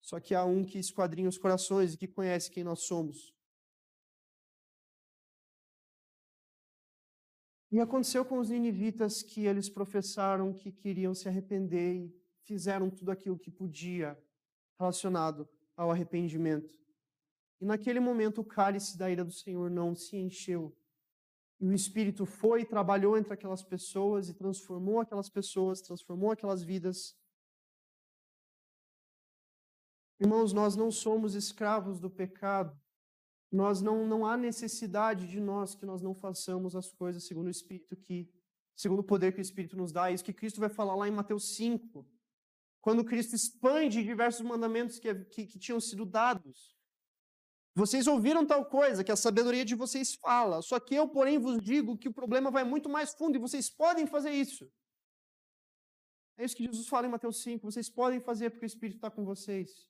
Só 0.00 0.18
que 0.18 0.34
há 0.34 0.44
um 0.44 0.64
que 0.64 0.78
esquadrinha 0.78 1.28
os 1.28 1.36
corações 1.36 1.92
e 1.92 1.98
que 1.98 2.08
conhece 2.08 2.50
quem 2.50 2.64
nós 2.64 2.80
somos. 2.80 3.34
E 7.70 7.80
aconteceu 7.80 8.24
com 8.24 8.38
os 8.38 8.48
ninivitas 8.48 9.22
que 9.22 9.44
eles 9.44 9.68
professaram 9.68 10.54
que 10.54 10.72
queriam 10.72 11.14
se 11.14 11.28
arrepender 11.28 11.96
e 11.96 12.14
fizeram 12.44 12.88
tudo 12.88 13.10
aquilo 13.10 13.38
que 13.38 13.50
podia 13.50 14.18
relacionado 14.78 15.46
ao 15.76 15.90
arrependimento. 15.90 16.78
E 17.60 17.66
naquele 17.66 18.00
momento 18.00 18.40
o 18.40 18.44
cálice 18.44 18.96
da 18.96 19.10
ira 19.10 19.24
do 19.24 19.32
Senhor 19.32 19.70
não 19.70 19.94
se 19.94 20.16
encheu. 20.16 20.74
E 21.60 21.66
o 21.66 21.72
Espírito 21.72 22.24
foi 22.24 22.62
e 22.62 22.64
trabalhou 22.64 23.18
entre 23.18 23.34
aquelas 23.34 23.62
pessoas 23.62 24.28
e 24.28 24.34
transformou 24.34 25.00
aquelas 25.00 25.28
pessoas, 25.28 25.82
transformou 25.82 26.30
aquelas 26.30 26.62
vidas. 26.62 27.16
Irmãos, 30.20 30.52
nós 30.52 30.76
não 30.76 30.90
somos 30.90 31.34
escravos 31.34 32.00
do 32.00 32.08
pecado. 32.08 32.80
Nós 33.50 33.80
não, 33.80 34.06
não 34.06 34.26
há 34.26 34.36
necessidade 34.36 35.26
de 35.26 35.40
nós 35.40 35.74
que 35.74 35.86
nós 35.86 36.02
não 36.02 36.14
façamos 36.14 36.76
as 36.76 36.92
coisas 36.92 37.24
segundo 37.24 37.46
o 37.46 37.50
Espírito 37.50 37.96
que, 37.96 38.30
segundo 38.76 39.00
o 39.00 39.04
poder 39.04 39.32
que 39.32 39.40
o 39.40 39.42
Espírito 39.42 39.76
nos 39.76 39.90
dá. 39.90 40.10
É 40.10 40.14
isso 40.14 40.24
que 40.24 40.32
Cristo 40.32 40.60
vai 40.60 40.68
falar 40.68 40.94
lá 40.94 41.08
em 41.08 41.12
Mateus 41.12 41.56
5, 41.56 42.06
quando 42.80 43.04
Cristo 43.04 43.34
expande 43.34 44.02
diversos 44.02 44.42
mandamentos 44.42 44.98
que, 44.98 45.14
que, 45.26 45.46
que 45.46 45.58
tinham 45.58 45.80
sido 45.80 46.04
dados. 46.04 46.76
Vocês 47.74 48.06
ouviram 48.06 48.44
tal 48.44 48.66
coisa 48.66 49.04
que 49.04 49.12
a 49.12 49.16
sabedoria 49.16 49.64
de 49.64 49.74
vocês 49.74 50.14
fala, 50.14 50.60
só 50.62 50.80
que 50.80 50.94
eu, 50.94 51.08
porém, 51.08 51.38
vos 51.38 51.62
digo 51.62 51.96
que 51.96 52.08
o 52.08 52.12
problema 52.12 52.50
vai 52.50 52.64
muito 52.64 52.88
mais 52.88 53.14
fundo 53.14 53.36
e 53.36 53.40
vocês 53.40 53.70
podem 53.70 54.06
fazer 54.06 54.32
isso. 54.32 54.70
É 56.36 56.44
isso 56.44 56.56
que 56.56 56.64
Jesus 56.64 56.86
fala 56.86 57.06
em 57.06 57.10
Mateus 57.10 57.42
5. 57.42 57.64
Vocês 57.70 57.90
podem 57.90 58.20
fazer 58.20 58.50
porque 58.50 58.64
o 58.64 58.72
Espírito 58.72 58.96
está 58.96 59.10
com 59.10 59.24
vocês. 59.24 59.88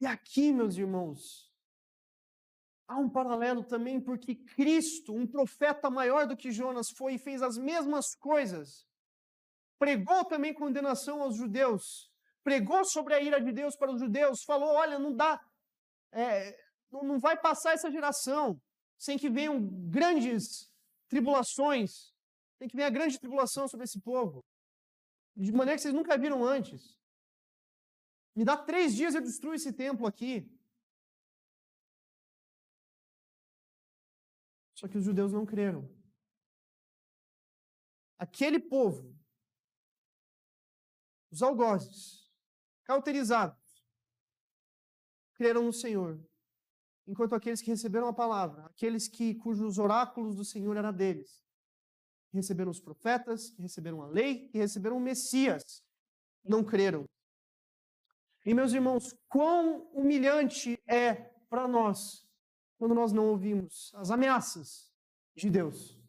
E 0.00 0.06
aqui, 0.06 0.52
meus 0.52 0.76
irmãos, 0.76 1.52
há 2.86 2.96
um 2.96 3.10
paralelo 3.10 3.64
também, 3.64 4.00
porque 4.00 4.34
Cristo, 4.34 5.12
um 5.12 5.26
profeta 5.26 5.90
maior 5.90 6.26
do 6.26 6.36
que 6.36 6.52
Jonas, 6.52 6.90
foi 6.90 7.14
e 7.14 7.18
fez 7.18 7.42
as 7.42 7.58
mesmas 7.58 8.14
coisas. 8.14 8.86
Pregou 9.78 10.24
também 10.24 10.54
condenação 10.54 11.22
aos 11.22 11.36
judeus, 11.36 12.10
pregou 12.42 12.84
sobre 12.84 13.14
a 13.14 13.20
ira 13.20 13.40
de 13.40 13.52
Deus 13.52 13.76
para 13.76 13.92
os 13.92 14.00
judeus, 14.00 14.42
falou: 14.44 14.70
olha, 14.70 14.98
não 14.98 15.14
dá, 15.14 15.40
é, 16.12 16.56
não, 16.90 17.18
vai 17.18 17.36
passar 17.36 17.72
essa 17.72 17.90
geração 17.90 18.60
sem 18.96 19.18
que 19.18 19.30
venham 19.30 19.60
grandes 19.88 20.72
tribulações, 21.08 22.12
tem 22.58 22.68
que 22.68 22.76
vir 22.76 22.82
a 22.82 22.90
grande 22.90 23.18
tribulação 23.18 23.68
sobre 23.68 23.84
esse 23.84 24.00
povo, 24.00 24.44
de 25.36 25.52
maneira 25.52 25.76
que 25.76 25.82
vocês 25.82 25.94
nunca 25.94 26.18
viram 26.18 26.44
antes. 26.44 26.97
Me 28.38 28.44
dá 28.44 28.56
três 28.56 28.94
dias 28.94 29.14
e 29.14 29.16
eu 29.16 29.20
destruo 29.20 29.52
esse 29.52 29.72
templo 29.72 30.06
aqui. 30.06 30.48
Só 34.76 34.86
que 34.86 34.96
os 34.96 35.04
judeus 35.04 35.32
não 35.32 35.44
creram. 35.44 35.92
Aquele 38.16 38.60
povo, 38.60 39.12
os 41.32 41.42
algozes, 41.42 42.32
cauterizados, 42.84 43.84
creram 45.34 45.64
no 45.64 45.72
Senhor. 45.72 46.24
Enquanto 47.08 47.34
aqueles 47.34 47.60
que 47.60 47.72
receberam 47.72 48.06
a 48.06 48.14
palavra, 48.14 48.66
aqueles 48.66 49.08
que 49.08 49.34
cujos 49.34 49.78
oráculos 49.78 50.36
do 50.36 50.44
Senhor 50.44 50.76
era 50.76 50.92
deles, 50.92 51.44
receberam 52.32 52.70
os 52.70 52.78
profetas, 52.78 53.52
receberam 53.58 54.00
a 54.00 54.06
lei, 54.06 54.48
e 54.54 54.58
receberam 54.58 54.96
o 54.96 55.00
Messias, 55.00 55.84
não 56.44 56.62
creram. 56.62 57.04
E, 58.48 58.54
meus 58.54 58.72
irmãos, 58.72 59.14
quão 59.28 59.82
humilhante 59.92 60.82
é 60.86 61.12
para 61.50 61.68
nós 61.68 62.26
quando 62.78 62.94
nós 62.94 63.12
não 63.12 63.26
ouvimos 63.28 63.92
as 63.94 64.10
ameaças 64.10 64.90
de 65.36 65.50
Deus. 65.50 66.00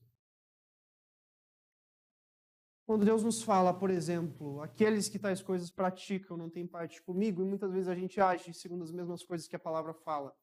Quando 2.85 3.03
Deus 3.03 3.25
nos 3.25 3.43
fala, 3.43 3.73
por 3.73 3.89
exemplo, 3.89 4.61
aqueles 4.61 5.09
que 5.09 5.19
tais 5.19 5.41
coisas 5.41 5.69
praticam 5.69 6.37
não 6.37 6.49
têm 6.49 6.65
parte 6.65 7.01
comigo, 7.01 7.41
e 7.41 7.45
muitas 7.45 7.73
vezes 7.73 7.89
a 7.89 7.93
gente 7.93 8.21
age 8.21 8.53
segundo 8.53 8.85
as 8.85 8.91
mesmas 8.93 9.21
coisas 9.21 9.45
que 9.45 9.57
a 9.57 9.59
palavra 9.59 9.93
fala, 9.93 10.33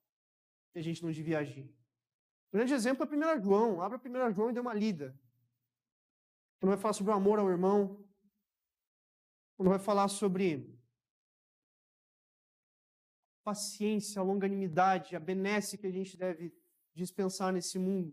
e 0.74 0.78
a 0.78 0.82
gente 0.82 1.02
não 1.02 1.10
devia 1.10 1.38
agir. 1.38 1.64
Um 2.52 2.58
grande 2.58 2.74
exemplo 2.74 3.08
é 3.10 3.38
1 3.38 3.42
João. 3.42 3.80
Abra 3.80 3.98
1 3.98 4.34
João 4.34 4.50
e 4.50 4.52
dê 4.52 4.60
uma 4.60 4.74
lida. 4.74 5.18
Quando 6.60 6.72
vai 6.72 6.78
falar 6.78 6.92
sobre 6.92 7.10
o 7.14 7.16
amor 7.16 7.38
ao 7.38 7.48
irmão, 7.48 8.06
quando 9.56 9.70
vai 9.70 9.78
falar 9.78 10.08
sobre 10.08 10.75
paciência, 13.46 14.20
a 14.20 14.24
longanimidade, 14.24 15.14
a 15.14 15.20
benesse 15.20 15.78
que 15.78 15.86
a 15.86 15.90
gente 15.92 16.16
deve 16.16 16.52
dispensar 16.92 17.52
nesse 17.52 17.78
mundo. 17.78 18.12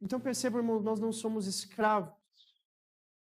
Então 0.00 0.18
percebam, 0.18 0.60
irmãos, 0.60 0.82
nós 0.82 0.98
não 0.98 1.12
somos 1.12 1.46
escravos 1.46 2.12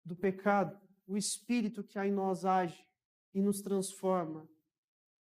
do 0.04 0.14
pecado. 0.14 0.78
O 1.06 1.16
Espírito 1.16 1.82
que 1.82 1.98
há 1.98 2.06
em 2.06 2.12
nós 2.12 2.44
age 2.44 2.86
e 3.32 3.40
nos 3.40 3.62
transforma. 3.62 4.46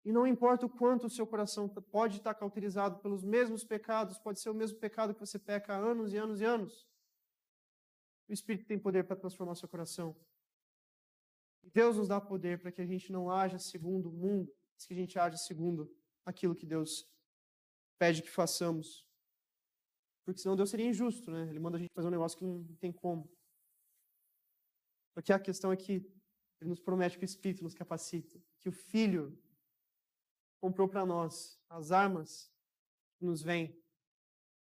E 0.03 0.11
não 0.11 0.27
importa 0.27 0.65
o 0.65 0.71
quanto 0.71 1.07
o 1.07 1.11
seu 1.11 1.27
coração 1.27 1.69
pode 1.69 2.17
estar 2.17 2.33
cauterizado 2.33 2.99
pelos 3.01 3.23
mesmos 3.23 3.63
pecados, 3.63 4.19
pode 4.19 4.41
ser 4.41 4.49
o 4.49 4.55
mesmo 4.55 4.79
pecado 4.79 5.13
que 5.13 5.21
você 5.21 5.39
peca 5.39 5.75
há 5.75 5.77
anos 5.77 6.15
e 6.15 6.17
anos 6.17 6.41
e 6.41 6.45
anos. 6.45 6.89
O 8.27 8.33
Espírito 8.33 8.67
tem 8.67 8.79
poder 8.79 9.05
para 9.05 9.17
transformar 9.17 9.55
seu 9.55 9.69
coração. 9.69 10.17
Deus 11.73 11.97
nos 11.97 12.09
dá 12.09 12.21
poder 12.21 12.61
para 12.61 12.73
que 12.73 12.81
a 12.81 12.87
gente 12.87 13.11
não 13.13 13.31
haja 13.31 13.59
segundo 13.59 14.09
o 14.09 14.13
mundo, 14.13 14.53
mas 14.75 14.87
que 14.87 14.95
a 14.95 14.97
gente 14.97 15.19
haja 15.19 15.37
segundo 15.37 15.95
aquilo 16.25 16.55
que 16.55 16.67
Deus 16.67 17.09
pede 17.99 18.23
que 18.23 18.31
façamos. 18.31 19.07
Porque 20.25 20.41
senão 20.41 20.57
Deus 20.57 20.71
seria 20.71 20.87
injusto, 20.87 21.31
né? 21.31 21.49
Ele 21.49 21.61
manda 21.61 21.77
a 21.77 21.81
gente 21.81 21.93
fazer 21.95 22.09
um 22.09 22.11
negócio 22.11 22.37
que 22.37 22.45
não 22.45 22.65
tem 22.77 22.93
como. 22.93 23.31
Porque 25.15 25.33
a 25.33 25.39
questão 25.39 25.73
é 25.73 25.77
que 25.77 26.05
ele 26.61 26.71
nos 26.71 26.81
promete 26.81 27.19
que 27.19 27.25
o 27.25 27.27
Espírito 27.27 27.63
nos 27.63 27.75
capacita, 27.75 28.43
que 28.59 28.69
o 28.69 28.73
Filho 28.73 29.39
comprou 30.61 30.89
para 30.89 31.07
nós 31.07 31.61
as 31.69 31.93
armas 31.93 32.53
que 33.19 33.25
nos 33.25 33.43
vêm, 33.43 33.81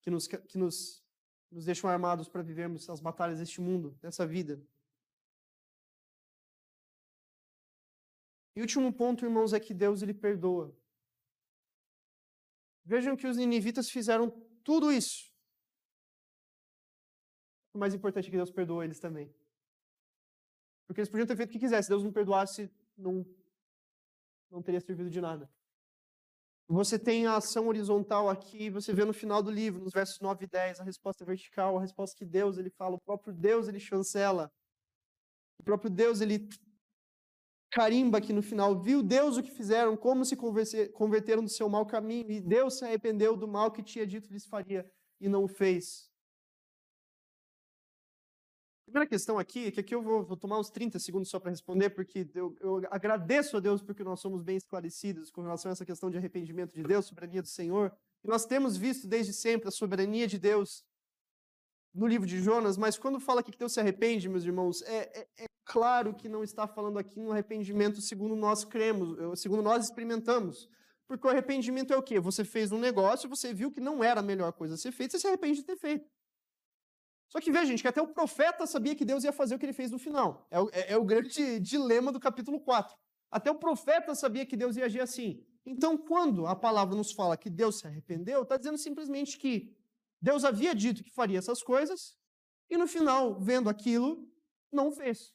que 0.01 0.09
nos, 0.09 0.27
que 0.27 0.57
nos, 0.57 1.03
nos 1.51 1.65
deixam 1.65 1.89
armados 1.89 2.29
para 2.29 2.41
vivermos 2.41 2.89
as 2.89 2.99
batalhas 2.99 3.39
deste 3.39 3.59
mundo, 3.59 3.97
dessa 4.01 4.25
vida. 4.25 4.61
E 8.59 8.61
último 8.61 8.91
ponto, 9.01 9.25
irmãos, 9.25 9.53
é 9.53 9.59
que 9.59 9.73
Deus 9.73 10.01
ele 10.01 10.13
perdoa. 10.13 10.67
Vejam 12.83 13.15
que 13.15 13.27
os 13.27 13.37
ninivitas 13.37 13.89
fizeram 13.89 14.29
tudo 14.63 14.91
isso 14.91 15.29
o 17.73 17.77
mais 17.79 17.93
importante 17.93 18.27
é 18.27 18.31
que 18.31 18.37
Deus 18.37 18.51
perdoa 18.51 18.83
eles 18.83 18.99
também. 18.99 19.33
Porque 20.85 20.99
eles 20.99 21.09
podiam 21.09 21.25
ter 21.25 21.37
feito 21.37 21.49
o 21.49 21.53
que 21.53 21.59
quisessem. 21.59 21.83
Se 21.83 21.89
Deus 21.89 22.03
não 22.03 22.11
perdoasse, 22.11 22.69
não, 22.97 23.25
não 24.51 24.61
teria 24.61 24.81
servido 24.81 25.09
de 25.09 25.21
nada. 25.21 25.49
Você 26.67 26.99
tem 26.99 27.25
a 27.25 27.37
ação 27.37 27.67
horizontal 27.67 28.29
aqui, 28.29 28.69
você 28.69 28.93
vê 28.93 29.03
no 29.03 29.13
final 29.13 29.41
do 29.41 29.49
livro, 29.49 29.83
nos 29.83 29.93
versos 29.93 30.19
9 30.19 30.45
e 30.45 30.47
10, 30.47 30.79
a 30.79 30.83
resposta 30.83 31.25
vertical, 31.25 31.77
a 31.77 31.81
resposta 31.81 32.15
que 32.15 32.25
Deus 32.25 32.57
ele 32.59 32.69
fala, 32.69 32.95
o 32.95 33.01
próprio 33.01 33.33
Deus 33.33 33.67
ele 33.67 33.79
chancela. 33.79 34.51
O 35.57 35.63
próprio 35.63 35.89
Deus 35.89 36.21
ele 36.21 36.47
carimba 37.71 38.17
aqui 38.17 38.33
no 38.33 38.41
final, 38.41 38.79
viu 38.79 39.03
Deus 39.03 39.37
o 39.37 39.43
que 39.43 39.51
fizeram, 39.51 39.95
como 39.95 40.25
se 40.25 40.35
converteram 40.35 41.43
do 41.43 41.49
seu 41.49 41.69
mau 41.69 41.85
caminho, 41.85 42.29
e 42.31 42.41
Deus 42.41 42.77
se 42.77 42.85
arrependeu 42.85 43.37
do 43.37 43.47
mal 43.47 43.71
que 43.71 43.83
tinha 43.83 44.05
dito 44.05 44.31
lhes 44.31 44.45
faria 44.45 44.89
e 45.19 45.29
não 45.29 45.43
o 45.43 45.47
fez 45.47 46.09
primeira 48.89 49.07
questão 49.07 49.37
aqui, 49.37 49.67
é 49.67 49.71
que 49.71 49.79
aqui 49.79 49.93
eu 49.93 50.01
vou, 50.01 50.23
vou 50.23 50.35
tomar 50.35 50.59
uns 50.59 50.69
30 50.69 50.97
segundos 50.99 51.29
só 51.29 51.39
para 51.39 51.51
responder, 51.51 51.91
porque 51.91 52.27
eu, 52.33 52.55
eu, 52.59 52.81
agradeço 52.89 53.55
a 53.55 53.59
Deus 53.59 53.81
porque 53.81 54.03
nós 54.03 54.19
somos 54.19 54.41
bem 54.41 54.57
esclarecidos 54.57 55.29
com 55.29 55.41
relação 55.41 55.69
a 55.69 55.73
essa 55.73 55.85
questão 55.85 56.09
de 56.09 56.17
arrependimento 56.17 56.73
de 56.73 56.83
Deus, 56.83 57.05
soberania 57.05 57.41
do 57.41 57.47
Senhor. 57.47 57.95
E 58.23 58.27
nós 58.27 58.45
temos 58.45 58.75
visto 58.75 59.07
desde 59.07 59.31
sempre 59.31 59.67
a 59.67 59.71
soberania 59.71 60.27
de 60.27 60.39
Deus 60.39 60.83
no 61.93 62.07
livro 62.07 62.27
de 62.27 62.39
Jonas, 62.41 62.77
mas 62.77 62.97
quando 62.97 63.19
fala 63.19 63.39
aqui 63.39 63.51
que 63.51 63.57
Deus 63.57 63.73
se 63.73 63.79
arrepende, 63.79 64.29
meus 64.29 64.43
irmãos, 64.43 64.81
é, 64.83 65.19
é, 65.19 65.27
é 65.43 65.45
claro 65.65 66.13
que 66.13 66.29
não 66.29 66.43
está 66.43 66.67
falando 66.67 66.99
aqui 66.99 67.19
um 67.19 67.31
arrependimento 67.31 68.01
segundo 68.01 68.35
nós 68.35 68.63
cremos, 68.63 69.39
segundo 69.39 69.61
nós 69.61 69.85
experimentamos. 69.85 70.69
Porque 71.07 71.25
o 71.25 71.29
arrependimento 71.29 71.91
é 71.91 71.97
o 71.97 72.03
quê? 72.03 72.19
Você 72.19 72.45
fez 72.45 72.71
um 72.71 72.79
negócio, 72.79 73.27
você 73.27 73.51
viu 73.51 73.71
que 73.71 73.81
não 73.81 74.03
era 74.03 74.19
a 74.19 74.23
melhor 74.23 74.53
coisa 74.53 74.75
a 74.75 74.77
ser 74.77 74.91
feita, 74.91 75.13
você 75.13 75.21
se 75.21 75.27
arrepende 75.27 75.59
de 75.59 75.65
ter 75.65 75.75
feito. 75.75 76.07
Só 77.29 77.39
que 77.39 77.51
veja, 77.51 77.65
gente, 77.65 77.81
que 77.81 77.87
até 77.87 78.01
o 78.01 78.07
profeta 78.07 78.65
sabia 78.65 78.95
que 78.95 79.05
Deus 79.05 79.23
ia 79.23 79.31
fazer 79.31 79.55
o 79.55 79.59
que 79.59 79.65
ele 79.65 79.73
fez 79.73 79.91
no 79.91 79.99
final. 79.99 80.47
É 80.51 80.59
o, 80.59 80.69
é, 80.71 80.93
é 80.93 80.97
o 80.97 81.03
grande 81.03 81.59
dilema 81.59 82.11
do 82.11 82.19
capítulo 82.19 82.59
4. 82.59 82.95
Até 83.31 83.51
o 83.51 83.55
profeta 83.55 84.15
sabia 84.15 84.45
que 84.45 84.57
Deus 84.57 84.77
ia 84.77 84.85
agir 84.85 85.01
assim. 85.01 85.43
Então, 85.65 85.97
quando 85.97 86.47
a 86.47 86.55
palavra 86.55 86.95
nos 86.95 87.11
fala 87.11 87.37
que 87.37 87.49
Deus 87.49 87.79
se 87.79 87.87
arrependeu, 87.87 88.41
está 88.41 88.57
dizendo 88.57 88.77
simplesmente 88.77 89.37
que 89.37 89.75
Deus 90.21 90.43
havia 90.43 90.75
dito 90.75 91.03
que 91.03 91.11
faria 91.11 91.39
essas 91.39 91.61
coisas, 91.63 92.17
e 92.69 92.77
no 92.77 92.87
final, 92.87 93.39
vendo 93.39 93.69
aquilo, 93.69 94.27
não 94.71 94.91
fez. 94.91 95.33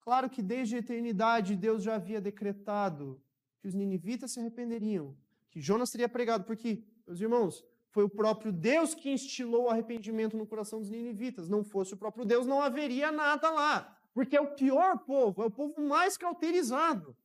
Claro 0.00 0.30
que 0.30 0.42
desde 0.42 0.76
a 0.76 0.78
eternidade 0.78 1.56
Deus 1.56 1.82
já 1.82 1.96
havia 1.96 2.20
decretado 2.20 3.22
que 3.60 3.68
os 3.68 3.74
ninivitas 3.74 4.32
se 4.32 4.40
arrependeriam, 4.40 5.16
que 5.50 5.60
Jonas 5.60 5.90
teria 5.90 6.08
pregado, 6.08 6.44
porque, 6.44 6.84
meus 7.06 7.20
irmãos, 7.20 7.64
foi 7.90 8.04
o 8.04 8.08
próprio 8.08 8.52
Deus 8.52 8.94
que 8.94 9.10
instilou 9.10 9.64
o 9.64 9.68
arrependimento 9.70 10.36
no 10.36 10.46
coração 10.46 10.78
dos 10.78 10.90
ninivitas. 10.90 11.48
Não 11.48 11.64
fosse 11.64 11.94
o 11.94 11.96
próprio 11.96 12.24
Deus, 12.24 12.46
não 12.46 12.60
haveria 12.62 13.10
nada 13.10 13.50
lá. 13.50 13.98
Porque 14.12 14.36
é 14.36 14.40
o 14.40 14.54
pior 14.54 14.98
povo, 14.98 15.42
é 15.42 15.46
o 15.46 15.50
povo 15.50 15.80
mais 15.80 16.16
cauterizado. 16.16 17.16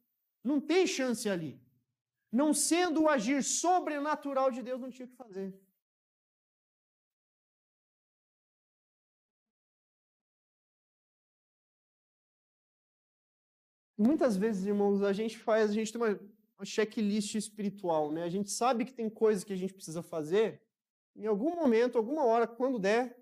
Não 0.43 0.59
tem 0.59 0.87
chance 0.87 1.29
ali. 1.29 1.61
Não 2.31 2.53
sendo 2.53 3.03
o 3.03 3.09
agir 3.09 3.43
sobrenatural 3.43 4.49
de 4.51 4.63
Deus, 4.63 4.81
não 4.81 4.89
tinha 4.89 5.05
o 5.05 5.09
que 5.09 5.15
fazer. 5.15 5.53
Muitas 14.03 14.35
vezes, 14.35 14.65
irmãos, 14.65 15.01
a 15.01 15.13
gente 15.13 15.37
faz, 15.37 15.69
a 15.69 15.73
gente 15.73 15.93
tem 15.93 16.01
uma, 16.01 16.19
uma 16.57 16.65
checklist 16.65 17.35
espiritual, 17.35 18.11
né? 18.11 18.23
A 18.23 18.29
gente 18.29 18.51
sabe 18.51 18.83
que 18.83 18.93
tem 18.93 19.09
coisas 19.09 19.45
que 19.45 19.53
a 19.53 19.55
gente 19.55 19.73
precisa 19.73 20.03
fazer, 20.03 20.61
em 21.15 21.25
algum 21.25 21.55
momento, 21.55 21.97
alguma 21.97 22.25
hora, 22.25 22.45
quando 22.45 22.77
der, 22.77 23.17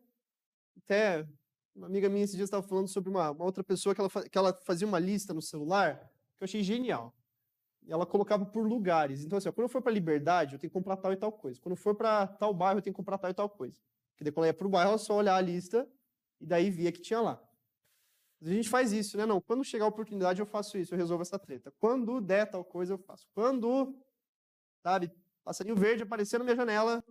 até 0.78 1.28
uma 1.76 1.86
amiga 1.86 2.10
minha 2.10 2.24
esses 2.24 2.36
dias 2.36 2.48
estava 2.48 2.66
falando 2.66 2.88
sobre 2.88 3.12
uma, 3.12 3.30
uma 3.30 3.46
outra 3.46 3.64
pessoa 3.64 3.94
que 3.94 4.02
ela, 4.02 4.10
que 4.10 4.38
ela 4.38 4.60
fazia 4.64 4.88
uma 4.88 4.98
lista 4.98 5.36
no 5.36 5.42
celular, 5.42 5.98
que 6.36 6.44
eu 6.44 6.46
achei 6.46 6.64
genial. 6.64 7.16
E 7.84 7.92
ela 7.92 8.06
colocava 8.06 8.44
por 8.44 8.68
lugares. 8.68 9.24
Então, 9.24 9.38
assim, 9.38 9.50
ó, 9.50 9.52
quando 9.52 9.66
eu 9.66 9.70
for 9.70 9.84
para 9.84 9.92
Liberdade, 9.92 10.56
eu 10.56 10.60
tenho 10.60 10.72
que 10.72 10.74
comprar 10.74 10.98
tal 10.98 11.14
e 11.14 11.16
tal 11.16 11.32
coisa. 11.32 11.60
Quando 11.62 11.74
eu 11.74 11.78
for 11.78 11.94
para 11.94 12.26
tal 12.26 12.54
bairro, 12.56 12.80
eu 12.80 12.82
tenho 12.82 12.94
que 12.94 12.98
comprar 12.98 13.20
tal 13.20 13.30
e 13.30 13.34
tal 13.34 13.50
coisa. 13.50 13.80
Porque 14.12 14.24
daí, 14.24 14.32
quando 14.32 14.46
eu 14.46 14.50
ia 14.50 14.54
para 14.54 14.68
o 14.68 14.70
bairro, 14.70 14.94
eu 14.94 14.98
só 14.98 15.16
olhar 15.16 15.36
a 15.36 15.42
lista 15.42 15.88
e 16.40 16.46
daí 16.46 16.72
via 16.72 16.92
que 16.92 17.02
tinha 17.02 17.22
lá. 17.22 17.42
A 18.42 18.46
gente 18.50 18.70
faz 18.70 18.92
isso, 18.92 19.18
né? 19.18 19.26
Não, 19.26 19.40
quando 19.40 19.64
chegar 19.64 19.86
a 19.86 19.88
oportunidade 19.88 20.40
eu 20.40 20.46
faço 20.48 20.78
isso, 20.78 20.94
eu 20.94 20.98
resolvo 20.98 21.22
essa 21.22 21.38
treta. 21.38 21.72
Quando 21.80 22.20
der 22.20 22.50
tal 22.50 22.66
coisa 22.66 22.94
eu 22.94 22.98
faço. 22.98 23.28
Quando, 23.34 23.96
sabe, 24.82 25.12
passarinho 25.44 25.76
verde 25.76 26.02
aparecer 26.02 26.40
na 26.40 26.44
minha 26.44 26.56
janela, 26.56 27.04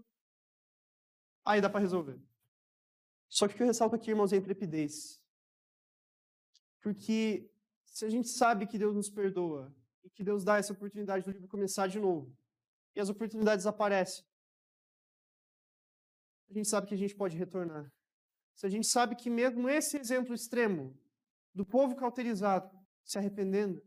aí 1.44 1.60
dá 1.60 1.70
para 1.70 1.80
resolver. 1.80 2.20
Só 3.28 3.46
que 3.46 3.54
o 3.54 3.56
que 3.56 3.62
eu 3.62 3.66
ressalto 3.68 3.94
aqui, 3.94 4.10
irmãos, 4.10 4.32
é 4.32 4.36
a 4.36 4.38
intrepidez. 4.40 5.22
Porque 6.80 7.48
se 7.84 8.04
a 8.04 8.10
gente 8.10 8.28
sabe 8.28 8.66
que 8.66 8.76
Deus 8.76 8.96
nos 8.96 9.08
perdoa 9.08 9.72
e 10.02 10.10
que 10.10 10.24
Deus 10.24 10.42
dá 10.42 10.58
essa 10.58 10.72
oportunidade 10.72 11.24
do 11.24 11.30
livro 11.30 11.46
começar 11.46 11.86
de 11.86 12.00
novo, 12.00 12.36
e 12.96 13.00
as 13.00 13.08
oportunidades 13.08 13.66
aparecem, 13.66 14.24
a 16.48 16.54
gente 16.54 16.68
sabe 16.68 16.88
que 16.88 16.94
a 16.94 16.98
gente 16.98 17.14
pode 17.14 17.36
retornar. 17.36 17.92
Se 18.56 18.66
a 18.66 18.68
gente 18.68 18.88
sabe 18.88 19.14
que 19.14 19.30
mesmo 19.30 19.68
esse 19.68 19.96
exemplo 19.96 20.34
extremo 20.34 20.98
do 21.60 21.66
povo 21.66 21.94
cauterizado 21.94 22.74
se 23.04 23.18
arrependendo, 23.18 23.82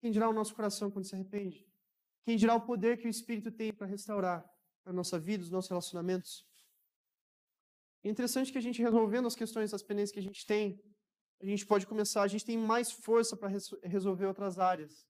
quem 0.00 0.10
dirá 0.10 0.28
o 0.28 0.32
nosso 0.32 0.52
coração 0.52 0.90
quando 0.90 1.04
se 1.04 1.14
arrepende? 1.14 1.64
Quem 2.24 2.36
dirá 2.36 2.52
o 2.56 2.60
poder 2.60 2.98
que 2.98 3.06
o 3.06 3.08
Espírito 3.08 3.52
tem 3.52 3.72
para 3.72 3.86
restaurar 3.86 4.44
a 4.84 4.92
nossa 4.92 5.16
vida, 5.16 5.44
os 5.44 5.52
nossos 5.52 5.70
relacionamentos? 5.70 6.44
É 8.02 8.08
interessante 8.08 8.50
que 8.50 8.58
a 8.58 8.60
gente 8.60 8.82
resolvendo 8.82 9.28
as 9.28 9.36
questões, 9.36 9.72
as 9.72 9.84
pendências 9.84 10.10
que 10.10 10.18
a 10.18 10.22
gente 10.22 10.44
tem, 10.44 10.82
a 11.40 11.46
gente 11.46 11.64
pode 11.64 11.86
começar, 11.86 12.22
a 12.22 12.26
gente 12.26 12.44
tem 12.44 12.58
mais 12.58 12.90
força 12.90 13.36
para 13.36 13.52
resolver 13.84 14.26
outras 14.26 14.58
áreas. 14.58 15.06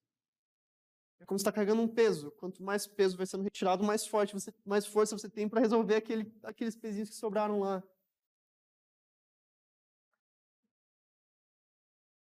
É 1.19 1.25
como 1.25 1.39
se 1.39 1.43
está 1.43 1.53
carregando 1.53 1.81
um 1.81 1.89
peso. 1.89 2.31
Quanto 2.33 2.63
mais 2.63 2.87
peso 2.87 3.17
vai 3.17 3.27
sendo 3.27 3.43
retirado, 3.43 3.83
mais 3.83 4.07
forte 4.07 4.35
você, 4.35 4.53
mais 4.67 4.85
força 4.85 5.17
você 5.17 5.31
tem 5.31 5.49
para 5.49 5.61
resolver 5.61 5.95
aquele, 5.95 6.31
aqueles 6.43 6.77
pezinhos 6.77 7.09
que 7.09 7.17
sobraram 7.17 7.61
lá. 7.61 7.83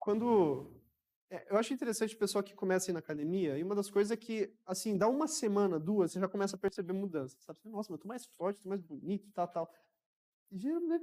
Quando 0.06 0.72
É, 1.32 1.48
eu 1.52 1.58
acho 1.58 1.74
interessante 1.74 2.16
o 2.16 2.20
pessoal 2.20 2.44
que 2.44 2.56
começa 2.56 2.90
a 2.90 2.92
ir 2.92 2.96
na 2.96 3.00
academia, 3.00 3.58
e 3.58 3.64
uma 3.64 3.76
das 3.76 3.90
coisas 3.92 4.12
é 4.12 4.18
que, 4.18 4.54
assim, 4.66 4.98
dá 4.98 5.08
uma 5.10 5.28
semana, 5.28 5.80
duas, 5.80 6.12
você 6.14 6.20
já 6.20 6.28
começa 6.30 6.56
a 6.58 6.60
perceber 6.60 6.94
mudança, 6.94 7.38
sabe? 7.42 7.60
Nossa, 7.66 7.92
mas 7.92 8.00
eu 8.00 8.04
tô 8.04 8.08
mais 8.10 8.26
forte, 8.26 8.62
tô 8.64 8.70
mais 8.70 8.82
bonito, 8.82 9.32
tal, 9.34 9.48
tal. 9.50 9.70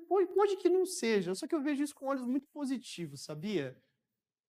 Pode, 0.09 0.27
pode 0.35 0.57
que 0.57 0.69
não 0.69 0.85
seja, 0.87 1.35
só 1.35 1.47
que 1.47 1.55
eu 1.55 1.61
vejo 1.63 1.83
isso 1.83 1.95
com 1.95 2.07
olhos 2.07 2.27
muito 2.27 2.47
positivos, 2.49 3.23
sabia? 3.23 3.77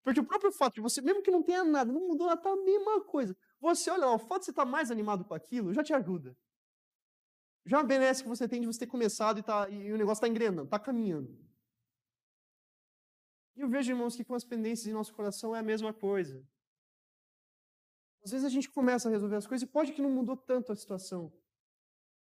Porque 0.03 0.19
o 0.21 0.25
próprio 0.25 0.51
fato 0.51 0.75
de 0.75 0.81
você, 0.81 1.01
mesmo 1.01 1.23
que 1.23 1.31
não 1.31 1.43
tenha 1.43 1.63
nada, 1.63 1.91
não 1.91 2.07
mudou 2.07 2.27
nada, 2.27 2.41
tá 2.41 2.51
a 2.51 2.57
mesma 2.57 3.01
coisa. 3.01 3.35
Você 3.59 3.91
olha 3.91 4.05
lá, 4.07 4.15
o 4.15 4.19
fato 4.19 4.39
de 4.41 4.45
você 4.45 4.51
estar 4.51 4.65
tá 4.65 4.71
mais 4.71 4.91
animado 4.91 5.25
com 5.25 5.33
aquilo 5.33 5.73
já 5.73 5.83
te 5.83 5.93
ajuda. 5.93 6.37
Já 7.65 7.79
a 7.81 7.85
que 8.15 8.27
você 8.27 8.47
tem 8.47 8.61
de 8.61 8.67
você 8.67 8.79
ter 8.79 8.87
começado 8.87 9.39
e, 9.39 9.43
tá, 9.43 9.69
e 9.69 9.91
o 9.91 9.97
negócio 9.97 10.19
está 10.19 10.27
engrenando, 10.27 10.63
está 10.63 10.79
caminhando. 10.79 11.37
E 13.55 13.61
eu 13.61 13.69
vejo, 13.69 13.91
irmãos, 13.91 14.15
que 14.15 14.23
com 14.23 14.35
as 14.35 14.43
pendências 14.43 14.87
em 14.87 14.93
nosso 14.93 15.13
coração 15.13 15.55
é 15.55 15.59
a 15.59 15.63
mesma 15.63 15.93
coisa. 15.93 16.45
Às 18.23 18.31
vezes 18.31 18.45
a 18.45 18.49
gente 18.49 18.69
começa 18.69 19.09
a 19.09 19.11
resolver 19.11 19.35
as 19.35 19.45
coisas 19.45 19.67
e 19.67 19.71
pode 19.71 19.93
que 19.93 20.01
não 20.01 20.09
mudou 20.09 20.37
tanto 20.37 20.71
a 20.71 20.75
situação. 20.75 21.31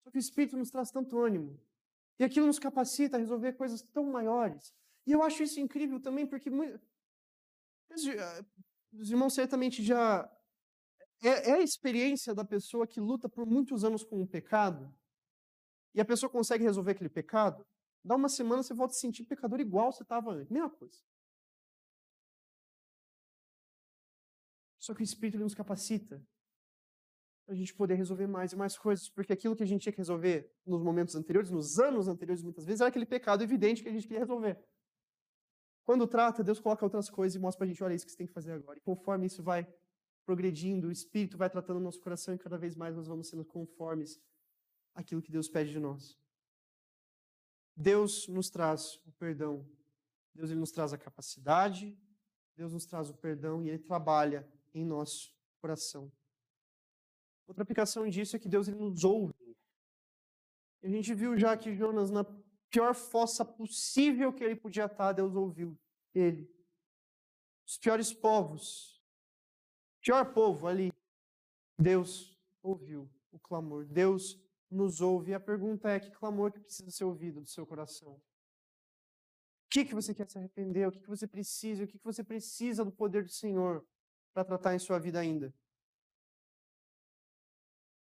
Só 0.03 0.11
que 0.11 0.17
o 0.17 0.19
Espírito 0.19 0.57
nos 0.57 0.71
traz 0.71 0.91
tanto 0.91 1.19
ânimo. 1.19 1.61
E 2.19 2.25
aquilo 2.25 2.47
nos 2.47 2.59
capacita 2.59 3.17
a 3.17 3.21
resolver 3.21 3.53
coisas 3.53 3.83
tão 3.83 4.05
maiores. 4.05 4.75
E 5.07 5.13
eu 5.13 5.23
acho 5.23 5.43
isso 5.43 5.61
incrível 5.61 6.01
também, 6.01 6.27
porque 6.27 6.51
eh, 6.51 6.81
os 8.93 9.11
irmãos 9.11 9.35
certamente 9.35 9.83
já. 9.83 10.31
É, 11.23 11.51
é 11.51 11.53
a 11.55 11.63
experiência 11.63 12.35
da 12.35 12.45
pessoa 12.45 12.87
que 12.87 12.99
luta 12.99 13.29
por 13.29 13.47
muitos 13.47 13.85
anos 13.85 14.03
com 14.03 14.23
um 14.23 14.27
pecado, 14.27 14.95
e 15.95 16.01
a 16.01 16.05
pessoa 16.05 16.31
consegue 16.31 16.65
resolver 16.65 16.93
aquele 16.93 17.11
pecado, 17.11 17.67
dá 18.05 18.17
uma 18.17 18.29
semana 18.29 18.63
você 18.63 18.73
volta 18.73 18.93
a 18.93 18.95
se 18.95 19.01
sentir 19.01 19.25
pecador 19.25 19.61
igual 19.61 19.93
você 19.93 20.03
estava 20.03 20.33
antes. 20.33 20.51
Mesma 20.51 20.71
coisa. 20.71 20.99
Só 24.91 24.95
que 24.95 25.03
o 25.03 25.05
Espírito 25.05 25.39
nos 25.39 25.55
capacita 25.55 26.21
para 27.47 27.55
a 27.55 27.57
gente 27.57 27.73
poder 27.73 27.95
resolver 27.95 28.27
mais 28.27 28.53
e 28.53 28.57
mais 28.57 28.77
coisas, 28.77 29.09
porque 29.09 29.33
aquilo 29.33 29.55
que 29.55 29.63
a 29.63 29.67
gente 29.67 29.83
tinha 29.83 29.93
que 29.93 29.99
resolver 29.99 30.53
nos 30.67 30.83
momentos 30.83 31.15
anteriores, 31.15 31.49
nos 31.49 31.79
anos 31.79 32.09
anteriores, 32.09 32.43
muitas 32.43 32.65
vezes, 32.65 32.81
era 32.81 32.89
aquele 32.89 33.07
pecado 33.07 33.45
evidente 33.45 33.85
que 33.85 33.89
a 33.89 33.93
gente 33.93 34.03
queria 34.03 34.19
resolver. 34.19 34.59
Quando 35.85 36.09
trata, 36.09 36.43
Deus 36.43 36.59
coloca 36.59 36.85
outras 36.85 37.09
coisas 37.09 37.37
e 37.37 37.39
mostra 37.39 37.59
para 37.59 37.67
a 37.67 37.69
gente, 37.69 37.85
olha, 37.85 37.95
isso 37.95 38.05
que 38.05 38.11
você 38.11 38.19
tem 38.19 38.27
que 38.27 38.33
fazer 38.33 38.51
agora. 38.51 38.79
E 38.79 38.81
conforme 38.81 39.29
isso 39.29 39.45
vai 39.45 39.65
progredindo, 40.27 40.89
o 40.89 40.91
Espírito 40.91 41.39
vai 41.39 41.49
tratando 41.49 41.77
o 41.77 41.81
nosso 41.81 42.01
coração 42.01 42.35
e 42.35 42.39
cada 42.39 42.59
vez 42.59 42.75
mais 42.75 42.97
nós 42.97 43.07
vamos 43.07 43.29
sendo 43.29 43.45
conformes 43.45 44.21
àquilo 44.93 45.23
que 45.23 45.31
Deus 45.31 45.49
pede 45.49 45.71
de 45.71 45.79
nós. 45.79 46.19
Deus 47.77 48.27
nos 48.27 48.51
traz 48.51 48.97
o 49.07 49.13
perdão. 49.13 49.65
Deus 50.35 50.51
ele 50.51 50.59
nos 50.59 50.73
traz 50.73 50.93
a 50.93 50.99
capacidade, 50.99 51.97
Deus 52.57 52.73
nos 52.73 52.85
traz 52.85 53.09
o 53.09 53.15
perdão 53.15 53.63
e 53.63 53.69
Ele 53.69 53.79
trabalha 53.79 54.47
em 54.73 54.85
nosso 54.85 55.35
coração. 55.61 56.11
Outra 57.47 57.63
aplicação 57.63 58.09
disso 58.09 58.37
é 58.37 58.39
que 58.39 58.49
Deus 58.49 58.69
ele 58.69 58.79
nos 58.79 59.03
ouve. 59.05 59.35
A 60.83 60.89
gente 60.89 61.13
viu 61.15 61.37
já 61.37 61.57
que 61.57 61.75
Jonas, 61.75 62.11
na 62.11 62.25
pior 62.71 62.95
fossa 62.95 63.45
possível 63.45 64.33
que 64.33 64.45
ele 64.45 64.57
podia 64.57 64.87
estar, 64.87 65.13
Deus 65.13 65.35
ouviu 65.35 65.79
ele. 66.15 66.49
Os 67.67 67.77
piores 67.77 68.13
povos, 68.13 69.03
pior 70.01 70.33
povo 70.33 70.67
ali, 70.67 70.93
Deus 71.79 72.39
ouviu 72.63 73.11
o 73.31 73.39
clamor. 73.39 73.85
Deus 73.85 74.41
nos 74.71 75.01
ouve. 75.01 75.33
E 75.33 75.35
a 75.35 75.41
pergunta 75.41 75.91
é: 75.91 76.01
que 76.01 76.11
clamor 76.11 76.53
que 76.53 76.61
precisa 76.61 76.91
ser 76.91 77.05
ouvido 77.05 77.41
do 77.41 77.49
seu 77.49 77.67
coração? 77.67 78.13
O 78.13 78.23
que, 79.71 79.85
que 79.85 79.95
você 79.95 80.15
quer 80.15 80.29
se 80.29 80.39
arrepender? 80.39 80.89
O 80.89 80.93
que, 80.93 81.01
que 81.01 81.09
você 81.09 81.27
precisa? 81.27 81.85
O 81.85 81.87
que, 81.87 81.99
que 81.99 82.05
você 82.05 82.25
precisa 82.25 82.85
do 82.85 82.91
poder 82.91 83.25
do 83.25 83.31
Senhor 83.31 83.87
para 84.33 84.45
tratar 84.45 84.75
em 84.75 84.79
sua 84.79 84.99
vida 84.99 85.19
ainda. 85.19 85.55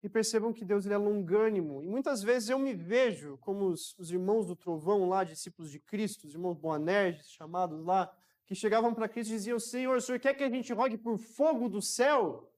E 0.03 0.09
percebam 0.09 0.53
que 0.53 0.65
Deus 0.65 0.85
ele 0.85 0.95
é 0.95 0.99
longânimo. 0.99 1.83
E 1.83 1.87
muitas 1.87 2.23
vezes 2.23 2.49
eu 2.49 2.59
me 2.59 2.75
vejo 2.75 3.39
como 3.39 3.67
os, 3.67 3.97
os 3.99 4.11
irmãos 4.11 4.47
do 4.47 4.57
trovão 4.57 5.09
lá, 5.09 5.23
discípulos 5.23 5.71
de 5.71 5.79
Cristo, 5.79 6.27
os 6.27 6.35
irmãos 6.35 6.59
Boanerges, 6.59 7.31
chamados 7.31 7.85
lá, 7.85 8.13
que 8.45 8.55
chegavam 8.55 8.93
para 8.93 9.09
Cristo 9.09 9.31
e 9.31 9.37
diziam: 9.37 9.61
Senhor, 9.61 9.97
o 9.97 10.01
Senhor 10.01 10.19
quer 10.19 10.35
que 10.35 10.43
a 10.43 10.51
gente 10.51 10.73
rogue 10.73 10.99
por 10.99 11.19
fogo 11.19 11.69
do 11.69 11.81
céu? 11.81 12.53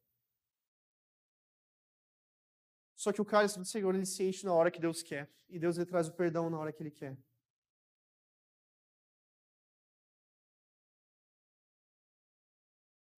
Só 2.96 3.12
que 3.12 3.20
o 3.20 3.24
cálice 3.24 3.58
do 3.58 3.66
Senhor 3.66 3.94
ele 3.94 4.06
se 4.06 4.22
enche 4.22 4.46
na 4.46 4.54
hora 4.54 4.70
que 4.70 4.80
Deus 4.80 5.02
quer. 5.02 5.30
E 5.48 5.58
Deus 5.58 5.76
lhe 5.76 5.84
traz 5.84 6.08
o 6.08 6.12
perdão 6.12 6.48
na 6.48 6.58
hora 6.58 6.72
que 6.72 6.82
Ele 6.82 6.90
quer. 6.90 7.16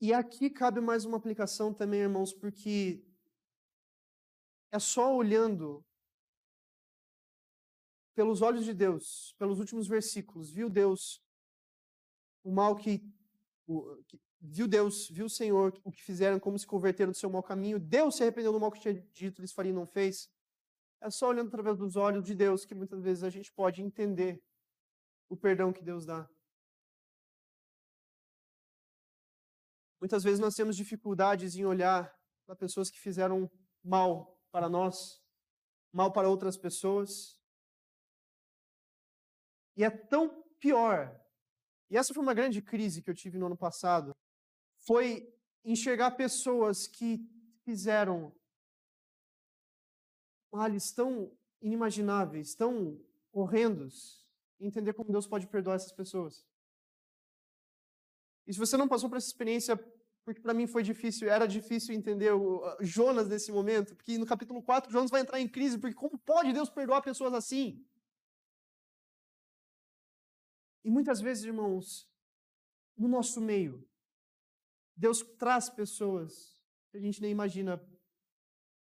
E 0.07 0.13
aqui 0.13 0.49
cabe 0.49 0.81
mais 0.81 1.05
uma 1.05 1.17
aplicação 1.17 1.75
também, 1.75 1.99
irmãos, 1.99 2.33
porque 2.33 3.05
é 4.71 4.79
só 4.79 5.13
olhando 5.13 5.85
pelos 8.15 8.41
olhos 8.41 8.65
de 8.65 8.73
Deus, 8.73 9.35
pelos 9.37 9.59
últimos 9.59 9.89
versículos, 9.89 10.49
viu 10.49 10.71
Deus 10.71 11.21
o 12.45 12.53
mal 12.53 12.77
que, 12.77 13.05
o, 13.67 13.97
que 14.07 14.21
viu 14.41 14.69
Deus, 14.69 15.09
viu 15.09 15.27
o 15.27 15.29
Senhor 15.29 15.77
o 15.83 15.91
que 15.91 16.05
fizeram, 16.05 16.39
como 16.39 16.57
se 16.57 16.69
converteram 16.69 17.11
do 17.11 17.19
seu 17.19 17.29
mau 17.29 17.43
caminho, 17.43 17.81
Deus 17.81 18.15
se 18.15 18.23
arrependeu 18.23 18.53
do 18.53 18.61
mal 18.61 18.71
que 18.71 18.79
tinha 18.79 18.95
dito 19.13 19.41
eles 19.41 19.51
fariam 19.51 19.73
e 19.73 19.75
não 19.75 19.87
fez. 19.89 20.31
É 21.01 21.11
só 21.11 21.31
olhando 21.31 21.49
através 21.49 21.77
dos 21.77 21.97
olhos 21.97 22.23
de 22.23 22.33
Deus 22.33 22.65
que 22.65 22.77
muitas 22.77 23.03
vezes 23.03 23.25
a 23.25 23.29
gente 23.29 23.53
pode 23.53 23.83
entender 23.83 24.41
o 25.29 25.37
perdão 25.37 25.73
que 25.73 25.83
Deus 25.83 26.07
dá. 26.07 26.31
Muitas 30.01 30.23
vezes 30.23 30.39
nós 30.39 30.55
temos 30.55 30.77
dificuldades 30.77 31.55
em 31.57 31.65
olhar 31.65 32.15
para 32.45 32.55
pessoas 32.55 32.91
que 32.91 33.01
fizeram 33.01 33.51
mal 33.83 34.39
para 34.51 34.69
nós, 34.69 35.23
mal 35.93 36.13
para 36.13 36.29
outras 36.29 36.57
pessoas. 36.57 37.41
E 39.77 39.85
é 39.85 39.91
tão 39.91 40.43
pior. 40.59 41.19
E 41.91 41.97
essa 41.97 42.13
foi 42.13 42.23
uma 42.23 42.35
grande 42.35 42.61
crise 42.61 43.03
que 43.03 43.11
eu 43.11 43.15
tive 43.15 43.39
no 43.39 43.47
ano 43.47 43.57
passado. 43.57 44.15
Foi 44.87 45.33
enxergar 45.65 46.13
pessoas 46.13 46.87
que 46.87 47.19
fizeram 47.65 48.35
males 50.53 50.93
tão 50.93 51.37
inimagináveis, 51.61 52.55
tão 52.55 53.01
horrendos, 53.33 54.27
e 54.59 54.67
entender 54.67 54.95
como 54.95 55.13
Deus 55.13 55.27
pode 55.27 55.47
perdoar 55.47 55.77
essas 55.77 55.93
pessoas. 55.93 56.47
E 58.47 58.53
se 58.53 58.59
você 58.59 58.77
não 58.77 58.89
passou 58.89 59.09
por 59.09 59.17
essa 59.17 59.27
experiência, 59.27 59.77
porque 60.25 60.41
para 60.41 60.55
mim 60.55 60.67
foi 60.67 60.83
difícil, 60.83 61.29
era 61.29 61.47
difícil 61.47 61.95
entender 61.95 62.33
o 62.33 62.63
Jonas 62.81 63.29
nesse 63.29 63.51
momento, 63.53 63.95
porque 63.95 64.19
no 64.19 64.27
capítulo 64.27 64.63
4 64.63 64.91
Jonas 64.91 65.11
vai 65.11 65.21
entrar 65.21 65.41
em 65.41 65.49
crise, 65.49 65.79
porque 65.79 65.95
como 65.95 66.19
pode 66.19 66.53
Deus 66.53 66.69
perdoar 66.69 67.03
pessoas 67.03 67.33
assim? 67.33 67.85
E 70.85 70.91
muitas 70.91 71.21
vezes, 71.21 71.45
irmãos, 71.45 72.09
no 72.97 73.09
nosso 73.09 73.41
meio, 73.41 73.85
Deus 74.97 75.21
traz 75.37 75.69
pessoas 75.69 76.63
que 76.91 76.97
a 76.97 77.01
gente 77.01 77.21
nem 77.21 77.31
imagina. 77.31 77.75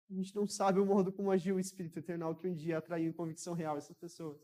A 0.08 0.14
gente 0.14 0.36
não 0.36 0.46
sabe 0.46 0.78
o 0.78 0.86
modo 0.86 1.12
como 1.12 1.30
agiu 1.30 1.56
o 1.56 1.60
Espírito 1.60 1.98
Eternal 1.98 2.36
que 2.36 2.46
um 2.46 2.54
dia 2.54 2.78
atraiu 2.78 3.08
em 3.08 3.12
convicção 3.12 3.54
real 3.54 3.76
essas 3.76 3.96
pessoas. 3.96 4.40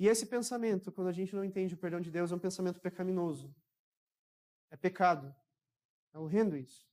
E 0.00 0.08
esse 0.08 0.24
pensamento, 0.24 0.90
quando 0.90 1.08
a 1.08 1.12
gente 1.12 1.36
não 1.36 1.44
entende 1.44 1.74
o 1.74 1.76
perdão 1.76 2.00
de 2.00 2.10
Deus, 2.10 2.32
é 2.32 2.34
um 2.34 2.38
pensamento 2.38 2.80
pecaminoso. 2.80 3.54
É 4.70 4.76
pecado. 4.76 5.34
É 6.14 6.18
horrendo 6.18 6.56
isso. 6.56 6.88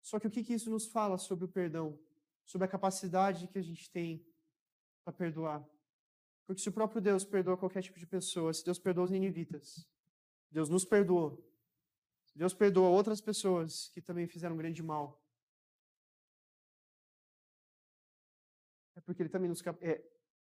Só 0.00 0.20
que 0.20 0.28
o 0.28 0.30
que, 0.30 0.44
que 0.44 0.54
isso 0.54 0.70
nos 0.70 0.86
fala 0.86 1.18
sobre 1.18 1.44
o 1.44 1.48
perdão? 1.48 1.98
Sobre 2.44 2.66
a 2.66 2.70
capacidade 2.70 3.48
que 3.48 3.58
a 3.58 3.62
gente 3.62 3.90
tem 3.90 4.24
para 5.02 5.12
perdoar. 5.12 5.68
Porque 6.46 6.62
se 6.62 6.68
o 6.68 6.72
próprio 6.72 7.02
Deus 7.02 7.24
perdoa 7.24 7.56
qualquer 7.56 7.82
tipo 7.82 7.98
de 7.98 8.06
pessoa, 8.06 8.54
se 8.54 8.64
Deus 8.64 8.78
perdoa 8.78 9.06
os 9.06 9.10
ninivitas, 9.10 9.90
Deus 10.52 10.68
nos 10.68 10.84
perdoou. 10.84 11.44
Se 12.26 12.38
Deus 12.38 12.54
perdoa 12.54 12.88
outras 12.90 13.20
pessoas 13.20 13.88
que 13.88 14.00
também 14.00 14.28
fizeram 14.28 14.56
grande 14.56 14.84
mal, 14.84 15.20
é 18.94 19.00
porque 19.00 19.20
Ele 19.20 19.28
também 19.28 19.48
nos 19.48 19.66
é, 19.80 20.00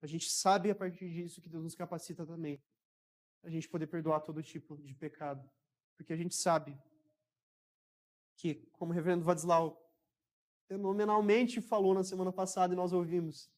a 0.05 0.07
gente 0.07 0.29
sabe 0.29 0.69
a 0.69 0.75
partir 0.75 1.09
disso 1.09 1.41
que 1.41 1.49
Deus 1.49 1.63
nos 1.63 1.73
capacita 1.73 2.25
também 2.25 2.61
a 3.43 3.49
gente 3.49 3.67
poder 3.67 3.87
perdoar 3.87 4.21
todo 4.21 4.41
tipo 4.43 4.77
de 4.77 4.93
pecado. 4.93 5.49
Porque 5.97 6.13
a 6.13 6.15
gente 6.15 6.35
sabe 6.35 6.77
que, 8.37 8.55
como 8.73 8.91
o 8.91 8.93
reverendo 8.93 9.25
Vadislau 9.25 9.81
fenomenalmente 10.67 11.59
falou 11.59 11.95
na 11.95 12.03
semana 12.03 12.31
passada 12.31 12.73
e 12.73 12.77
nós 12.77 12.93
ouvimos, 12.93 13.49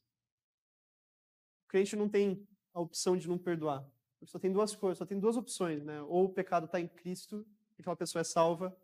o 1.65 1.67
crente 1.67 1.97
não 1.97 2.07
tem 2.07 2.47
a 2.73 2.79
opção 2.79 3.17
de 3.17 3.27
não 3.27 3.37
perdoar. 3.37 3.85
Só 4.23 4.39
tem 4.39 4.51
duas 4.51 4.73
coisas, 4.73 4.97
só 4.97 5.05
tem 5.05 5.19
duas 5.19 5.35
opções, 5.35 5.83
né? 5.83 6.01
Ou 6.03 6.25
o 6.25 6.33
pecado 6.33 6.65
está 6.65 6.79
em 6.79 6.87
Cristo, 6.87 7.45
e 7.77 7.81
aquela 7.81 7.95
pessoa 7.95 8.21
é 8.21 8.23
salva, 8.23 8.75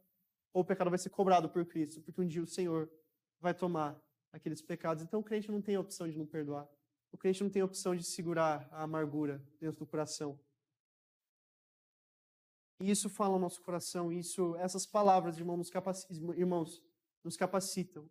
ou 0.51 0.63
o 0.63 0.65
pecado 0.65 0.89
vai 0.89 0.99
ser 0.99 1.09
cobrado 1.09 1.49
por 1.49 1.65
Cristo, 1.65 2.01
porque 2.01 2.19
um 2.19 2.27
dia 2.27 2.43
o 2.43 2.47
Senhor 2.47 2.91
vai 3.39 3.53
tomar 3.53 3.97
aqueles 4.33 4.61
pecados. 4.61 5.01
Então 5.01 5.21
o 5.21 5.23
crente 5.23 5.49
não 5.49 5.61
tem 5.61 5.75
a 5.75 5.79
opção 5.79 6.09
de 6.09 6.17
não 6.17 6.25
perdoar. 6.25 6.67
O 7.13 7.17
crente 7.17 7.43
não 7.43 7.49
tem 7.49 7.61
opção 7.61 7.95
de 7.95 8.03
segurar 8.03 8.67
a 8.71 8.83
amargura 8.83 9.41
dentro 9.59 9.79
do 9.79 9.85
coração. 9.85 10.37
E 12.81 12.89
isso 12.89 13.07
fala 13.07 13.35
ao 13.35 13.39
nosso 13.39 13.61
coração, 13.61 14.11
isso, 14.11 14.55
essas 14.57 14.85
palavras, 14.85 15.37
irmãos, 15.37 15.57
nos, 15.57 16.09
irmãos, 16.35 16.83
nos 17.23 17.37
capacitam. 17.37 18.09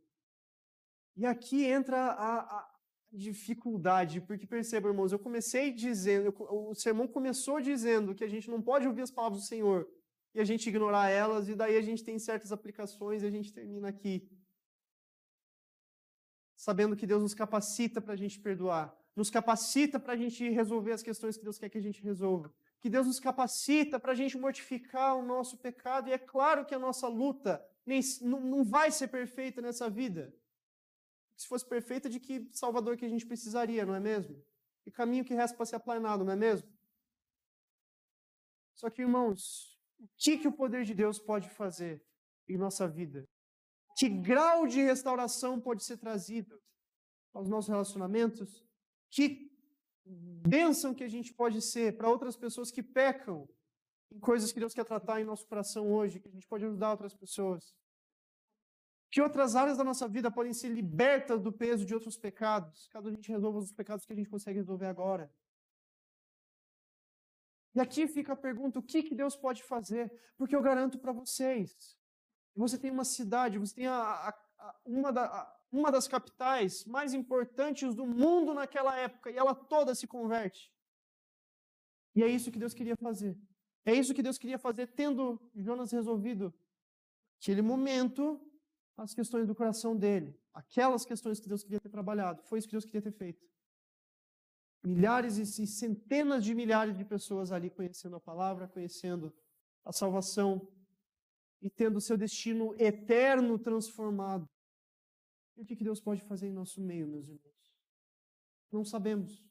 E 1.16 1.26
aqui 1.26 1.64
entra 1.64 1.98
a, 1.98 2.38
a 2.40 2.78
dificuldade, 3.10 4.20
porque 4.20 4.46
perceba, 4.46 4.88
irmãos, 4.88 5.12
eu 5.12 5.18
comecei 5.18 5.72
dizendo, 5.72 6.34
o 6.38 6.74
sermão 6.74 7.06
começou 7.06 7.60
dizendo 7.60 8.14
que 8.14 8.24
a 8.24 8.28
gente 8.28 8.48
não 8.48 8.62
pode 8.62 8.86
ouvir 8.86 9.02
as 9.02 9.10
palavras 9.10 9.42
do 9.42 9.46
Senhor 9.46 9.86
e 10.32 10.40
a 10.40 10.44
gente 10.44 10.68
ignorar 10.68 11.10
elas, 11.10 11.48
e 11.48 11.54
daí 11.54 11.76
a 11.76 11.82
gente 11.82 12.02
tem 12.02 12.18
certas 12.18 12.52
aplicações 12.52 13.22
e 13.22 13.26
a 13.26 13.30
gente 13.30 13.52
termina 13.52 13.88
aqui. 13.88 14.30
Sabendo 16.66 16.96
que 16.98 17.08
Deus 17.10 17.22
nos 17.26 17.34
capacita 17.42 17.98
para 18.00 18.14
a 18.14 18.20
gente 18.22 18.36
perdoar, 18.46 18.86
nos 19.16 19.30
capacita 19.36 19.96
para 19.98 20.12
a 20.12 20.20
gente 20.22 20.48
resolver 20.60 20.92
as 20.92 21.02
questões 21.08 21.36
que 21.36 21.46
Deus 21.48 21.58
quer 21.58 21.68
que 21.72 21.80
a 21.82 21.86
gente 21.88 22.00
resolva 22.10 22.48
que 22.82 22.90
Deus 22.90 23.06
nos 23.06 23.20
capacita 23.20 24.00
para 24.00 24.10
a 24.10 24.14
gente 24.14 24.36
mortificar 24.36 25.16
o 25.16 25.24
nosso 25.24 25.56
pecado, 25.56 26.08
e 26.08 26.12
é 26.12 26.18
claro 26.18 26.66
que 26.66 26.74
a 26.74 26.80
nossa 26.80 27.06
luta 27.06 27.64
nem, 27.86 28.00
não, 28.20 28.64
vai 28.64 28.90
ser 28.90 29.06
perfeita 29.06 29.62
nessa 29.62 29.88
vida. 29.88 30.34
Se 31.36 31.46
fosse 31.46 31.64
perfeita, 31.64 32.10
de 32.10 32.18
que 32.18 32.48
Salvador 32.50 32.96
que 32.96 33.04
a 33.04 33.08
gente 33.08 33.24
precisaria, 33.24 33.86
não 33.86 33.94
é 33.94 34.00
mesmo? 34.00 34.44
E 34.84 34.90
caminho 34.90 35.24
que 35.24 35.32
resta 35.32 35.56
para 35.56 35.64
ser 35.64 35.76
aplanado, 35.76 36.24
não 36.24 36.32
é 36.32 36.36
mesmo? 36.36 36.68
Só 38.74 38.90
que, 38.90 39.02
irmãos, 39.02 39.80
o 40.00 40.08
que, 40.16 40.38
que 40.38 40.48
o 40.48 40.52
poder 40.52 40.84
de 40.84 40.92
Deus 40.92 41.20
pode 41.20 41.48
fazer 41.50 42.04
em 42.48 42.56
nossa 42.56 42.88
vida? 42.88 43.28
Que 43.96 44.08
grau 44.08 44.66
de 44.66 44.82
restauração 44.82 45.60
pode 45.60 45.84
ser 45.84 45.98
trazido 45.98 46.60
aos 47.32 47.48
nossos 47.48 47.68
relacionamentos? 47.68 48.64
Que 49.10 49.50
bênção 50.04 50.94
que 50.94 51.04
a 51.04 51.08
gente 51.08 51.32
pode 51.32 51.60
ser 51.60 51.96
para 51.96 52.08
outras 52.08 52.36
pessoas 52.36 52.70
que 52.70 52.82
pecam 52.82 53.48
em 54.10 54.18
coisas 54.18 54.52
que 54.52 54.60
Deus 54.60 54.74
quer 54.74 54.84
tratar 54.84 55.20
em 55.20 55.24
nosso 55.24 55.46
coração 55.46 55.90
hoje, 55.90 56.20
que 56.20 56.28
a 56.28 56.32
gente 56.32 56.46
pode 56.46 56.64
ajudar 56.64 56.90
outras 56.90 57.14
pessoas. 57.14 57.74
Que 59.10 59.20
outras 59.20 59.54
áreas 59.56 59.78
da 59.78 59.84
nossa 59.84 60.08
vida 60.08 60.30
podem 60.30 60.52
ser 60.52 60.68
libertas 60.68 61.40
do 61.40 61.52
peso 61.52 61.84
de 61.84 61.94
outros 61.94 62.16
pecados, 62.16 62.88
caso 62.88 63.08
a 63.08 63.10
gente 63.10 63.30
resolva 63.30 63.58
os 63.58 63.72
pecados 63.72 64.04
que 64.04 64.12
a 64.12 64.16
gente 64.16 64.30
consegue 64.30 64.58
resolver 64.58 64.86
agora. 64.86 65.30
E 67.74 67.80
aqui 67.80 68.06
fica 68.06 68.32
a 68.32 68.36
pergunta: 68.36 68.78
o 68.78 68.82
que, 68.82 69.02
que 69.02 69.14
Deus 69.14 69.36
pode 69.36 69.62
fazer? 69.62 70.12
Porque 70.36 70.56
eu 70.56 70.62
garanto 70.62 70.98
para 70.98 71.12
vocês, 71.12 71.96
você 72.54 72.78
tem 72.78 72.90
uma 72.90 73.04
cidade, 73.04 73.58
você 73.58 73.74
tem 73.74 73.86
a, 73.86 73.98
a, 73.98 74.28
a, 74.58 74.76
uma, 74.84 75.12
da, 75.12 75.60
uma 75.70 75.90
das 75.90 76.06
capitais 76.06 76.84
mais 76.84 77.14
importantes 77.14 77.94
do 77.94 78.06
mundo 78.06 78.52
naquela 78.52 78.96
época, 78.96 79.30
e 79.30 79.36
ela 79.36 79.54
toda 79.54 79.94
se 79.94 80.06
converte. 80.06 80.72
E 82.14 82.22
é 82.22 82.28
isso 82.28 82.52
que 82.52 82.58
Deus 82.58 82.74
queria 82.74 82.96
fazer. 82.96 83.38
É 83.84 83.94
isso 83.94 84.14
que 84.14 84.22
Deus 84.22 84.38
queria 84.38 84.58
fazer, 84.58 84.86
tendo 84.88 85.40
Jonas 85.54 85.90
resolvido 85.90 86.54
aquele 87.38 87.62
momento 87.62 88.40
as 88.96 89.14
questões 89.14 89.46
do 89.46 89.54
coração 89.54 89.96
dele, 89.96 90.38
aquelas 90.52 91.04
questões 91.04 91.40
que 91.40 91.48
Deus 91.48 91.62
queria 91.62 91.80
ter 91.80 91.88
trabalhado. 91.88 92.42
Foi 92.44 92.58
isso 92.58 92.68
que 92.68 92.72
Deus 92.72 92.84
queria 92.84 93.02
ter 93.02 93.12
feito. 93.12 93.42
Milhares 94.84 95.38
e 95.38 95.66
centenas 95.66 96.44
de 96.44 96.54
milhares 96.54 96.96
de 96.96 97.04
pessoas 97.04 97.50
ali 97.50 97.70
conhecendo 97.70 98.16
a 98.16 98.20
palavra, 98.20 98.68
conhecendo 98.68 99.32
a 99.84 99.92
salvação 99.92 100.68
e 101.62 101.70
tendo 101.70 102.00
seu 102.00 102.16
destino 102.16 102.74
eterno 102.76 103.56
transformado. 103.58 104.50
E 105.56 105.62
o 105.62 105.64
que 105.64 105.76
Deus 105.76 106.00
pode 106.00 106.20
fazer 106.22 106.48
em 106.48 106.52
nosso 106.52 106.80
meio, 106.80 107.06
meus 107.06 107.28
irmãos? 107.28 107.72
Não 108.70 108.84
sabemos. 108.84 109.44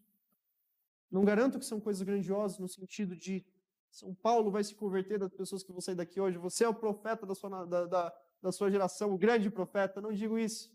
Não 1.09 1.24
garanto 1.24 1.57
que 1.57 1.66
são 1.66 1.80
coisas 1.80 2.01
grandiosas 2.01 2.59
no 2.59 2.68
sentido 2.68 3.16
de 3.16 3.45
São 3.89 4.14
Paulo 4.14 4.51
vai 4.51 4.64
se 4.64 4.76
converter 4.76 5.18
das 5.18 5.34
pessoas 5.34 5.64
que 5.64 5.72
vão 5.72 5.80
sair 5.80 5.95
daqui 5.95 6.20
hoje. 6.20 6.38
Você 6.38 6.66
é 6.66 6.68
o 6.68 6.76
profeta 6.76 7.26
da 7.26 7.34
sua, 7.34 7.66
da, 7.66 7.86
da, 7.86 8.14
da 8.41 8.51
sua 8.51 8.70
geração, 8.70 9.14
o 9.14 9.18
grande 9.18 9.49
profeta. 9.49 10.01
Não 10.01 10.12
digo 10.12 10.38
isso. 10.38 10.70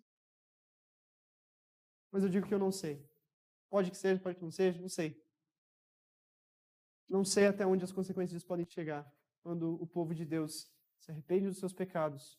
Mas 2.11 2.22
eu 2.22 2.30
digo 2.30 2.47
que 2.47 2.55
eu 2.55 2.59
não 2.59 2.72
sei. 2.72 3.07
Pode 3.68 3.91
que 3.91 3.97
seja, 3.97 4.20
pode 4.20 4.37
que 4.37 4.43
não 4.43 4.51
seja, 4.51 4.80
não 4.80 4.89
sei. 4.89 5.22
Não 7.09 7.24
sei 7.24 7.47
até 7.47 7.66
onde 7.66 7.84
as 7.84 7.93
consequências 7.93 8.43
podem 8.43 8.64
chegar 8.66 9.11
quando 9.43 9.74
o 9.82 9.87
povo 9.87 10.14
de 10.14 10.24
Deus 10.24 10.70
se 10.99 11.11
arrepende 11.11 11.47
dos 11.47 11.59
seus 11.59 11.73
pecados, 11.73 12.39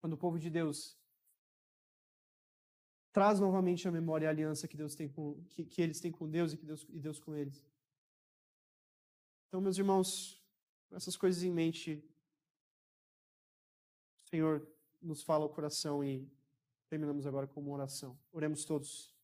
quando 0.00 0.14
o 0.14 0.18
povo 0.18 0.38
de 0.38 0.50
Deus 0.50 0.96
traz 3.12 3.40
novamente 3.40 3.88
a 3.88 3.90
memória 3.90 4.28
a 4.28 4.30
aliança 4.30 4.68
que 4.68 4.76
Deus 4.76 4.94
tem 4.94 5.08
com 5.08 5.42
que, 5.48 5.64
que 5.64 5.82
eles 5.82 6.00
têm 6.00 6.12
com 6.12 6.28
Deus 6.28 6.52
e 6.52 6.56
que 6.56 6.64
Deus 6.64 6.86
e 6.88 7.00
Deus 7.00 7.18
com 7.18 7.34
eles. 7.34 7.64
Então, 9.48 9.60
meus 9.60 9.78
irmãos, 9.78 10.40
com 10.88 10.96
essas 10.96 11.16
coisas 11.16 11.42
em 11.42 11.50
mente, 11.50 12.04
o 14.24 14.28
Senhor 14.28 14.68
nos 15.00 15.22
fala 15.22 15.46
o 15.46 15.48
coração 15.48 16.04
e 16.04 16.30
terminamos 16.88 17.26
agora 17.26 17.46
com 17.46 17.60
uma 17.60 17.72
oração. 17.72 18.18
Oremos 18.30 18.64
todos. 18.64 19.17